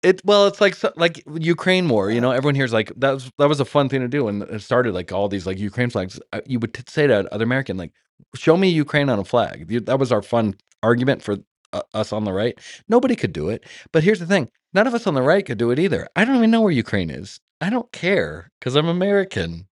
[0.03, 2.11] It well, it's like like Ukraine war.
[2.11, 4.43] You know, everyone here's like that was that was a fun thing to do, and
[4.43, 6.19] it started like all these like Ukraine flags.
[6.33, 7.93] Uh, You would t- say to other American like,
[8.35, 11.37] "Show me Ukraine on a flag." That was our fun argument for
[11.73, 12.57] uh, us on the right.
[12.89, 13.65] Nobody could do it.
[13.91, 16.07] But here's the thing: none of us on the right could do it either.
[16.15, 17.39] I don't even know where Ukraine is.
[17.59, 19.67] I don't care because I'm American.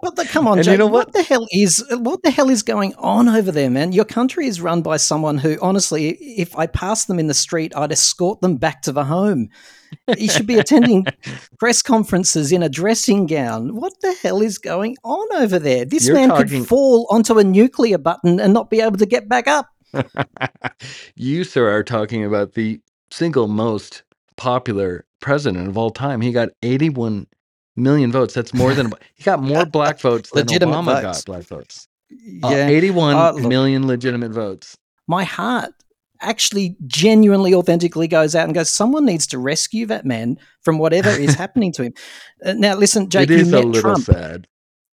[0.00, 1.08] What the come on, And you know what?
[1.08, 1.12] what?
[1.12, 3.90] the hell is what the hell is going on over there, man?
[3.92, 7.72] Your country is run by someone who, honestly, if I passed them in the street,
[7.74, 9.48] I'd escort them back to the home.
[10.16, 11.04] You should be attending
[11.58, 13.74] press conferences in a dressing gown.
[13.74, 15.84] What the hell is going on over there?
[15.84, 19.06] This You're man talking- could fall onto a nuclear button and not be able to
[19.06, 19.66] get back up.
[21.16, 22.80] you, sir, are talking about the
[23.10, 24.04] single most
[24.36, 26.20] popular president of all time.
[26.20, 27.26] He got 81
[27.78, 28.34] million votes.
[28.34, 31.02] That's more than he got more black votes than Legitimate Obama votes.
[31.02, 31.88] got black votes.
[32.10, 33.48] Uh, Yeah, 81 Uh, look.
[33.48, 34.76] million legitimate votes.
[35.06, 35.70] my heart
[36.20, 41.10] actually genuinely authentically goes out and goes someone needs to rescue that man from whatever
[41.10, 41.92] is happening to him
[42.44, 44.48] Uh, now listen jake you met trump sad.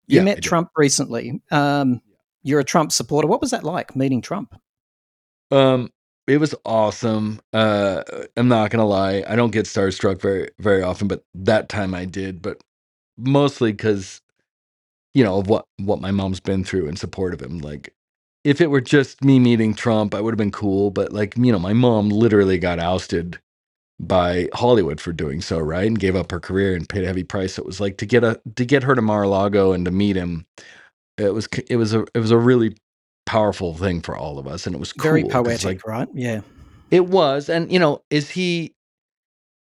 [0.07, 2.01] you Yeah, met trump recently um,
[2.45, 4.55] you're a trump supporter what was that like meeting trump
[5.51, 5.91] Um,
[6.29, 7.41] it was awesome.
[7.55, 8.03] Uh,
[8.37, 12.05] I'm not gonna lie, I don't get starstruck very very often, but that time I
[12.05, 12.43] did.
[12.43, 12.61] But
[13.19, 14.21] mostly because
[15.15, 17.59] you know of what what my mom's been through in support of him.
[17.59, 17.95] Like,
[18.45, 20.91] if it were just me meeting Trump, I would have been cool.
[20.91, 23.39] But like, you know, my mom literally got ousted
[24.01, 25.87] by Hollywood for doing so, right?
[25.87, 27.55] And gave up her career and paid a heavy price.
[27.55, 30.17] So it was like to get a to get her to Mar-a-Lago and to meet
[30.17, 30.47] him.
[31.17, 32.77] It was it was a it was a really
[33.27, 36.41] powerful thing for all of us, and it was very poetic like, right yeah
[36.91, 38.75] it was, and you know, is he?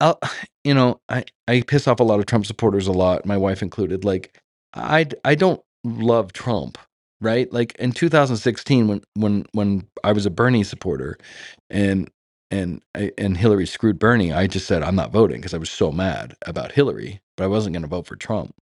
[0.01, 0.15] I
[0.65, 3.63] you know, I I piss off a lot of Trump supporters a lot, my wife
[3.63, 4.05] included.
[4.05, 4.39] Like,
[4.75, 6.79] I, I don't love Trump,
[7.23, 7.53] right?
[7.53, 11.19] Like in 2016, when when when I was a Bernie supporter,
[11.71, 12.11] and
[12.51, 12.83] and
[13.19, 16.37] and Hillary screwed Bernie, I just said I'm not voting because I was so mad
[16.47, 18.55] about Hillary, but I wasn't going to vote for Trump.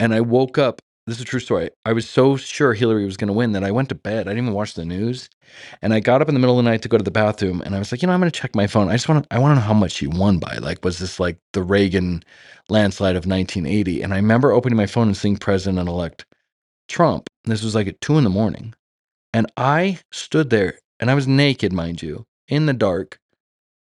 [0.00, 0.82] And I woke up.
[1.06, 1.70] This is a true story.
[1.84, 4.26] I was so sure Hillary was going to win that I went to bed.
[4.26, 5.30] I didn't even watch the news.
[5.80, 7.62] And I got up in the middle of the night to go to the bathroom,
[7.64, 8.88] and I was like, you know, I'm going to check my phone.
[8.88, 10.56] I just want to, I want to know how much she won by.
[10.56, 12.24] Like, was this like the Reagan
[12.68, 14.02] landslide of 1980?
[14.02, 16.26] And I remember opening my phone and seeing President-elect
[16.88, 17.28] Trump.
[17.44, 18.74] This was like at two in the morning,
[19.32, 23.20] and I stood there, and I was naked, mind you, in the dark.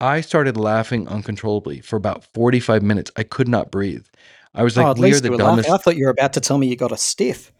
[0.00, 3.10] I started laughing uncontrollably for about 45 minutes.
[3.16, 4.06] I could not breathe.
[4.54, 5.72] I was like, oh, at we are the were laughing.
[5.72, 7.52] i thought you were about to tell me you got a stiff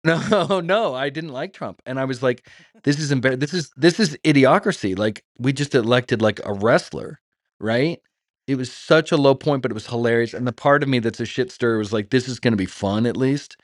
[0.04, 2.48] No, no, I didn't like Trump, and I was like,
[2.84, 4.96] "This is embar- This is this is idiocracy.
[4.96, 7.20] Like we just elected like a wrestler,
[7.60, 8.00] right?
[8.46, 10.32] It was such a low point, but it was hilarious.
[10.32, 12.56] And the part of me that's a shit stir was like, "This is going to
[12.56, 13.58] be fun, at least."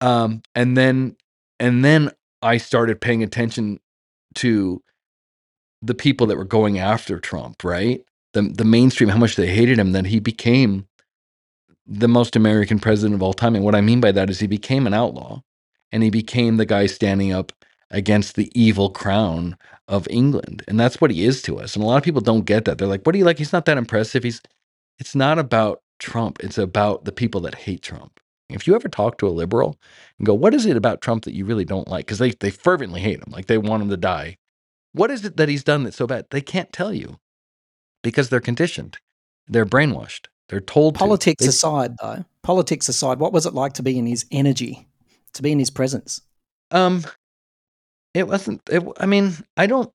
[0.00, 1.16] Um, and then,
[1.60, 2.10] and then
[2.42, 3.78] I started paying attention
[4.36, 4.82] to
[5.82, 8.02] the people that were going after Trump, right?
[8.32, 10.88] The the mainstream, how much they hated him, that he became
[11.90, 13.56] the most American president of all time.
[13.56, 15.42] And what I mean by that is he became an outlaw
[15.92, 17.52] and he became the guy standing up
[17.90, 19.56] against the evil crown
[19.88, 20.62] of England.
[20.68, 21.74] And that's what he is to us.
[21.74, 22.78] And a lot of people don't get that.
[22.78, 23.38] They're like, what do you like?
[23.38, 24.22] He's not that impressive.
[24.22, 24.40] He's
[25.00, 26.38] it's not about Trump.
[26.40, 28.20] It's about the people that hate Trump.
[28.48, 29.78] If you ever talk to a liberal
[30.18, 32.06] and go, what is it about Trump that you really don't like?
[32.06, 33.32] Because they, they fervently hate him.
[33.32, 34.38] Like they want him to die.
[34.92, 36.26] What is it that he's done that's so bad?
[36.30, 37.18] They can't tell you
[38.02, 38.98] because they're conditioned.
[39.48, 40.26] They're brainwashed.
[40.50, 40.98] They're told to.
[40.98, 44.86] politics They- aside though politics aside what was it like to be in his energy
[45.34, 46.20] to be in his presence
[46.72, 47.04] Um,
[48.14, 48.60] it wasn't.
[48.68, 49.90] It, I mean, I don't.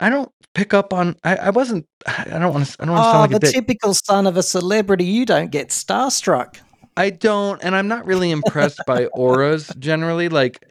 [0.00, 1.16] I don't pick up on.
[1.24, 1.84] I, I wasn't.
[2.06, 2.76] I don't want to.
[2.80, 3.54] I don't want to oh sound the like a dick.
[3.54, 6.58] typical son of a celebrity you don't get starstruck
[6.96, 10.28] I don't, and I'm not really impressed by auras generally.
[10.28, 10.64] Like,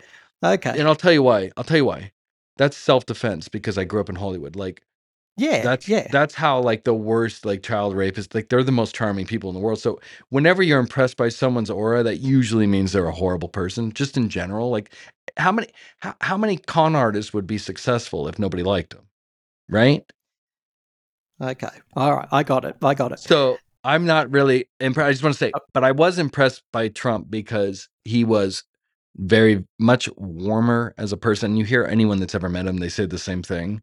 [0.44, 1.52] okay and I'll tell you why.
[1.58, 2.12] I'll tell you why.
[2.58, 4.56] That's self defense because I grew up in Hollywood.
[4.56, 4.82] Like,
[5.38, 8.34] yeah that's yeah that's how like the worst like child rapists.
[8.34, 9.80] Like, they're the most charming people in the world.
[9.80, 10.00] So
[10.30, 13.92] whenever you're impressed by someone's aura, that usually means they're a horrible person.
[13.94, 14.92] Just in general, like,
[15.38, 15.68] how many
[16.00, 19.08] how, how many con artists would be successful if nobody liked them,
[19.70, 20.04] right?
[21.40, 25.08] okay all right i got it i got it So I'm not really impressed.
[25.08, 25.62] I just want to say, oh.
[25.74, 28.64] but I was impressed by Trump because he was
[29.16, 31.56] very much warmer as a person.
[31.56, 33.82] You hear anyone that's ever met him, they say the same thing.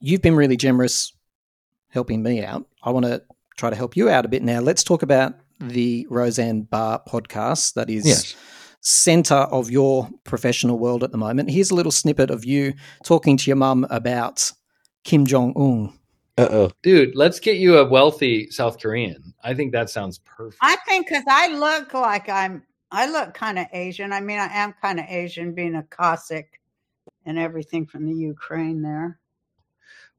[0.00, 1.12] You've been really generous
[1.88, 2.66] helping me out.
[2.82, 3.22] I want to
[3.56, 4.60] try to help you out a bit now.
[4.60, 8.34] Let's talk about the Roseanne Barr podcast that is Yes.
[8.80, 11.50] center of your professional world at the moment.
[11.50, 12.72] Here's a little snippet of you
[13.04, 14.50] talking to your mum about
[15.04, 15.92] Kim Jong Un.
[16.38, 16.70] Uh oh.
[16.82, 19.34] Dude, let's get you a wealthy South Korean.
[19.44, 20.60] I think that sounds perfect.
[20.62, 24.12] I think because I look like I'm I look kind of Asian.
[24.12, 26.58] I mean, I am kind of Asian, being a Cossack
[27.26, 29.19] and everything from the Ukraine there.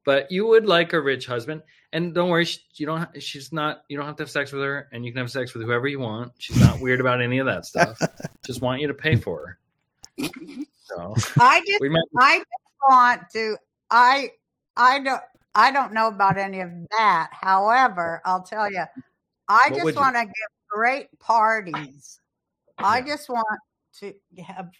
[0.04, 1.62] But you would like a rich husband,
[1.92, 3.22] and don't worry, she, you don't.
[3.22, 3.84] She's not.
[3.88, 5.86] You don't have to have sex with her, and you can have sex with whoever
[5.86, 6.32] you want.
[6.38, 7.98] She's not weird about any of that stuff.
[8.44, 9.58] Just want you to pay for her.
[10.84, 12.02] So I just, we met.
[12.18, 12.48] I just
[12.88, 13.56] want to.
[13.90, 14.30] I,
[14.76, 15.22] I don't,
[15.54, 17.30] I don't know about any of that.
[17.32, 18.84] However, I'll tell you,
[19.48, 20.32] I What just want to give
[20.68, 22.20] great parties.
[22.78, 23.46] I just want
[24.00, 24.70] to have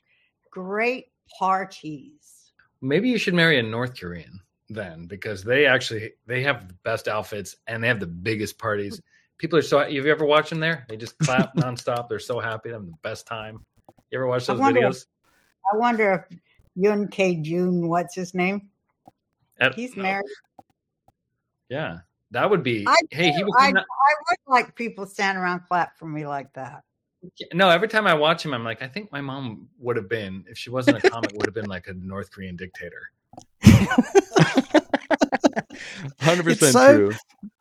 [0.51, 1.07] great
[1.39, 2.53] parties.
[2.81, 4.41] Maybe you should marry a North Korean
[4.73, 8.97] then, because they actually they have the best outfits and they have the biggest parties.
[8.97, 9.01] Hmm.
[9.39, 9.79] People are so.
[9.79, 10.87] Have you ever watched them there?
[10.89, 12.09] They just clap nonstop.
[12.09, 12.69] They're so happy.
[12.69, 13.65] They have the best time.
[14.11, 15.07] You ever watch I those wonder if- videos?
[15.73, 16.39] I wonder if
[16.77, 17.37] Yun K.
[17.37, 18.69] Jun, what's his name?
[19.61, 20.27] At- He's married.
[21.69, 21.99] Yeah,
[22.33, 22.85] that would be.
[22.87, 23.53] I hey, he would.
[23.59, 26.83] I, I would like people stand around clap for me like that.
[27.55, 30.45] No, every time I watch him, I'm like, I think my mom would have been,
[30.49, 33.11] if she wasn't a comic, would have been like a North Korean dictator.
[36.21, 37.15] Hundred percent so- true.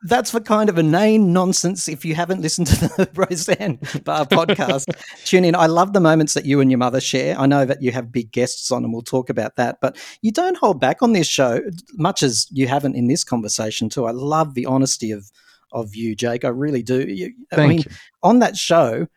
[0.04, 1.88] That's the kind of inane nonsense.
[1.88, 4.86] If you haven't listened to the Roseanne Barr podcast,
[5.26, 5.56] tune in.
[5.56, 7.38] I love the moments that you and your mother share.
[7.40, 9.78] I know that you have big guests on, and we'll talk about that.
[9.80, 11.62] But you don't hold back on this show,
[11.94, 14.06] much as you haven't in this conversation too.
[14.06, 15.30] I love the honesty of
[15.72, 16.46] of you, Jake.
[16.46, 17.02] I really do.
[17.08, 17.92] You, I Thank mean, you.
[18.24, 19.08] on that show,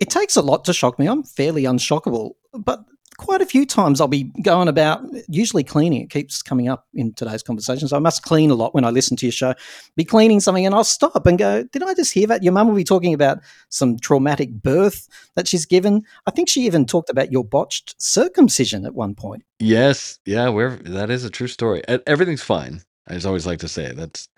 [0.00, 1.06] it takes a lot to shock me.
[1.06, 2.84] I'm fairly unshockable, but
[3.18, 6.02] quite a few times I'll be going about, usually cleaning.
[6.02, 7.88] It keeps coming up in today's conversation.
[7.88, 9.54] So I must clean a lot when I listen to your show.
[9.96, 12.42] Be cleaning something and I'll stop and go, Did I just hear that?
[12.42, 13.38] Your mum will be talking about
[13.68, 16.02] some traumatic birth that she's given.
[16.26, 19.44] I think she even talked about your botched circumcision at one point.
[19.58, 21.82] Yes, yeah, we're that is a true story.
[22.06, 22.82] Everything's fine.
[23.08, 24.28] I just always like to say that's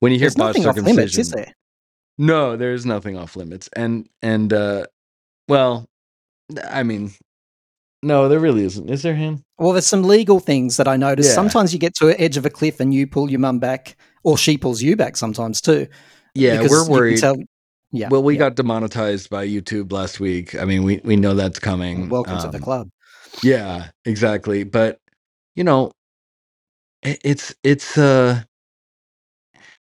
[0.00, 1.36] when you hear There's botched nothing off limits, is circumcision.
[1.36, 1.54] there?
[2.18, 3.68] No, there's nothing off limits.
[3.74, 4.86] And and uh
[5.48, 5.88] well,
[6.68, 7.12] I mean,
[8.06, 8.88] no, there really isn't.
[8.88, 9.42] Is there him?
[9.58, 11.26] Well, there's some legal things that I notice.
[11.26, 11.32] Yeah.
[11.34, 13.96] Sometimes you get to the edge of a cliff and you pull your mum back,
[14.22, 15.88] or she pulls you back sometimes too.
[16.34, 17.18] Yeah, we're worried.
[17.18, 17.36] tell-
[17.92, 18.08] yeah.
[18.10, 18.40] well, we yeah.
[18.40, 20.54] got demonetized by YouTube last week.
[20.54, 22.08] I mean, we we know that's coming.
[22.08, 22.88] Welcome to the Um, club.
[23.42, 24.64] Yeah, exactly.
[24.64, 24.98] But
[25.54, 25.92] you know,
[27.04, 28.42] i- it's it's uh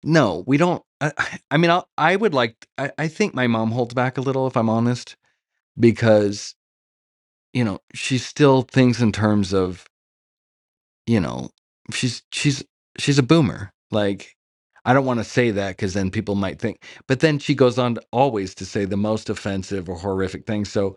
[0.03, 0.83] no, we don't.
[1.01, 1.11] I,
[1.51, 2.55] I mean, I'll, I would like.
[2.77, 5.15] I, I think my mom holds back a little, if I'm honest,
[5.79, 6.53] because
[7.55, 9.87] you know she still thinks in terms of
[11.07, 11.49] you know
[11.93, 12.63] she's she's
[12.99, 13.71] she's a boomer.
[13.91, 14.35] Like
[14.85, 16.83] I don't want to say that because then people might think.
[17.07, 20.71] But then she goes on to always to say the most offensive or horrific things.
[20.71, 20.95] So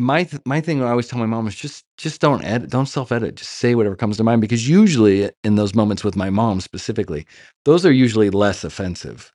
[0.00, 2.86] my th- my thing I always tell my mom is just just don't edit, don't
[2.88, 6.30] self edit, just say whatever comes to mind because usually in those moments with my
[6.30, 7.26] mom specifically,
[7.66, 9.32] those are usually less offensive.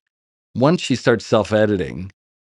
[0.55, 2.11] Once she starts self editing,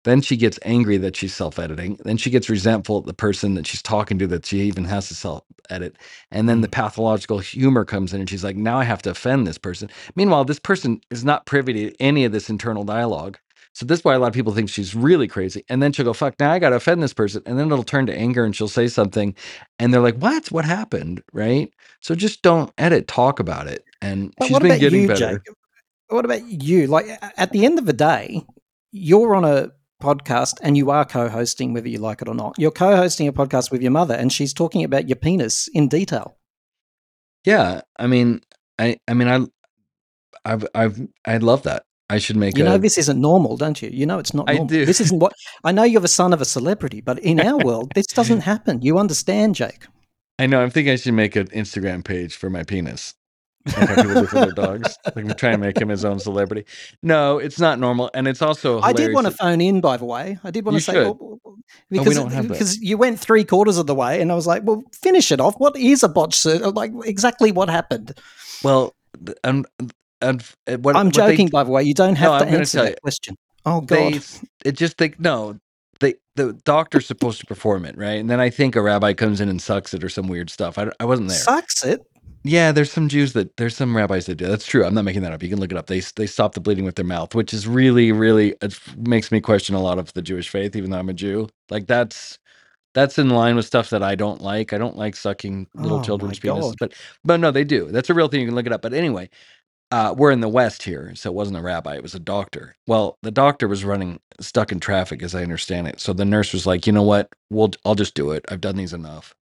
[0.08, 1.98] then she gets angry that she's self editing.
[2.04, 5.08] Then she gets resentful at the person that she's talking to that she even has
[5.08, 5.96] to self edit.
[6.30, 6.72] And then the mm.
[6.72, 9.90] pathological humor comes in and she's like, now I have to offend this person.
[10.16, 13.38] Meanwhile, this person is not privy to any of this internal dialogue.
[13.74, 15.64] So this is why a lot of people think she's really crazy.
[15.68, 17.42] And then she'll go, fuck, now I got to offend this person.
[17.46, 19.36] And then it'll turn to anger and she'll say something.
[19.78, 20.50] And they're like, what?
[20.50, 21.22] What happened?
[21.32, 21.72] Right.
[22.00, 23.84] So just don't edit, talk about it.
[24.02, 25.38] And But she's what been about getting you, better.
[25.38, 25.54] Jake?
[26.08, 26.88] What about you?
[26.88, 27.06] Like
[27.36, 28.44] at the end of the day,
[28.90, 29.70] you're on a
[30.02, 32.54] podcast and you are co-hosting, whether you like it or not.
[32.58, 36.36] You're co-hosting a podcast with your mother, and she's talking about your penis in detail.
[37.44, 37.82] Yeah.
[37.98, 38.40] I mean,
[38.78, 39.46] I, I mean, I,
[40.44, 41.84] I've, I've, I love that.
[42.10, 43.90] I should make You a, know this isn't normal, don't you?
[43.92, 44.86] You know it's not I do.
[44.86, 45.82] This isn't what I know.
[45.82, 48.80] You're the son of a celebrity, but in our world, this doesn't happen.
[48.80, 49.86] You understand, Jake?
[50.38, 50.62] I know.
[50.62, 53.14] I'm thinking I should make an Instagram page for my penis.
[53.76, 54.98] Like how people do for their dogs.
[55.14, 56.64] Like we try and make him his own celebrity.
[57.02, 58.80] No, it's not normal, and it's also.
[58.80, 60.38] I did want to phone in, by the way.
[60.44, 61.40] I did want You to say well,
[61.90, 62.48] we because that.
[62.48, 65.40] because you went three quarters of the way, and I was like, well, finish it
[65.40, 65.54] off.
[65.58, 66.34] What is a botch?
[66.34, 66.58] Sir?
[66.58, 68.18] Like exactly what happened?
[68.64, 68.94] Well,
[69.44, 69.66] and
[70.20, 71.82] and uh, what I'm what they- joking, by the way.
[71.82, 72.96] You don't have No, to I'm answer that you.
[73.02, 73.36] question.
[73.66, 74.22] Oh they God!
[74.64, 75.58] it just think no
[76.00, 79.40] they the doctor's supposed to perform it right and then i think a rabbi comes
[79.40, 82.00] in and sucks it or some weird stuff i, I wasn't there Sucks it.
[82.44, 85.22] Yeah there's some jews that there's some rabbis that do that's true i'm not making
[85.22, 87.34] that up you can look it up they they stop the bleeding with their mouth
[87.34, 90.90] which is really really it makes me question a lot of the jewish faith even
[90.90, 92.38] though i'm a jew like that's
[92.94, 96.02] that's in line with stuff that i don't like i don't like sucking little Oh,
[96.02, 96.76] children's penises God.
[96.80, 96.94] but
[97.24, 99.28] but no they do that's a real thing you can look it up but anyway
[99.90, 102.76] uh, we're in the West here, so it wasn't a rabbi; it was a doctor.
[102.86, 106.00] Well, the doctor was running stuck in traffic, as I understand it.
[106.00, 107.32] So the nurse was like, "You know what?
[107.50, 108.44] We'll I'll just do it.
[108.50, 109.34] I've done these enough."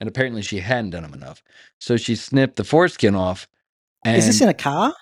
[0.00, 1.42] And apparently, she hadn't done them enough,
[1.78, 3.46] so she snipped the foreskin off.
[4.04, 4.94] And Is this in a car?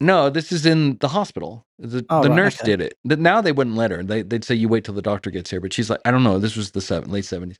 [0.00, 1.64] No, this is in the hospital.
[1.78, 2.66] The, Oh, the right, nurse okay.
[2.72, 2.98] did it.
[3.04, 4.02] The- now they wouldn't let her.
[4.02, 5.60] They, they'd say you wait till the doctor gets here.
[5.60, 6.38] But she's like, I don't know.
[6.38, 7.58] This was the seven, late seventies.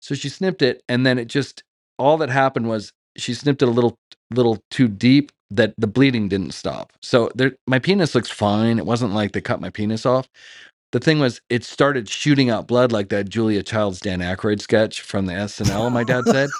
[0.00, 1.64] So she snipped it, and then it just
[1.98, 3.98] all that happened was she snipped it a little
[4.32, 6.92] little too deep that the bleeding didn't stop.
[7.02, 8.78] So there, my penis looks fine.
[8.78, 10.28] It wasn't like they cut my penis off.
[10.92, 15.00] The thing was, it started shooting out blood like that Julia Child's Dan Aykroyd sketch
[15.00, 15.90] from the SNL.
[15.90, 16.50] My dad said.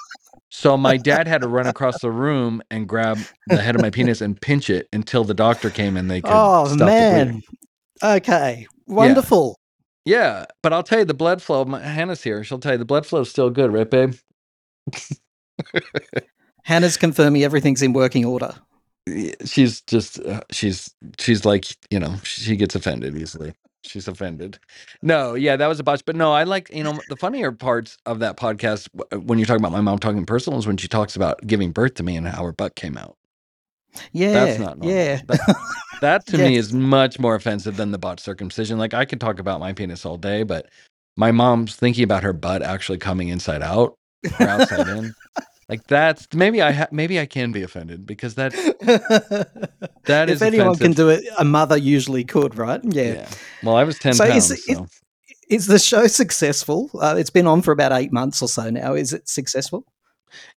[0.49, 3.89] So my dad had to run across the room and grab the head of my
[3.89, 7.41] penis and pinch it until the doctor came and they could Oh man.
[8.03, 8.67] Okay.
[8.85, 9.57] Wonderful.
[10.05, 11.65] Yeah, but I'll tell you the blood flow.
[11.65, 12.43] My, Hannah's here.
[12.43, 14.15] She'll tell you the blood flow is still good, right, babe?
[16.63, 18.53] Hannah's confirming everything's in working order.
[19.45, 23.53] She's just uh, she's she's like you know she gets offended easily.
[23.83, 24.59] She's offended.
[25.01, 26.03] No, yeah, that was a botch.
[26.05, 29.45] But no, I like you know the funnier parts of that podcast uh, when you're
[29.45, 32.15] talking about my mom talking personal is when she talks about giving birth to me
[32.15, 33.17] and how her butt came out.
[34.11, 34.33] Yeah.
[34.33, 34.95] That's not normal.
[34.95, 35.21] yeah.
[35.27, 35.55] That,
[36.01, 38.77] that to me is much more offensive than the botched circumcision.
[38.77, 40.69] Like I could talk about my penis all day, but
[41.15, 43.97] my mom's thinking about her butt actually coming inside out
[44.39, 45.13] or outside in.
[45.69, 48.51] Like that's maybe I ha- maybe I can be offended because that
[50.05, 52.81] that if is anyone can do it, a mother usually could, right?
[52.83, 53.03] Yeah.
[53.13, 53.29] yeah.
[53.63, 54.51] Well, I was ten So is pounds.
[54.51, 54.87] it- so.
[55.49, 56.89] Is the show successful?
[56.99, 58.93] Uh, it's been on for about eight months or so now.
[58.93, 59.85] Is it successful?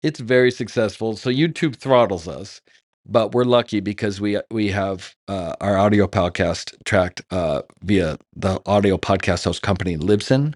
[0.05, 1.17] it's very successful.
[1.17, 2.61] So YouTube throttles us,
[3.07, 8.61] but we're lucky because we we have uh, our audio podcast tracked uh, via the
[8.67, 10.55] audio podcast host company Libsyn,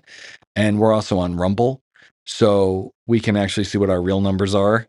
[0.55, 1.83] and we're also on Rumble,
[2.29, 4.87] so we can actually see what our real numbers are.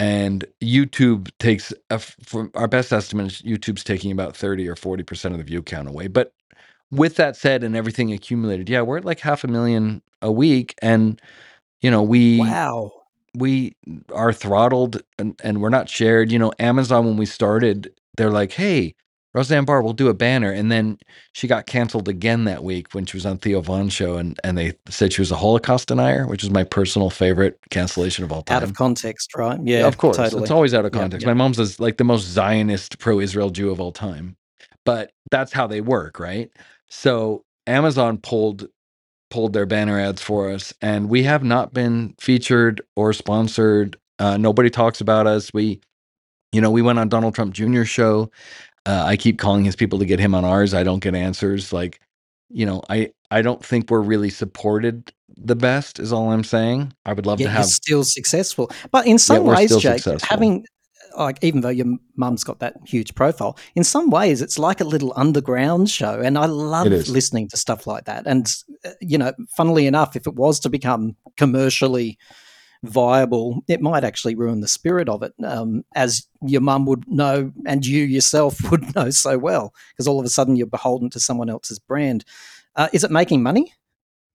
[0.00, 5.02] And YouTube takes, a from our best estimate, is YouTube's taking about thirty or forty
[5.04, 6.08] percent of the view count away.
[6.08, 6.32] But
[6.90, 10.74] with that said, and everything accumulated, yeah, we're at like half a million a week,
[10.82, 11.20] and
[11.82, 12.92] you know we Wow.
[13.34, 13.76] we
[14.14, 16.32] are throttled and, and we're not shared.
[16.32, 18.94] You know, Amazon when we started, they're like, "Hey,
[19.34, 20.98] Roseanne Barr, we'll do a banner," and then
[21.32, 24.56] she got canceled again that week when she was on Theo Von show, and and
[24.56, 28.42] they said she was a Holocaust denier, which is my personal favorite cancellation of all
[28.42, 28.56] time.
[28.56, 29.58] Out of context, right?
[29.62, 29.86] Yeah.
[29.86, 30.42] of course, Totally.
[30.42, 31.24] it's always out of context.
[31.26, 31.30] yeah.
[31.30, 34.36] My mom's is like the most Zionist pro-Israel Jew of all time,
[34.84, 36.50] but that's how they work, right?
[36.88, 38.68] So Amazon pulled
[39.30, 43.96] pulled their banner ads for us, and we have not been featured or sponsored.
[44.18, 45.52] Uh, nobody talks about us.
[45.52, 45.80] We,
[46.50, 47.84] you know, we went on Donald Trump Jr.
[47.84, 48.30] show.
[48.88, 50.72] Uh, I keep calling his people to get him on ours.
[50.72, 51.74] I don't get answers.
[51.74, 52.00] Like,
[52.48, 56.00] you know, I I don't think we're really supported the best.
[56.00, 56.94] Is all I'm saying.
[57.04, 57.66] I would love to you're have.
[57.66, 58.70] still successful.
[58.90, 60.26] But in some ways, Jake, successful.
[60.26, 60.64] having
[61.18, 64.84] like even though your mum's got that huge profile, in some ways it's like a
[64.84, 68.26] little underground show, and I love listening to stuff like that.
[68.26, 68.50] And
[68.86, 72.16] uh, you know, funnily enough, if it was to become commercially
[72.84, 77.52] viable, it might actually ruin the spirit of it, um, as your mum would know,
[77.66, 81.20] and you yourself would know so well, because all of a sudden you're beholden to
[81.20, 82.24] someone else's brand.
[82.76, 83.72] Uh, is it making money?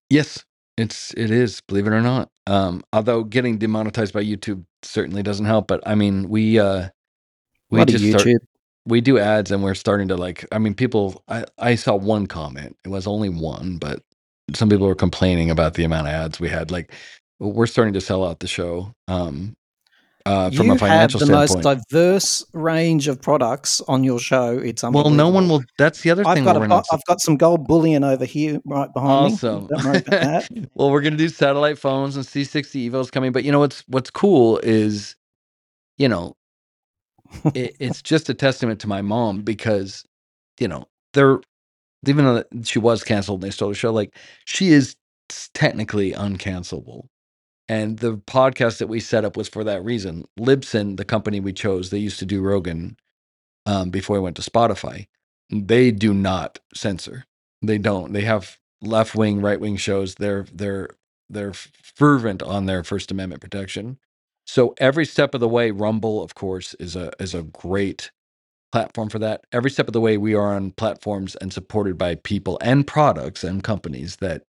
[0.10, 0.44] Yes,
[0.78, 2.30] it's it is, believe it or not.
[2.48, 5.68] Um, although getting demonetized by YouTube certainly doesn't help.
[5.68, 6.90] But I mean, we uh,
[7.70, 8.46] we just start, YouTube.
[8.86, 10.46] we do ads, and we're starting to like.
[10.52, 11.24] I mean, people.
[11.28, 12.76] I I saw one comment.
[12.84, 14.04] It was only one, but
[14.54, 16.72] some people were complaining about the amount of ads we had.
[16.72, 16.92] Like,
[17.40, 18.94] we're starting to sell out the show.
[19.08, 19.56] Um,
[20.26, 21.66] uh, from you a financial have the standpoint.
[21.66, 24.58] most diverse range of products on your show.
[24.58, 25.64] It's well, no one will.
[25.78, 26.46] That's the other I've thing.
[26.46, 29.64] got a, I've got some gold bullion over here, right behind Awesome.
[29.64, 29.68] me.
[29.72, 30.50] Don't worry about that.
[30.76, 34.10] well, we're gonna do satellite phones and C60 Evos coming, but you know what's what's
[34.10, 35.18] cool is,
[35.98, 36.38] you know,
[37.54, 40.06] it, it's just a testament to my mom because,
[40.58, 41.42] you know, they're
[42.08, 44.16] even though she was canceled and they stole the show, like
[44.46, 44.96] she is
[45.54, 47.08] technically uncancelable.
[47.74, 50.26] And the podcast that we set up was for that reason.
[50.40, 52.98] Libsyn, the company we chose, they used to do Rogan
[53.66, 55.08] um, before I went to Spotify.
[55.52, 57.26] They do not censor.
[57.62, 58.14] They don't.
[58.14, 60.16] They have left wing, right wing shows.
[60.16, 60.90] They're they're
[61.30, 64.00] they're fervent on their First Amendment protection.
[64.48, 68.12] So every step of the way, Rumble, of course, is a is a great
[68.72, 69.46] platform for that.
[69.54, 73.44] Every step of the way, we are on platforms and supported by people and products
[73.44, 74.44] and companies that,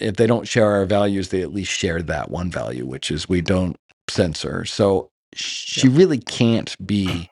[0.00, 3.28] if they don't share our values, they at least share that one value, which is
[3.28, 3.76] we don't
[4.08, 4.64] censor.
[4.64, 7.30] So she really can't be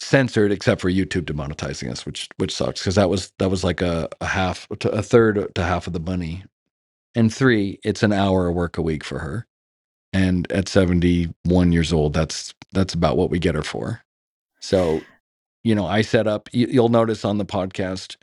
[0.00, 3.80] censored except for YouTube demonetizing us, which which sucks because that was that was like
[3.82, 6.44] a, a half to a third to half of the money.
[7.14, 9.46] And three, it's an hour of work a week for her.
[10.12, 14.02] And at 71 years old, that's that's about what we get her for.
[14.60, 15.00] So,
[15.64, 18.16] you know, I set up you, you'll notice on the podcast,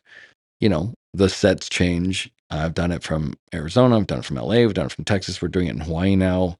[0.59, 2.31] you know, the sets change.
[2.49, 5.41] I've done it from Arizona, I've done it from LA, we've done it from Texas,
[5.41, 6.57] we're doing it in Hawaii now.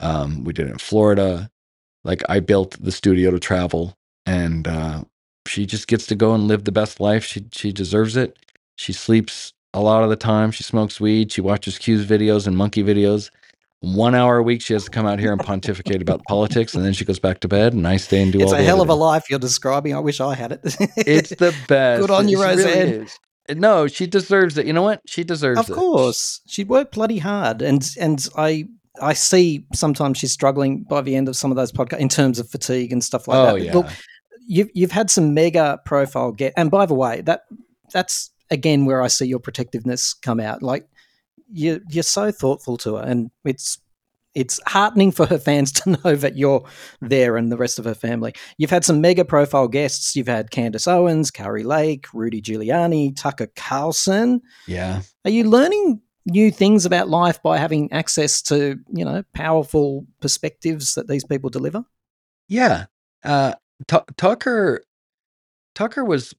[0.00, 1.50] Um, we did it in Florida.
[2.04, 3.96] Like I built the studio to travel
[4.26, 5.04] and uh,
[5.46, 7.24] she just gets to go and live the best life.
[7.24, 8.36] She she deserves it.
[8.76, 10.50] She sleeps a lot of the time.
[10.50, 11.32] She smokes weed.
[11.32, 13.30] She watches Q's videos and monkey videos.
[13.80, 16.84] One hour a week, she has to come out here and pontificate about politics, and
[16.84, 18.80] then she goes back to bed, and I stay and do It's all a hell
[18.80, 19.94] of a life you're describing.
[19.94, 20.60] I wish I had it.
[20.96, 22.00] It's the best.
[22.06, 22.88] Good on you, It really Roseanne.
[22.88, 23.18] is.
[23.54, 24.66] No, she deserves it.
[24.66, 25.00] You know what?
[25.06, 25.72] She deserves Of it.
[25.72, 28.66] Of course, she worked bloody hard, and and I
[29.00, 32.38] I see sometimes she's struggling by the end of some of those podcasts in terms
[32.38, 33.64] of fatigue and stuff like Oh that.
[33.64, 33.74] yeah.
[33.74, 33.86] Look,
[34.46, 37.42] you've you've had some mega profile get, and by the way, that
[37.92, 40.62] that's again where I see your protectiveness come out.
[40.62, 40.88] Like
[41.50, 43.78] you you're so thoughtful to her, and it's
[44.36, 46.62] it's heartening for her fans to know that you're
[47.00, 48.34] there and the rest of her family.
[48.58, 50.14] You've had some mega profile guests.
[50.14, 54.42] You've had Candace Owens, Kari Lake, Rudy Giuliani, Tucker Carlson.
[54.68, 55.00] yeah.
[55.24, 60.94] Are you learning new things about life by having access to, you know, powerful perspectives
[60.94, 61.82] that these people deliver?
[62.48, 62.86] Yeah.
[63.24, 63.54] Uh,
[63.88, 64.82] Tu Tucker,
[65.74, 66.34] Tucker was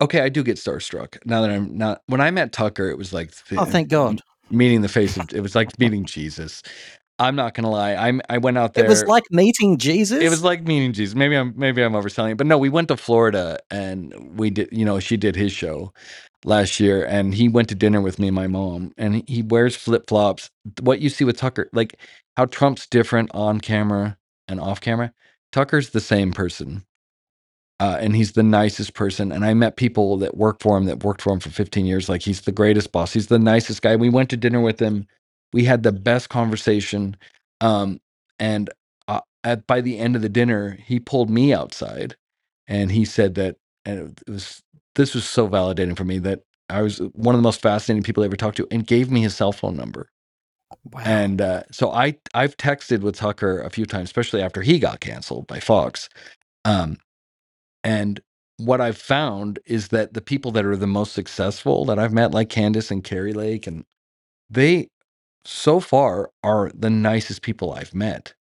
[0.00, 0.20] okay.
[0.20, 2.02] I do get starstruck now that I'm not.
[2.06, 4.20] When I met Tucker, it was like Oh, thank God.
[4.50, 5.32] meeting the face of.
[5.32, 6.62] It was like meeting Jesus.
[7.20, 7.94] I'm not gonna lie.
[7.94, 8.22] I'm.
[8.30, 8.86] I went out there.
[8.86, 10.22] It was like meeting Jesus.
[10.22, 11.14] It was like meeting Jesus.
[11.14, 14.70] Maybe I'm maybe I'm overselling it, but no, we went to Florida and we did.
[14.72, 15.92] You know, she did his show
[16.44, 19.42] last year, and he went to dinner with me and my mom, and he, he
[19.42, 20.50] wears flip flops.
[20.80, 21.96] What you see with Tucker, like
[22.38, 24.16] how Trump's different on camera
[24.48, 25.12] and off camera,
[25.52, 26.84] Tucker's the same person.
[27.80, 29.32] Uh, and he's the nicest person.
[29.32, 32.10] And I met people that work for him that worked for him for 15 years.
[32.10, 33.14] Like he's the greatest boss.
[33.14, 33.96] He's the nicest guy.
[33.96, 35.06] We went to dinner with him.
[35.52, 37.16] We had the best conversation.
[37.60, 38.00] Um,
[38.40, 38.70] and
[39.08, 42.16] uh, at by the end of the dinner, he pulled me outside,
[42.68, 43.56] and he said that,
[43.86, 44.62] and it was
[44.96, 46.40] this was so validating for me that
[46.70, 49.22] I was one of the most fascinating people I ever talked to, and gave me
[49.22, 50.10] his cell phone number.
[50.92, 51.02] wow.
[51.04, 55.00] And uh, so I I've texted with Tucker a few times, especially after he got
[55.00, 56.08] canceled by Fox.
[56.64, 56.98] Um,
[57.84, 58.20] and
[58.58, 62.32] what I've found is that the people that are the most successful that I've met,
[62.32, 63.84] like Candace and Kari Lake, and
[64.50, 64.88] they
[65.44, 68.34] so far are the nicest people I've met.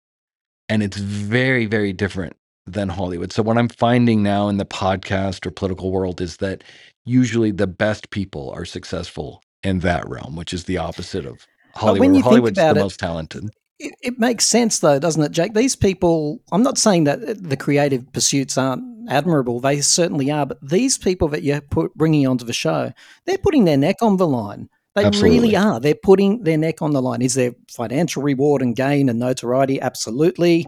[0.69, 3.31] And it's very, very different than Hollywood.
[3.31, 6.63] So what I'm finding now in the podcast or political world is that
[7.05, 11.99] usually the best people are successful in that realm, which is the opposite of Hollywood.
[12.01, 13.49] when you think Hollywood's about the it- most talented.
[13.79, 15.53] it, it makes sense though, doesn't it, Jake?
[15.53, 19.61] These people, I'm not saying that uh, the creative pursuits aren't admirable.
[19.61, 20.45] They certainly are.
[20.45, 22.91] But these people that you're put, bringing onto the show,
[23.25, 24.67] they're putting their neck on the line.
[24.97, 25.39] They Absolutely.
[25.39, 25.79] really are.
[25.79, 27.21] They're putting their neck on the line.
[27.21, 29.79] Is there financial reward and gain and notoriety?
[29.79, 30.65] Absolutely.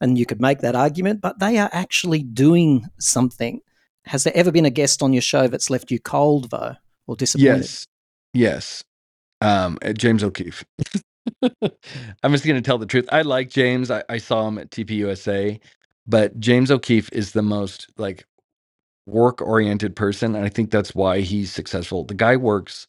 [0.00, 3.60] And you could make that argument, but they are actually doing something.
[4.06, 6.76] Has there ever been a guest on your show that's left you cold, though,
[7.06, 7.58] or disappointed?
[7.58, 7.86] Yes.
[8.32, 8.84] Yes.
[9.42, 10.64] Um, uh, James O'Keefe.
[11.42, 13.06] I'm just going to tell the truth.
[13.12, 13.90] I like James.
[13.90, 15.60] I, I saw him at TPUSA,
[16.06, 18.24] but James O'Keefe is the most like
[19.04, 20.34] work oriented person.
[20.34, 22.04] And I think that's why he's successful.
[22.04, 22.88] The guy works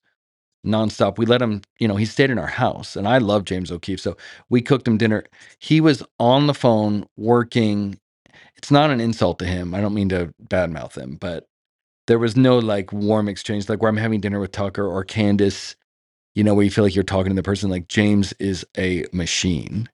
[0.66, 1.18] nonstop.
[1.18, 4.00] We let him, you know, he stayed in our house and I love James O'Keefe.
[4.02, 4.18] So
[4.50, 5.26] we cooked him dinner.
[5.60, 8.00] He was on the phone working.
[8.58, 9.76] It's not an insult to him.
[9.76, 11.48] I don't mean to badmouth him, but
[12.08, 15.76] there was no like warm exchange, like where I'm having dinner with Tucker or Candace,
[16.36, 17.70] you know, where you feel like you're talking to the person.
[17.70, 19.90] Like James is a machine.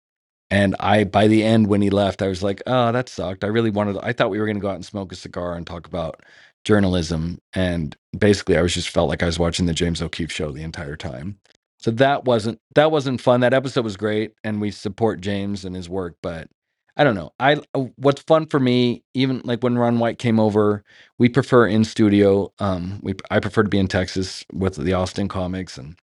[0.52, 3.44] And I, by the end, when he left, I was like, oh, that sucked.
[3.44, 5.56] I really wanted, I thought we were going to go out and smoke a cigar
[5.56, 6.22] and talk about
[6.66, 7.40] journalism.
[7.54, 10.64] And basically, I was just felt like I was watching the James O'Keefe show the
[10.64, 11.40] entire time.
[11.78, 13.42] So that wasn't, that wasn't fun.
[13.42, 14.34] That episode was great.
[14.44, 16.18] And we support James and his work.
[16.22, 16.50] But
[16.98, 17.32] I don't know.
[17.40, 17.62] I,
[17.96, 20.84] what's fun for me, even like when Ron White came over,
[21.18, 22.52] we prefer in studio.
[22.60, 25.96] Um, we, I prefer to be in Texas with the Austin comics and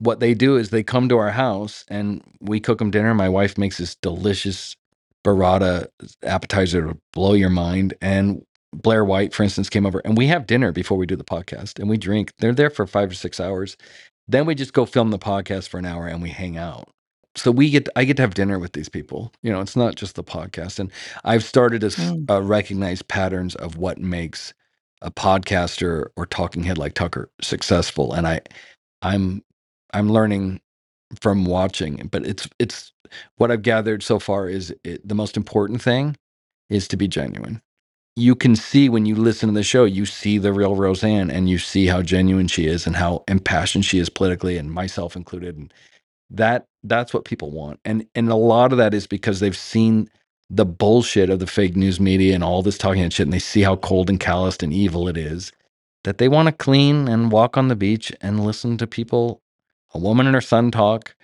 [0.00, 3.14] what they do is they come to our house and we cook them dinner.
[3.14, 4.76] My wife makes this delicious
[5.24, 5.88] burrata
[6.24, 7.94] appetizer to blow your mind.
[8.02, 8.44] And
[8.74, 11.78] Blair White, for instance, came over and we have dinner before we do the podcast
[11.78, 12.32] and we drink.
[12.38, 13.76] They're there for five or six hours.
[14.28, 16.88] Then we just go film the podcast for an hour and we hang out.
[17.36, 19.32] So we get, I get to have dinner with these people.
[19.42, 20.78] You know, it's not just the podcast.
[20.80, 20.92] And
[21.24, 22.30] I've started to Mm.
[22.30, 24.54] uh, recognize patterns of what makes
[25.02, 28.12] a podcaster or talking head like Tucker successful.
[28.14, 28.40] And I,
[29.02, 29.42] I'm
[29.94, 30.60] I'm learning
[31.20, 32.92] from watching, but it's it's
[33.36, 36.16] what I've gathered so far is it, the most important thing
[36.70, 37.62] is to be genuine.
[38.16, 41.48] You can see when you listen to the show, you see the real Roseanne and
[41.50, 45.56] you see how genuine she is and how impassioned she is politically and myself included
[45.56, 45.74] and
[46.30, 47.80] that that's what people want.
[47.84, 50.10] And and a lot of that is because they've seen
[50.50, 53.38] the bullshit of the fake news media and all this talking and shit and they
[53.40, 55.52] see how cold and calloused and evil it is
[56.04, 59.42] that they want to clean and walk on the beach and listen to people
[59.94, 61.14] a woman and her son talk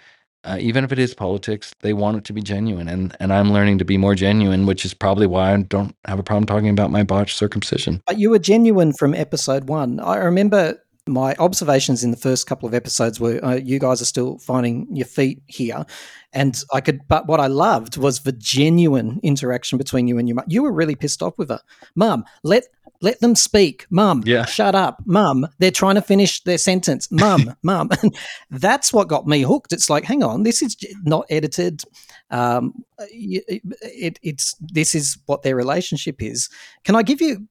[0.47, 3.53] uh, even if it is politics, they want it to be genuine, and and I'm
[3.53, 6.69] learning to be more genuine, which is probably why I don't have a problem talking
[6.69, 8.01] about my botched circumcision.
[8.07, 9.99] But you were genuine from episode one.
[9.99, 14.07] I remember my observations in the first couple of episodes were uh, you guys are
[14.07, 15.85] still finding your feet here.
[16.33, 20.35] And i could but what i loved was the genuine interaction between you and your
[20.35, 21.61] mum you were really pissed off with her.
[21.95, 22.65] Mum let
[23.03, 23.87] let them speak.
[23.91, 24.45] Mum Yeah.
[24.47, 25.03] shut up.
[25.07, 27.11] Mum they're trying to finish their sentence.
[27.11, 27.89] Mum mum.
[28.03, 28.15] And
[28.51, 29.73] that's what got me hooked.
[29.73, 31.83] It's like hang on this is not edited.
[32.31, 36.49] Um it, it's this is what their relationship is.
[36.85, 37.47] Can i give you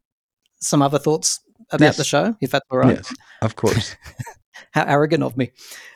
[0.60, 1.40] some other thoughts
[1.72, 1.98] about Yes.
[1.98, 3.96] the show if that's all right Yes, of course.
[4.72, 5.52] how arrogant of me.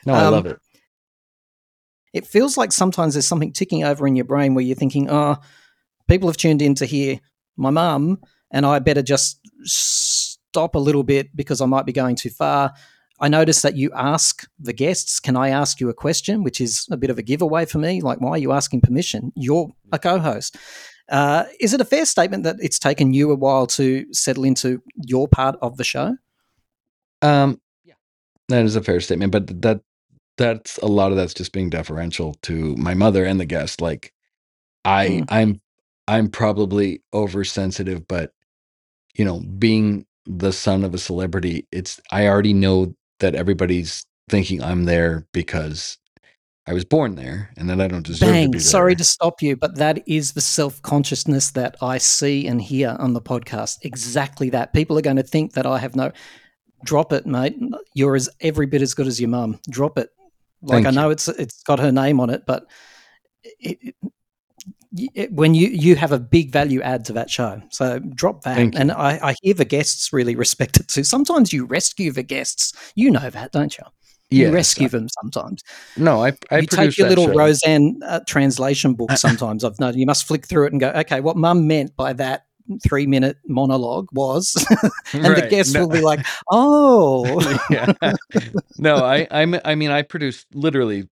[0.06, 0.58] No, I Um, love it.
[2.14, 5.38] It feels like sometimes there's something ticking over in your brain where you're thinking, oh,
[6.08, 7.20] people have tuned in to hear
[7.56, 8.20] my mum,
[8.52, 12.74] and I better just stop a little bit because I might be going too far.
[13.22, 16.42] I notice that you ask the guests, can I ask you a question?
[16.42, 18.02] Which is a bit of a giveaway for me.
[18.02, 19.32] Like, why are you asking permission?
[19.36, 20.56] You're a co host.
[21.10, 24.82] Uh, is it a fair statement that it's taken you a while to settle into
[24.96, 26.18] your part of the show?
[27.22, 27.96] Um, yeah,
[28.50, 29.82] that is a fair statement, but that
[30.38, 33.82] that's a lot of that's just being deferential to my mother and the guest.
[33.82, 34.14] Like,
[34.86, 35.26] I Mm.
[35.30, 35.62] I'm
[36.08, 38.34] I'm probably oversensitive, but
[39.16, 44.64] you know, being the son of a celebrity, it's I already know that everybody's thinking
[44.64, 45.98] I'm there because
[46.68, 48.52] I was born there, and that I don't deserve to Bang.
[48.52, 48.64] be there.
[48.64, 52.96] Sorry to stop you, but that is the self consciousness that I see and hear
[53.00, 53.80] on the podcast.
[53.82, 54.74] Exactly that.
[54.74, 56.12] People are going to think that I have no.
[56.86, 57.58] Drop it, mate.
[57.94, 59.60] You're as every bit as good as your mum.
[59.70, 60.10] Drop it.
[60.62, 60.96] Like Thank I you.
[60.96, 62.68] know it's it's got her name on it, but
[63.44, 63.96] it, it,
[65.16, 68.56] it- when you you have a big value add to that show, so drop that.
[68.56, 68.76] Thank.
[68.76, 71.04] And I, I hear the guests really respect it too.
[71.04, 72.74] Sometimes you rescue the guests.
[72.96, 73.84] You know that, don't you?
[74.32, 75.64] You Yes, rescue I- them sometimes
[75.98, 77.34] No, I I you take your little show.
[77.34, 79.64] Roseanne uh, translation book sometimes.
[79.64, 82.46] I've known you must flick through it and go, okay, what mum meant by that
[82.88, 84.54] three minute monologue was,
[85.14, 87.40] and the guests No- will be like, oh,
[87.72, 87.92] yeah.
[88.78, 91.10] no, I I'm I mean I produce literally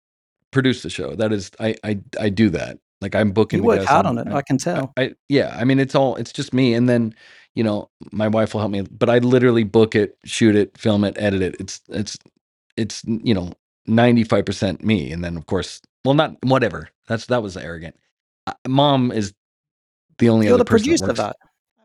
[0.51, 1.15] produce the show.
[1.15, 2.77] That is I I I do that.
[3.01, 4.31] Like I'm booking you work hard I'm- on it.
[4.31, 4.93] I, I can tell.
[4.97, 7.15] I yeah, I mean it's all it's just me and then
[7.55, 11.03] you know my wife will help me but I literally book it, shoot it, film
[11.03, 11.55] it, edit it.
[11.59, 12.17] It's it's
[12.77, 13.53] it's you know
[13.89, 16.89] 95% me and then of course well not whatever.
[17.07, 17.95] That's that was arrogant.
[18.45, 19.33] Uh, Mom is
[20.19, 21.33] the only You're other the person that producer, works- though.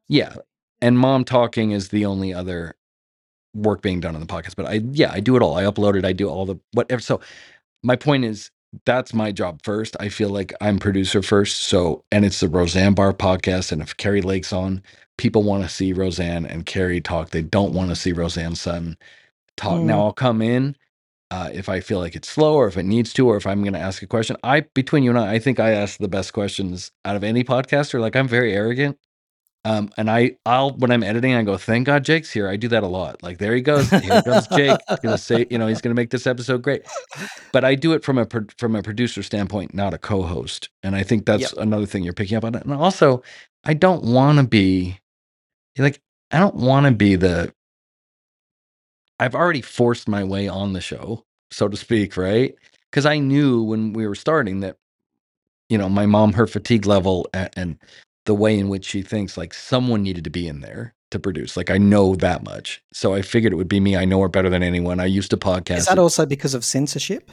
[0.08, 0.34] yeah.
[0.80, 2.74] And mom talking is the only other
[3.54, 4.56] work being done on the podcast.
[4.56, 5.56] But I, yeah, I do it all.
[5.56, 6.04] I upload it.
[6.04, 7.00] I do all the whatever.
[7.00, 7.20] So
[7.84, 8.50] my point is
[8.84, 9.96] that's my job first.
[10.00, 11.62] I feel like I'm producer first.
[11.64, 13.70] So, and it's the Roseanne Barr podcast.
[13.70, 14.82] And if Kari Lake's on,
[15.18, 17.30] people want to see Roseanne and Kari talk.
[17.30, 18.96] They don't want to see Roseanne's son
[19.56, 19.78] talk.
[19.80, 19.84] Mm.
[19.84, 20.74] Now I'll come in.
[21.32, 23.62] Uh, if I feel like it's slow or if it needs to, or if I'm
[23.62, 26.06] going to ask a question, I, between you and I, I think I ask the
[26.06, 27.98] best questions out of any podcaster.
[27.98, 28.98] Like I'm very arrogant.
[29.64, 32.68] Um, and I, I'll when I'm editing, I go, "Thank God Jake's here." I do
[32.68, 33.22] that a lot.
[33.22, 33.88] Like, there he goes.
[33.88, 34.78] Here comes Jake.
[34.90, 36.82] He's gonna say, you know, he's gonna make this episode great.
[37.52, 40.68] But I do it from a pro- from a producer standpoint, not a co-host.
[40.82, 42.56] And I think that's another thing you're picking up on.
[42.56, 43.22] And also,
[43.64, 44.98] I don't want to be
[45.78, 47.54] like, I don't want to be the.
[49.22, 52.56] I've already forced my way on the show, so to speak, right?
[52.90, 54.78] Because I knew when we were starting that,
[55.68, 57.78] you know, my mom, her fatigue level, and, and
[58.26, 61.56] the way in which she thinks like someone needed to be in there to produce.
[61.56, 62.82] Like I know that much.
[62.92, 63.96] So I figured it would be me.
[63.96, 64.98] I know her better than anyone.
[64.98, 65.76] I used to podcast.
[65.78, 67.30] Is that also because of censorship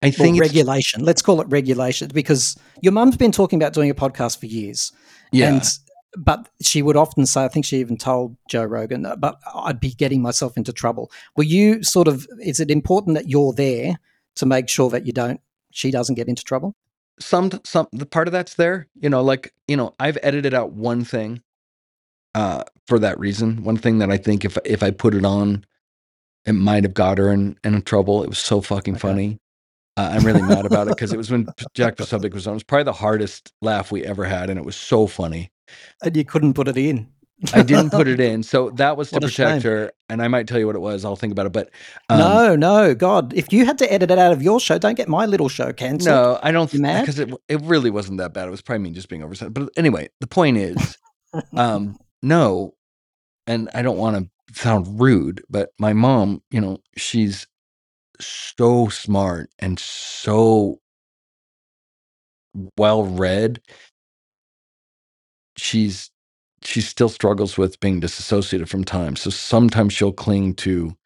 [0.00, 1.04] I think regulation?
[1.04, 4.92] Let's call it regulation because your mum's been talking about doing a podcast for years.
[5.32, 5.54] yeah.
[5.54, 5.78] And
[6.16, 9.90] but she would often say, I think she even told Joe Rogan, but I'd be
[9.90, 11.10] getting myself into trouble.
[11.36, 13.98] Were you sort of is it important that you're there
[14.36, 15.40] to make sure that you don't
[15.70, 16.74] she doesn't get into trouble?
[17.20, 20.70] some some the part of that's there you know like you know i've edited out
[20.70, 21.42] one thing
[22.36, 25.64] uh for that reason one thing that i think if if i put it on
[26.46, 29.00] it might have got her in in trouble it was so fucking Okay.
[29.00, 29.38] funny
[29.96, 32.54] uh, i'm really mad about it because it was when Jack Posobiec was on it
[32.54, 35.50] was probably the hardest laugh we ever had and it was so funny
[36.02, 37.08] And you couldn't put it in.
[37.52, 40.48] i didn't put it in so that was to What protect her and i might
[40.48, 41.70] tell you what it was i'll think about it but
[42.08, 43.32] um, no, no, God.
[43.32, 45.72] If you had to edit it out of your show, don't get my little show
[45.72, 46.14] cancelled.
[46.16, 47.02] No, I don't mad?
[47.02, 48.48] because it it really wasn't that bad.
[48.48, 49.54] It was probably me just being oversensitive.
[49.54, 50.98] But anyway, the point is,
[51.54, 52.74] um, no,
[53.46, 57.46] and I don't want to sound rude, but my mom, you know, she's
[58.20, 60.80] so smart and so
[62.76, 63.60] well read.
[65.58, 66.10] She's
[66.62, 69.16] she still struggles with being disassociated from time.
[69.16, 70.96] So sometimes she'll cling to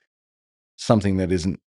[0.76, 1.60] something that isn't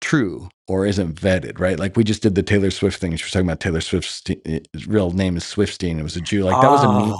[0.00, 1.78] true or isn't vetted, right?
[1.78, 3.14] Like we just did the Taylor Swift thing.
[3.16, 4.22] She was talking about Taylor Swift's
[4.72, 6.00] his real name is Swiftstein.
[6.00, 6.42] It was a Jew.
[6.44, 7.16] Like that was a meme.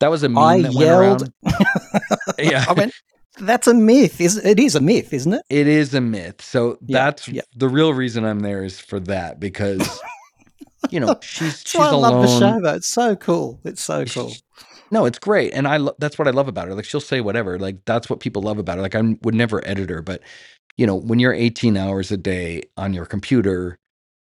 [0.00, 1.30] That was a meme Ah, I that yelled.
[1.42, 1.62] went around.
[2.38, 2.64] Yeah.
[2.68, 2.92] I went.
[3.38, 4.20] That's a myth.
[4.20, 5.42] Is it is a myth, isn't it?
[5.50, 6.42] It is a myth.
[6.42, 7.42] So Yeah, that's yeah.
[7.54, 10.00] the real reason I'm there is for that because
[10.90, 12.02] you know she's she's I alone.
[12.02, 12.60] love the show.
[12.60, 13.60] Though it's so cool.
[13.64, 14.32] It's so cool.
[14.90, 16.74] No, it's great, and I lo- that's what I love about her.
[16.74, 17.58] Like she'll say whatever.
[17.58, 18.82] Like that's what people love about her.
[18.82, 20.22] Like I would never edit her, but
[20.76, 23.78] you know when you're 18 hours a day on your computer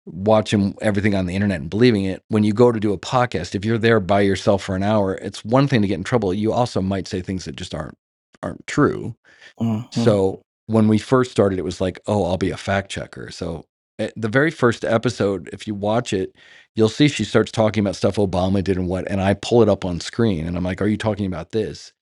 [0.07, 3.55] watching everything on the internet and believing it when you go to do a podcast
[3.55, 6.33] if you're there by yourself for an hour it's one thing to get in trouble
[6.33, 7.95] you also might say things that just aren't
[8.43, 9.15] aren't true
[9.61, 9.93] Mhm.
[9.93, 13.31] so when we first started, it was like, oh, I'll be a fact checker.
[13.31, 13.65] So
[13.99, 16.37] Eh, the very first episode, if you watch it,
[16.77, 19.69] you'll see she starts talking about stuff Obama did and what, and I pull it
[19.69, 21.93] up on screen, and I'm like, are you talking about this?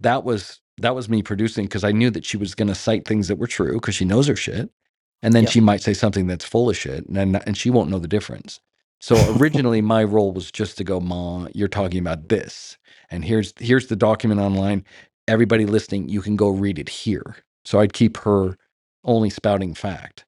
[0.00, 3.06] That was that was me producing because I knew that she was going to cite
[3.06, 4.70] things that were true because she knows her shit,
[5.22, 5.52] and then Yep.
[5.52, 8.60] she might say something that's full of shit, and and she won't know the difference.
[9.00, 12.78] So originally, my role was just to go, Ma, you're talking about this,
[13.10, 14.84] and here's here's the document online
[15.28, 17.36] everybody listening, you can go read it here.
[17.64, 18.56] So I'd keep her
[19.04, 20.24] only spouting fact.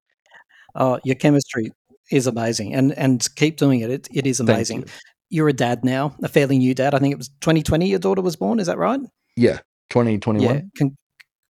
[0.74, 1.73] Oh, your chemistry
[2.11, 3.90] is amazing, and and keep doing it.
[3.90, 4.81] It it is amazing.
[4.81, 4.86] you.
[5.31, 6.94] You're a dad now, a fairly new dad.
[6.94, 8.61] I think it was 2020 your daughter was born.
[8.61, 9.01] Is that right?
[9.36, 10.55] Yeah, 2021.
[10.55, 10.97] Yeah, con-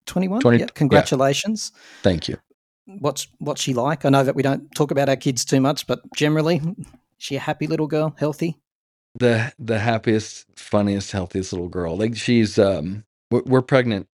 [0.07, 0.41] 21.
[0.41, 0.69] 20 yeah, yeah.
[0.75, 1.73] congratulations.
[2.03, 2.37] Thank you.
[2.87, 4.05] What's what's she like?
[4.05, 6.61] I know that we don't talk about our kids too much, but generally,
[7.19, 8.59] she a happy little girl, healthy?
[9.19, 11.97] The the happiest, funniest, healthiest little girl.
[11.97, 14.09] Like she's um we're, we're pregnant.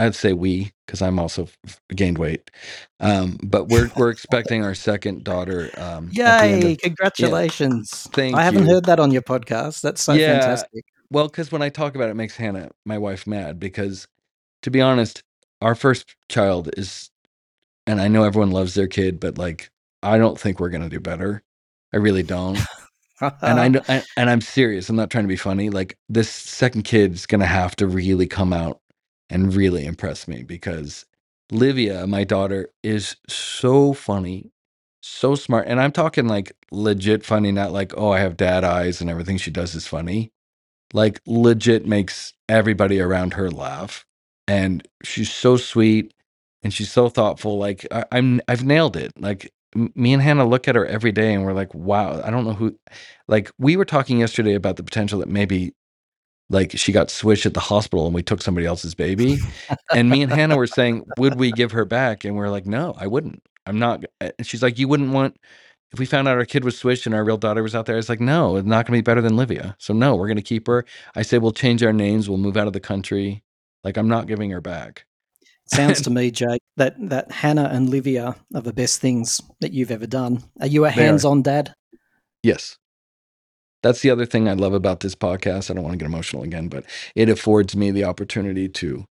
[0.00, 2.50] I'd say we because I'm also f- gained weight.
[3.00, 5.70] Um, but we're we're expecting our second daughter.
[5.76, 6.72] Um, at the end Yay!
[6.72, 8.08] of- Congratulations.
[8.12, 8.70] Thank I haven't you.
[8.74, 9.82] heard that on your podcast.
[9.82, 10.40] That's so Yeah.
[10.40, 10.84] fantastic.
[11.10, 14.06] Well, because when I talk about it, it makes Hannah, my wife, mad because,
[14.62, 15.22] to be honest,
[15.60, 17.10] our first child is,
[17.86, 19.70] and I know everyone loves their kid, but like,
[20.02, 21.42] I don't think we're gonna do better.
[21.92, 22.58] I really don't.
[23.20, 24.88] and I know, and, and I'm serious.
[24.88, 25.68] I'm not trying to be funny.
[25.68, 28.80] Like, this second kid's gonna have to really come out
[29.30, 31.06] and really impressed me because
[31.52, 34.52] Livia, my daughter, is so funny,
[35.02, 39.02] so smart, and I'm talking like legit funny, not like oh, I have dad eyes
[39.02, 40.32] and everything she does is funny.
[40.94, 44.06] Like legit makes everybody around her laugh
[44.48, 46.14] and she's so sweet
[46.62, 49.52] and she's so thoughtful like I, i'm i've nailed it like
[49.94, 52.54] me and hannah look at her every day and we're like wow i don't know
[52.54, 52.76] who
[53.28, 55.74] like we were talking yesterday about the potential that maybe
[56.50, 59.38] like she got switched at the hospital and we took somebody else's baby
[59.94, 62.94] and me and hannah were saying would we give her back and we're like no
[62.98, 65.36] i wouldn't i'm not and she's like you wouldn't want
[65.92, 67.98] if we found out our kid was switched and our real daughter was out there,
[67.98, 69.74] it's like, no, it's not going to be better than Livia.
[69.78, 70.84] So no, we're going to keep her.
[71.16, 72.28] I say we'll change our names.
[72.28, 73.42] We'll move out of the country.
[73.82, 75.04] Like I'm not giving her back.
[75.66, 79.90] Sounds to me, Jake, that that Hannah and Livia are the best things that you've
[79.90, 80.44] ever done.
[80.60, 81.74] Are you a hands-on dad?
[82.42, 82.76] Yes.
[83.82, 85.70] That's the other thing I love about this podcast.
[85.70, 86.84] I don't want to get emotional again, but
[87.16, 89.06] it affords me the opportunity to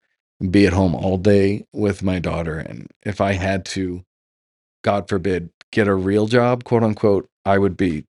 [0.51, 2.59] be at home all day with my daughter.
[2.59, 4.03] And if I had to,
[4.83, 8.05] God forbid, get a real job, quote unquote, I would be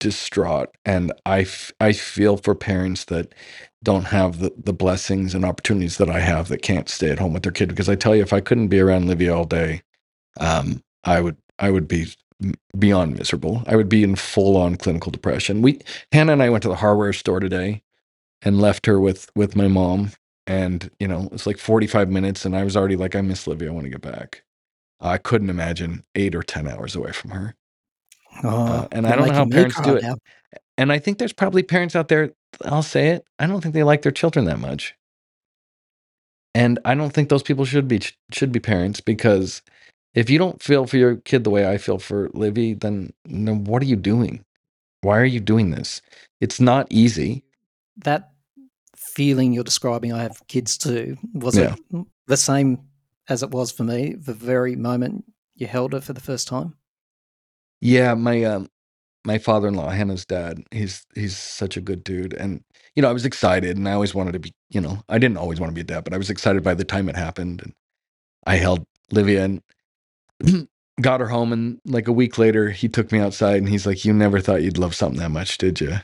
[0.00, 0.70] distraught.
[0.84, 3.34] And I, f- I feel for parents that
[3.82, 7.32] don't have the, the blessings and opportunities that I have that can't stay at home
[7.34, 7.68] with their kid.
[7.70, 9.82] Because I tell you, if I couldn't be around Livia all day,
[10.40, 12.08] um, I would I would be
[12.78, 13.62] beyond miserable.
[13.66, 15.62] I would be in full on clinical depression.
[15.62, 15.80] We
[16.12, 17.82] Hannah and I went to the hardware store today
[18.42, 20.12] and left her with with my mom.
[20.46, 23.70] And you know, it's like 45 minutes, and I was already like, I miss Livia.
[23.70, 24.44] I want to get back.
[25.00, 27.54] I couldn't imagine eight or 10 hours away from her.
[28.44, 30.02] Oh, Uh, and I don't know how parents do it.
[30.02, 30.16] now.
[30.78, 32.32] And I think there's probably parents out there,
[32.64, 34.94] I'll say it, I don't think they like their children that much.
[36.54, 38.00] And I don't think those people should be
[38.32, 39.62] should be parents because
[40.14, 43.64] if you don't feel for your kid the way I feel for Livy, then, then
[43.64, 44.44] what are you doing?
[45.02, 46.02] Why are you doing this?
[46.40, 47.44] It's not easy.
[47.98, 48.30] That
[48.96, 51.16] feeling you're describing, I have kids too.
[51.34, 51.74] Was Yeah.
[51.92, 52.78] it the same
[53.28, 55.24] as it was for me the very moment
[55.54, 56.74] you held her for the first time?
[57.80, 58.68] Yeah, my um
[59.24, 62.34] my father-in-law, Hannah's dad, he's he's such a good dude.
[62.34, 62.62] And
[62.96, 65.38] you know, I was excited and I always wanted to be, you know, I didn't
[65.38, 67.62] always want to be a dad, but I was excited by the time it happened.
[67.62, 67.74] And
[68.46, 69.62] I held Livia and
[71.00, 74.04] got her home and like a week later he took me outside and he's like,
[74.04, 75.96] You never thought you'd love something that much, did you?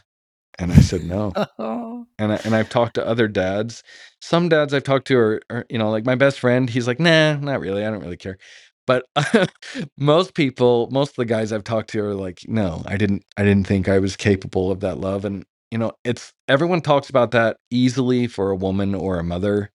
[0.58, 1.32] And I said, No.
[1.58, 3.82] Oh, and I, and I've talked to other dads.
[4.20, 6.68] Some dads I've talked to are, are, you know, like my best friend.
[6.68, 7.84] He's like, nah, not really.
[7.84, 8.38] I don't really care.
[8.86, 9.04] But
[9.98, 13.24] most people, most of the guys I've talked to are like, no, I didn't.
[13.36, 15.24] I didn't think I was capable of that love.
[15.24, 19.70] And you know, it's everyone talks about that easily for a woman or a mother.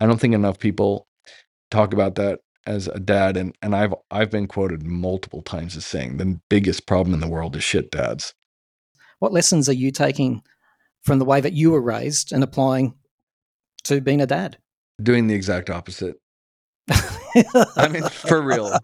[0.00, 1.06] I don't think enough people
[1.70, 5.84] talk about that as a dad, and and I've I've been quoted multiple times as
[5.86, 8.34] saying the biggest problem in the world is shit dads.
[9.18, 10.42] What lessons are you taking
[11.02, 12.94] from the way that you were raised and applying
[13.84, 14.58] to being a dad?
[15.02, 16.16] Doing the exact opposite.
[17.76, 18.78] I mean, for real,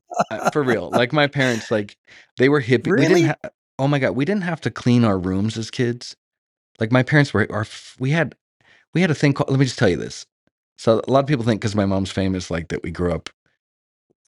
[0.52, 0.90] for real.
[0.90, 1.96] Like my parents, like
[2.38, 2.86] they were hippie.
[2.86, 3.22] We Really?
[3.22, 3.26] didn't.
[3.44, 6.16] Ha- oh my god, we didn't have to clean our rooms as kids.
[6.80, 7.46] Like my parents were.
[7.50, 7.66] Our
[7.98, 8.34] we had
[8.94, 9.50] we had a thing called.
[9.50, 10.24] Let me just tell you this.
[10.78, 13.28] So a lot of people think because my mom's famous, like that we grew up,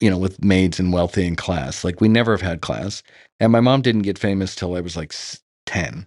[0.01, 1.83] you know, with maids and wealthy and class.
[1.85, 3.03] Like we never have had class,
[3.39, 5.13] and my mom didn't get famous till I was like
[5.65, 6.05] ten.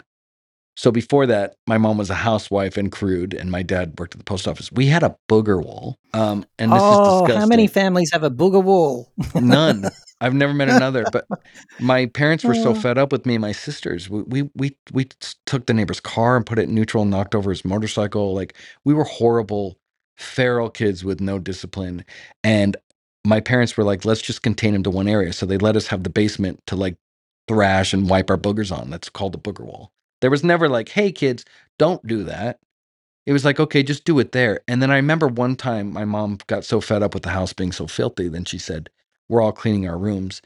[0.76, 4.18] So before that, my mom was a housewife and crude, and my dad worked at
[4.18, 4.72] the post office.
[4.72, 7.40] We had a booger wall, um, and this is oh, disgusting.
[7.40, 9.12] how many families have a booger wall?
[9.36, 9.84] None.
[10.20, 11.04] I've never met another.
[11.12, 11.26] But
[11.80, 12.74] my parents were so Oh.
[12.74, 14.10] fed up with me and my sisters.
[14.10, 15.04] We we we we
[15.46, 18.34] took the neighbor's car and put it in neutral and knocked over his motorcycle.
[18.34, 19.78] Like we were horrible,
[20.16, 22.04] feral kids with no discipline.
[22.42, 22.76] And
[23.24, 25.32] my parents were like, let's just contain him to one area.
[25.32, 26.96] So they let us have the basement to like
[27.48, 28.90] thrash and wipe our boogers on.
[28.90, 29.90] That's called the booger wall.
[30.20, 31.44] There was never like, hey kids,
[31.78, 32.58] don't do that.
[33.26, 34.60] It was like, okay, just do it there.
[34.68, 37.52] And then I remember one time my mom got so fed up with the house
[37.54, 38.90] being so filthy, then she said,
[39.28, 40.42] we're all cleaning our rooms.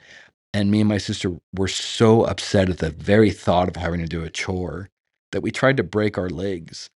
[0.55, 4.07] And me and my sister were so upset at the very thought of having to
[4.07, 4.89] do a chore
[5.33, 6.89] that we tried to break our legs.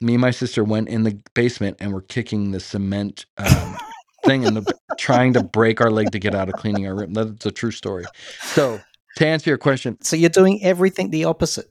[0.00, 3.76] Me and my sister went in the basement and were kicking the cement um,
[4.24, 7.14] thing and trying to break our leg to get out of cleaning our room.
[7.14, 8.10] That's a true story.
[8.44, 8.86] So
[9.16, 11.70] to answer your question, So you're doing everything the opposite.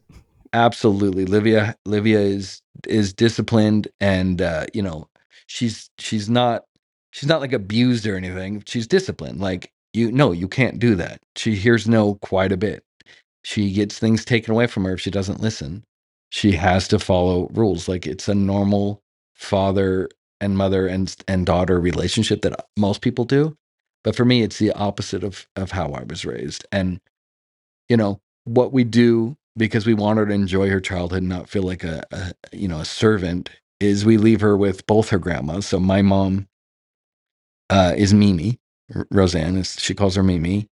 [0.54, 1.26] absolutely.
[1.26, 5.10] Livia livia is is disciplined and uh you know
[5.48, 6.66] she's she's not
[7.12, 8.64] she's not like abused or anything.
[8.68, 9.40] She's disciplined.
[9.42, 11.22] Like you no you can't do that.
[11.36, 12.84] She hears no quite a bit.
[13.44, 15.84] She gets things taken away from her if she doesn't listen.
[16.32, 17.88] She has to follow rules.
[17.90, 19.02] Like it's a normal
[19.36, 20.10] father
[20.42, 23.58] and mother and and daughter relationship that most people do.
[24.06, 26.66] But for me it's the opposite of of how i was raised.
[26.74, 27.02] And
[27.90, 31.50] you know what we do because we want her to enjoy her childhood and not
[31.50, 33.50] feel like a, a you know a servant
[33.82, 35.68] is we leave her with both her grandmas.
[35.68, 36.48] So my mom
[37.70, 38.60] uh, is mimi
[39.12, 40.70] roseanne is she calls her mimi.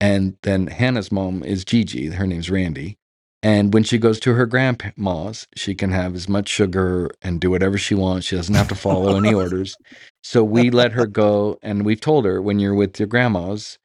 [0.00, 2.08] And then hannah's mom is gigi.
[2.08, 2.98] Her name's randy
[3.42, 7.50] and when she goes to her grandma's she can have as much sugar and do
[7.50, 9.76] whatever she wants she doesn't have to follow any orders
[10.22, 13.78] so we let her go and we've told her when you're with your grandmas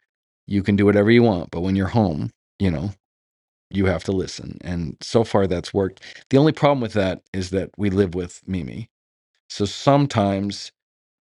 [0.48, 2.92] you can do whatever you want but when you're home you know
[3.70, 4.58] you have to listen.
[4.62, 6.02] And so far that's worked.
[6.30, 8.90] The only problem with that is that we live with Mimi.
[9.50, 10.72] So sometimes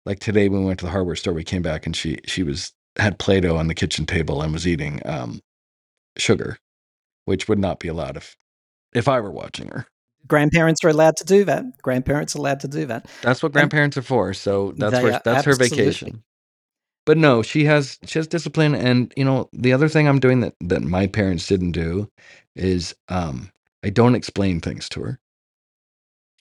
[0.06, 2.42] like today when we went to the hardware store, we came back and she she
[2.42, 5.40] was had Play-Doh on the kitchen table and was eating um
[6.18, 6.58] sugar,
[7.24, 8.36] which would not be allowed if
[8.94, 9.86] if I were watching her.
[10.26, 11.64] Grandparents are allowed to do that.
[11.82, 13.06] Grandparents are allowed to do that.
[13.22, 14.34] That's what grandparents are for.
[14.34, 16.22] So that's where that's her vacation.
[17.04, 20.40] But no, she has she has discipline and you know, the other thing I'm doing
[20.40, 22.08] that that my parents didn't do
[22.54, 23.50] is um
[23.82, 25.18] I don't explain things to her.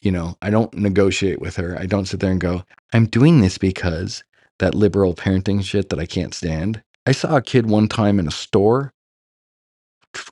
[0.02, 1.78] You know, I don't negotiate with her.
[1.80, 2.64] I don't sit there and go,
[2.94, 4.24] "I'm doing this because
[4.60, 8.28] that liberal parenting shit that I can't stand." I saw a kid one time in
[8.28, 8.94] a store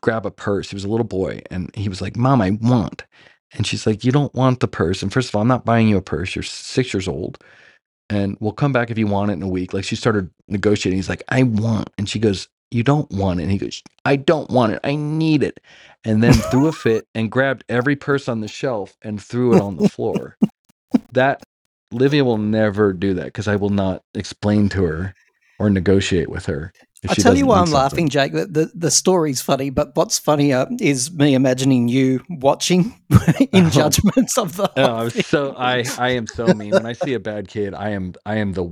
[0.01, 0.69] grab a purse.
[0.69, 3.06] He was a little boy and he was like, "Mom, I want."
[3.53, 5.88] And she's like, "You don't want the purse." And first of all, I'm not buying
[5.89, 6.35] you a purse.
[6.35, 7.39] You're 6 years old
[8.10, 9.73] and we'll come back if you want it in a week.
[9.73, 10.97] Like she started negotiating.
[10.97, 11.91] He's like, I want.
[11.99, 13.43] And she goes, You don't want it.
[13.43, 14.81] And he goes, I don't want it.
[14.84, 15.60] I need it.
[16.06, 19.61] And then threw a fit and grabbed every purse on the shelf and threw it
[19.61, 20.38] on the floor.
[21.14, 21.43] that
[21.91, 25.15] Livia will never do that because I will not explain to her
[25.60, 26.72] or negotiate with her.
[27.07, 27.73] I tell you why I'm something.
[28.07, 28.34] laughing, Jake.
[28.34, 32.99] The, the the story's funny, but what's funnier is me imagining you watching
[33.53, 33.69] in Oh.
[33.69, 34.69] judgments of the.
[34.76, 36.72] No, I was so I I am so mean.
[36.72, 38.65] When I see a bad kid, I am I am the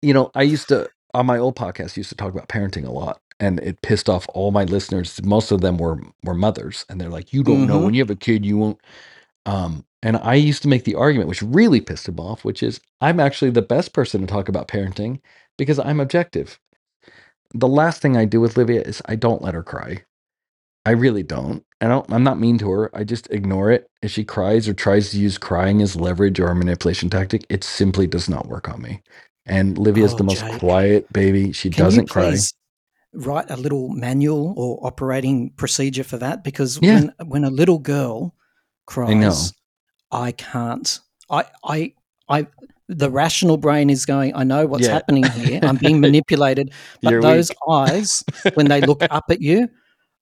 [0.00, 2.90] you know, I used to on my old podcast used to talk about parenting a
[2.90, 5.20] lot and it pissed off all my listeners.
[5.22, 7.84] Most of them were were mothers and they're like, "You don't know Mhm.
[7.84, 8.78] when you have a kid, you won't
[9.46, 12.80] um and I used to make the argument which really pissed them off, which is
[13.02, 15.20] I'm actually the best person to talk about parenting
[15.58, 16.58] because I'm objective.
[17.54, 20.04] The last thing I do with Livia is I don't let her cry.
[20.86, 21.64] I really don't.
[21.80, 22.10] I don't.
[22.12, 22.96] I'm not mean to her.
[22.96, 23.88] I just ignore it.
[24.02, 27.64] If she cries or tries to use crying as leverage or a manipulation tactic, it
[27.64, 29.02] simply does not work on me.
[29.46, 30.60] And Livia's the Oh, most Jake.
[30.60, 31.52] quiet baby.
[31.52, 32.36] She Can doesn't you cry.
[33.14, 36.44] write a little manual or operating procedure for that?
[36.44, 36.94] Because Yeah.
[36.94, 38.34] when when a little girl
[38.86, 39.32] cries, know.
[40.10, 41.00] I can't.
[41.30, 41.94] I I
[42.28, 42.46] I.
[42.88, 44.34] The rational brain is going.
[44.34, 44.92] I know what's Yeah.
[44.94, 45.60] happening here.
[45.62, 46.72] I'm being manipulated.
[47.02, 47.58] But You're those weak.
[47.68, 48.24] eyes,
[48.54, 49.68] when they look up at you,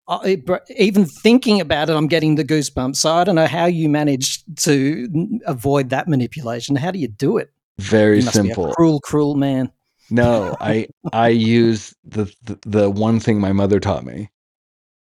[0.08, 0.42] I,
[0.76, 2.96] even thinking about it, I'm getting the goosebumps.
[2.96, 5.08] So I don't know how you manage to
[5.46, 6.76] avoid that manipulation.
[6.76, 7.50] How do you do it?
[7.78, 8.72] Very You must be a simple.
[8.72, 9.70] cruel, cruel man.
[10.10, 14.30] No, I I use the, the the one thing my mother taught me.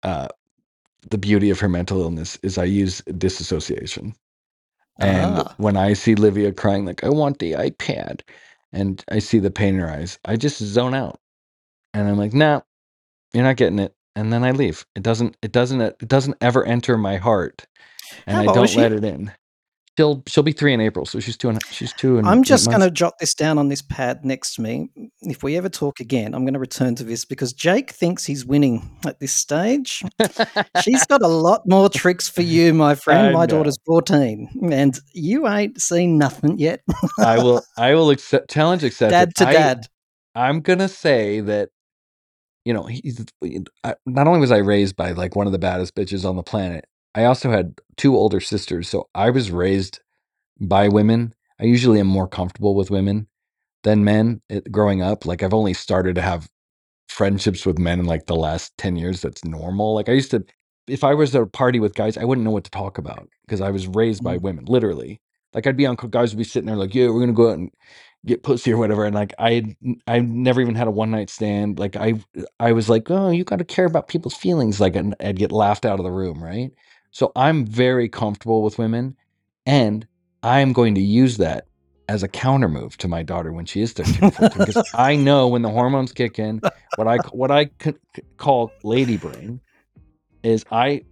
[0.05, 0.29] Uh,
[1.11, 4.15] the beauty of her mental illness is I use disassociation.
[4.99, 5.57] And Ah.
[5.59, 8.23] when I see Livia crying like I want the iPad,
[8.73, 11.21] and I see the pain in her eyes, I just zone out,
[11.95, 12.63] and I'm like, nah,
[13.35, 14.87] you're not getting it," and then I leave.
[14.97, 15.37] It doesn't.
[15.43, 15.81] It doesn't.
[15.83, 17.67] It doesn't ever enter my heart,
[18.27, 18.77] and How I old don't she?
[18.77, 19.33] let it in.
[19.97, 22.67] She'll she'll be three in April, so she's two and she's two and I'm just
[22.69, 24.89] going to jot this down on this pad next to me.
[25.23, 28.45] If we ever talk again, I'm going to return to this because Jake thinks he's
[28.45, 30.03] winning at this stage.
[30.83, 33.29] She's got a lot more tricks for you, my friend.
[33.29, 33.47] I my know.
[33.47, 36.81] daughter's 14, and you ain't seen nothing yet.
[37.21, 39.13] I will I will accept challenge accepted.
[39.13, 39.81] dad to I- dad.
[40.35, 41.69] I'm gonna say that,
[42.65, 43.25] you know, he's
[43.85, 46.43] I, not only was I raised by like one of the baddest bitches on the
[46.43, 46.85] planet,
[47.15, 50.01] I also had two older sisters, so I was raised
[50.61, 51.35] by women.
[51.61, 53.29] I usually am more comfortable with women
[53.85, 55.27] than men it, growing up.
[55.27, 56.49] Like I've only started to have
[57.09, 59.95] friendships with men in like the last 10 years that's normal.
[59.95, 60.45] Like I used to
[60.89, 63.29] if I was at a party with guys, I wouldn't know what to talk about
[63.47, 64.43] because I was raised by Mm.
[64.43, 65.21] women, literally.
[65.55, 67.51] Like I'd be on guys would be sitting there like, "Yeah, we're going to go
[67.51, 67.71] out and
[68.27, 69.77] get pussy or whatever." And like I
[70.07, 71.79] I never even had a one night stand.
[71.79, 72.15] Like I
[72.61, 75.53] I was like, "Oh, you got to care about people's feelings." Like and I'd get
[75.53, 76.71] laughed out of the room, right?
[77.15, 79.17] So I'm very comfortable with women
[79.67, 80.05] and
[80.43, 81.69] I'm going to use that
[82.09, 85.15] as a counter move to my daughter when she is 13 or 14 because I
[85.15, 86.61] know when the hormones kick in,
[86.97, 89.61] what I what I c- c- call lady brain
[90.43, 91.05] is I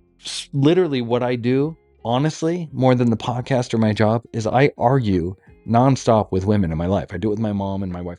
[0.52, 5.36] literally what I do honestly more than the podcast or my job is I argue
[5.68, 7.10] nonstop with women in my life.
[7.12, 8.18] I do it with my mom and my wife.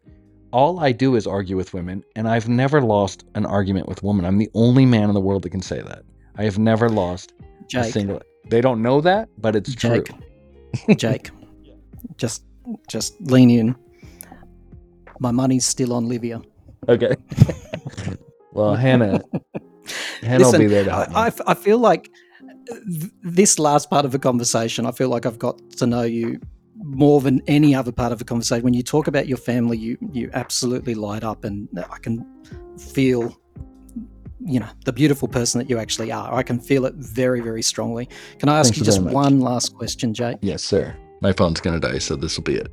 [0.54, 4.06] All I do is argue with women, and I've never lost an argument with a
[4.06, 4.24] woman.
[4.24, 6.04] I'm the only man in the world that can say that.
[6.38, 7.34] I have never lost
[7.64, 8.22] a Jake, single.
[8.50, 10.96] They don't know that, but it's Jake, true.
[10.96, 11.32] Jake,
[12.18, 12.44] just
[12.88, 13.76] just lean in.
[15.20, 16.42] My money's still on Livia.
[16.90, 17.16] Okay.
[18.52, 19.22] well, Hannah,
[20.22, 21.16] Hannah Listen, will be there to help me.
[21.16, 22.10] I, I f- I feel like
[22.68, 26.40] th- this last part of the conversation, I feel like I've got to know you
[26.76, 28.64] more than any other part of the conversation.
[28.64, 32.26] When you talk about your family, you you absolutely light up, and I can
[32.78, 33.38] feel,
[34.46, 36.34] you know, the beautiful person that you actually are.
[36.34, 38.10] I can feel it very, very strongly.
[38.40, 40.38] Can I ask Thanks you just one last question, Jake?
[40.42, 40.96] yes, sir.
[41.22, 42.68] My phone's gonna die, so this will be it.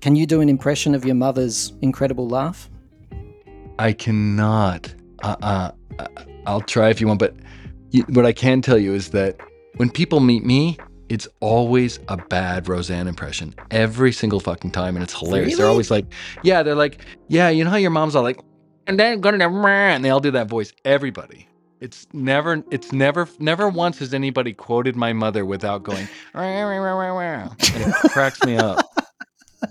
[0.00, 2.70] Can you do an impression of your mother's incredible laugh?
[3.78, 4.94] I cannot.
[5.22, 6.06] Uh, uh, uh,
[6.46, 7.34] I'll try if you want, but
[8.10, 9.38] what I can tell you is that
[9.76, 10.78] when people meet me,
[11.08, 15.56] it's always a bad Roseanne impression every single fucking time, and it's hilarious.
[15.56, 16.04] They're always like,
[16.42, 18.40] "Yeah," they're like, "Yeah," you know how your mom's all like,
[18.88, 20.72] and then gonna and they all do that voice.
[20.84, 21.46] Everybody.
[21.80, 22.64] It's never.
[22.70, 23.28] It's never.
[23.38, 26.08] Never once has anybody quoted my mother without going.
[27.74, 28.84] and it cracks me up.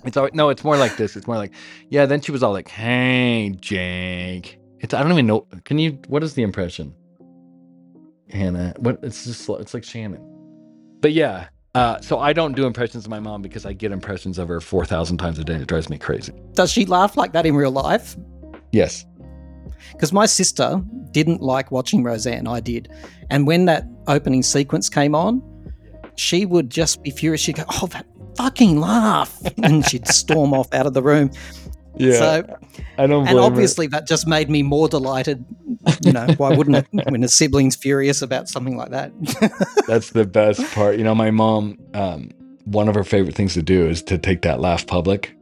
[0.04, 0.48] It's always, no.
[0.48, 1.16] It's more like this.
[1.16, 1.52] It's more like,
[1.90, 2.06] yeah.
[2.06, 5.46] Then she was all like, "Hey, Jake." It's I don't even know.
[5.64, 5.98] Can you?
[6.08, 6.94] What is the impression?
[8.30, 8.74] Hannah.
[8.78, 9.00] What?
[9.02, 9.48] It's just.
[9.48, 10.22] It's like Shannon.
[11.00, 11.48] But yeah.
[11.74, 14.60] Uh, so I don't do impressions of my mom because I get impressions of her
[14.60, 15.56] four thousand times a day.
[15.56, 16.32] It drives me crazy.
[16.52, 18.16] Does she laugh like that in real life?
[18.72, 19.04] Yes.
[19.92, 22.46] Because my sister didn't like watching Roseanne.
[22.46, 22.88] I did.
[23.30, 25.42] And when that opening sequence came on,
[26.16, 27.40] she would just be furious.
[27.40, 29.36] She'd go, Oh, that fucking laugh.
[29.62, 31.30] And she'd storm off out of the room.
[31.98, 32.18] Yeah.
[32.18, 32.58] So,
[32.96, 35.44] and obviously, that just made me more delighted.
[36.00, 39.12] You know, why wouldn't it when a sibling's furious about something like that?
[39.88, 40.96] That's the best part.
[40.96, 42.30] You know, my mom, um,
[42.64, 45.34] one of her favorite things to do is to take that laugh public.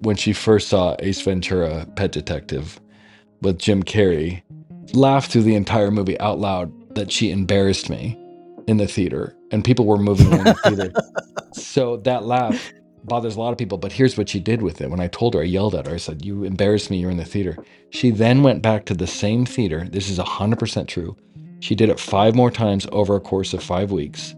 [0.00, 2.80] When she first saw Ace Ventura, Pet Detective,
[3.42, 4.42] with Jim Carrey,
[4.94, 8.18] laughed through the entire movie out loud that she embarrassed me
[8.66, 10.92] in the theater, and people were moving in the theater.
[11.54, 12.72] So that laugh
[13.04, 13.76] bothers a lot of people.
[13.76, 14.90] But here's what she did with it.
[14.90, 15.94] When I told her, I yelled at her.
[15.94, 16.98] I said, "You embarrassed me.
[16.98, 17.58] You're in the theater."
[17.90, 19.86] She then went back to the same theater.
[19.90, 21.16] This is hundred percent true.
[21.60, 24.34] She did it five more times over a course of five weeks.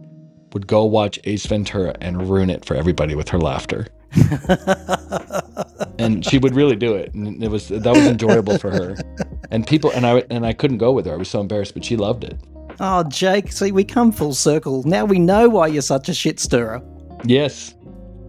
[0.53, 3.87] Would go watch Ace Ventura and ruin it for everybody with her laughter.
[5.99, 8.97] And she would really do it, and it was that was enjoyable for her.
[9.51, 11.15] And people and I and I couldn't go with her.
[11.15, 12.37] I was so embarrassed, but she loved it.
[12.81, 14.83] oh, Jake, see, we come full circle.
[14.83, 16.83] Now we know why you're such a shit stirrer.
[17.25, 17.75] Yes,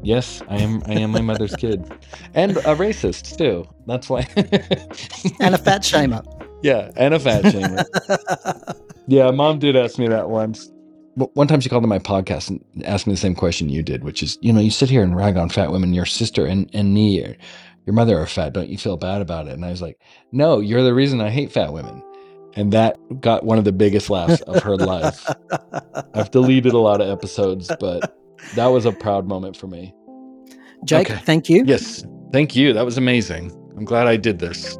[0.03, 0.83] yes, I am.
[0.85, 1.91] I am my mother's kid,
[2.35, 3.65] and a racist too.
[3.87, 4.27] That's why.
[5.39, 6.23] And a fat shamer.
[6.61, 7.83] yeah, and a fat shamer.
[9.07, 10.71] Yeah, mom did ask me that once.
[11.17, 13.81] But One time she called on my podcast and asked me the same question you
[13.83, 15.93] did, which is, you know, you sit here and rag on fat women.
[15.93, 17.37] Your sister and, and me, or
[17.85, 18.53] your mother are fat.
[18.53, 19.53] Don't you feel bad about it?
[19.53, 19.97] And I was like,
[20.31, 22.03] no, you're the reason I hate fat women.
[22.57, 25.25] And that got one of the biggest laughs of her life.
[26.13, 28.17] I've deleted a lot of episodes, but
[28.55, 29.93] that was a proud moment for me.
[30.85, 31.19] Jake, Okay.
[31.23, 31.63] thank you.
[31.65, 32.03] Yes.
[32.31, 32.73] Thank you.
[32.73, 33.51] That was amazing.
[33.77, 34.77] I'm glad I did this.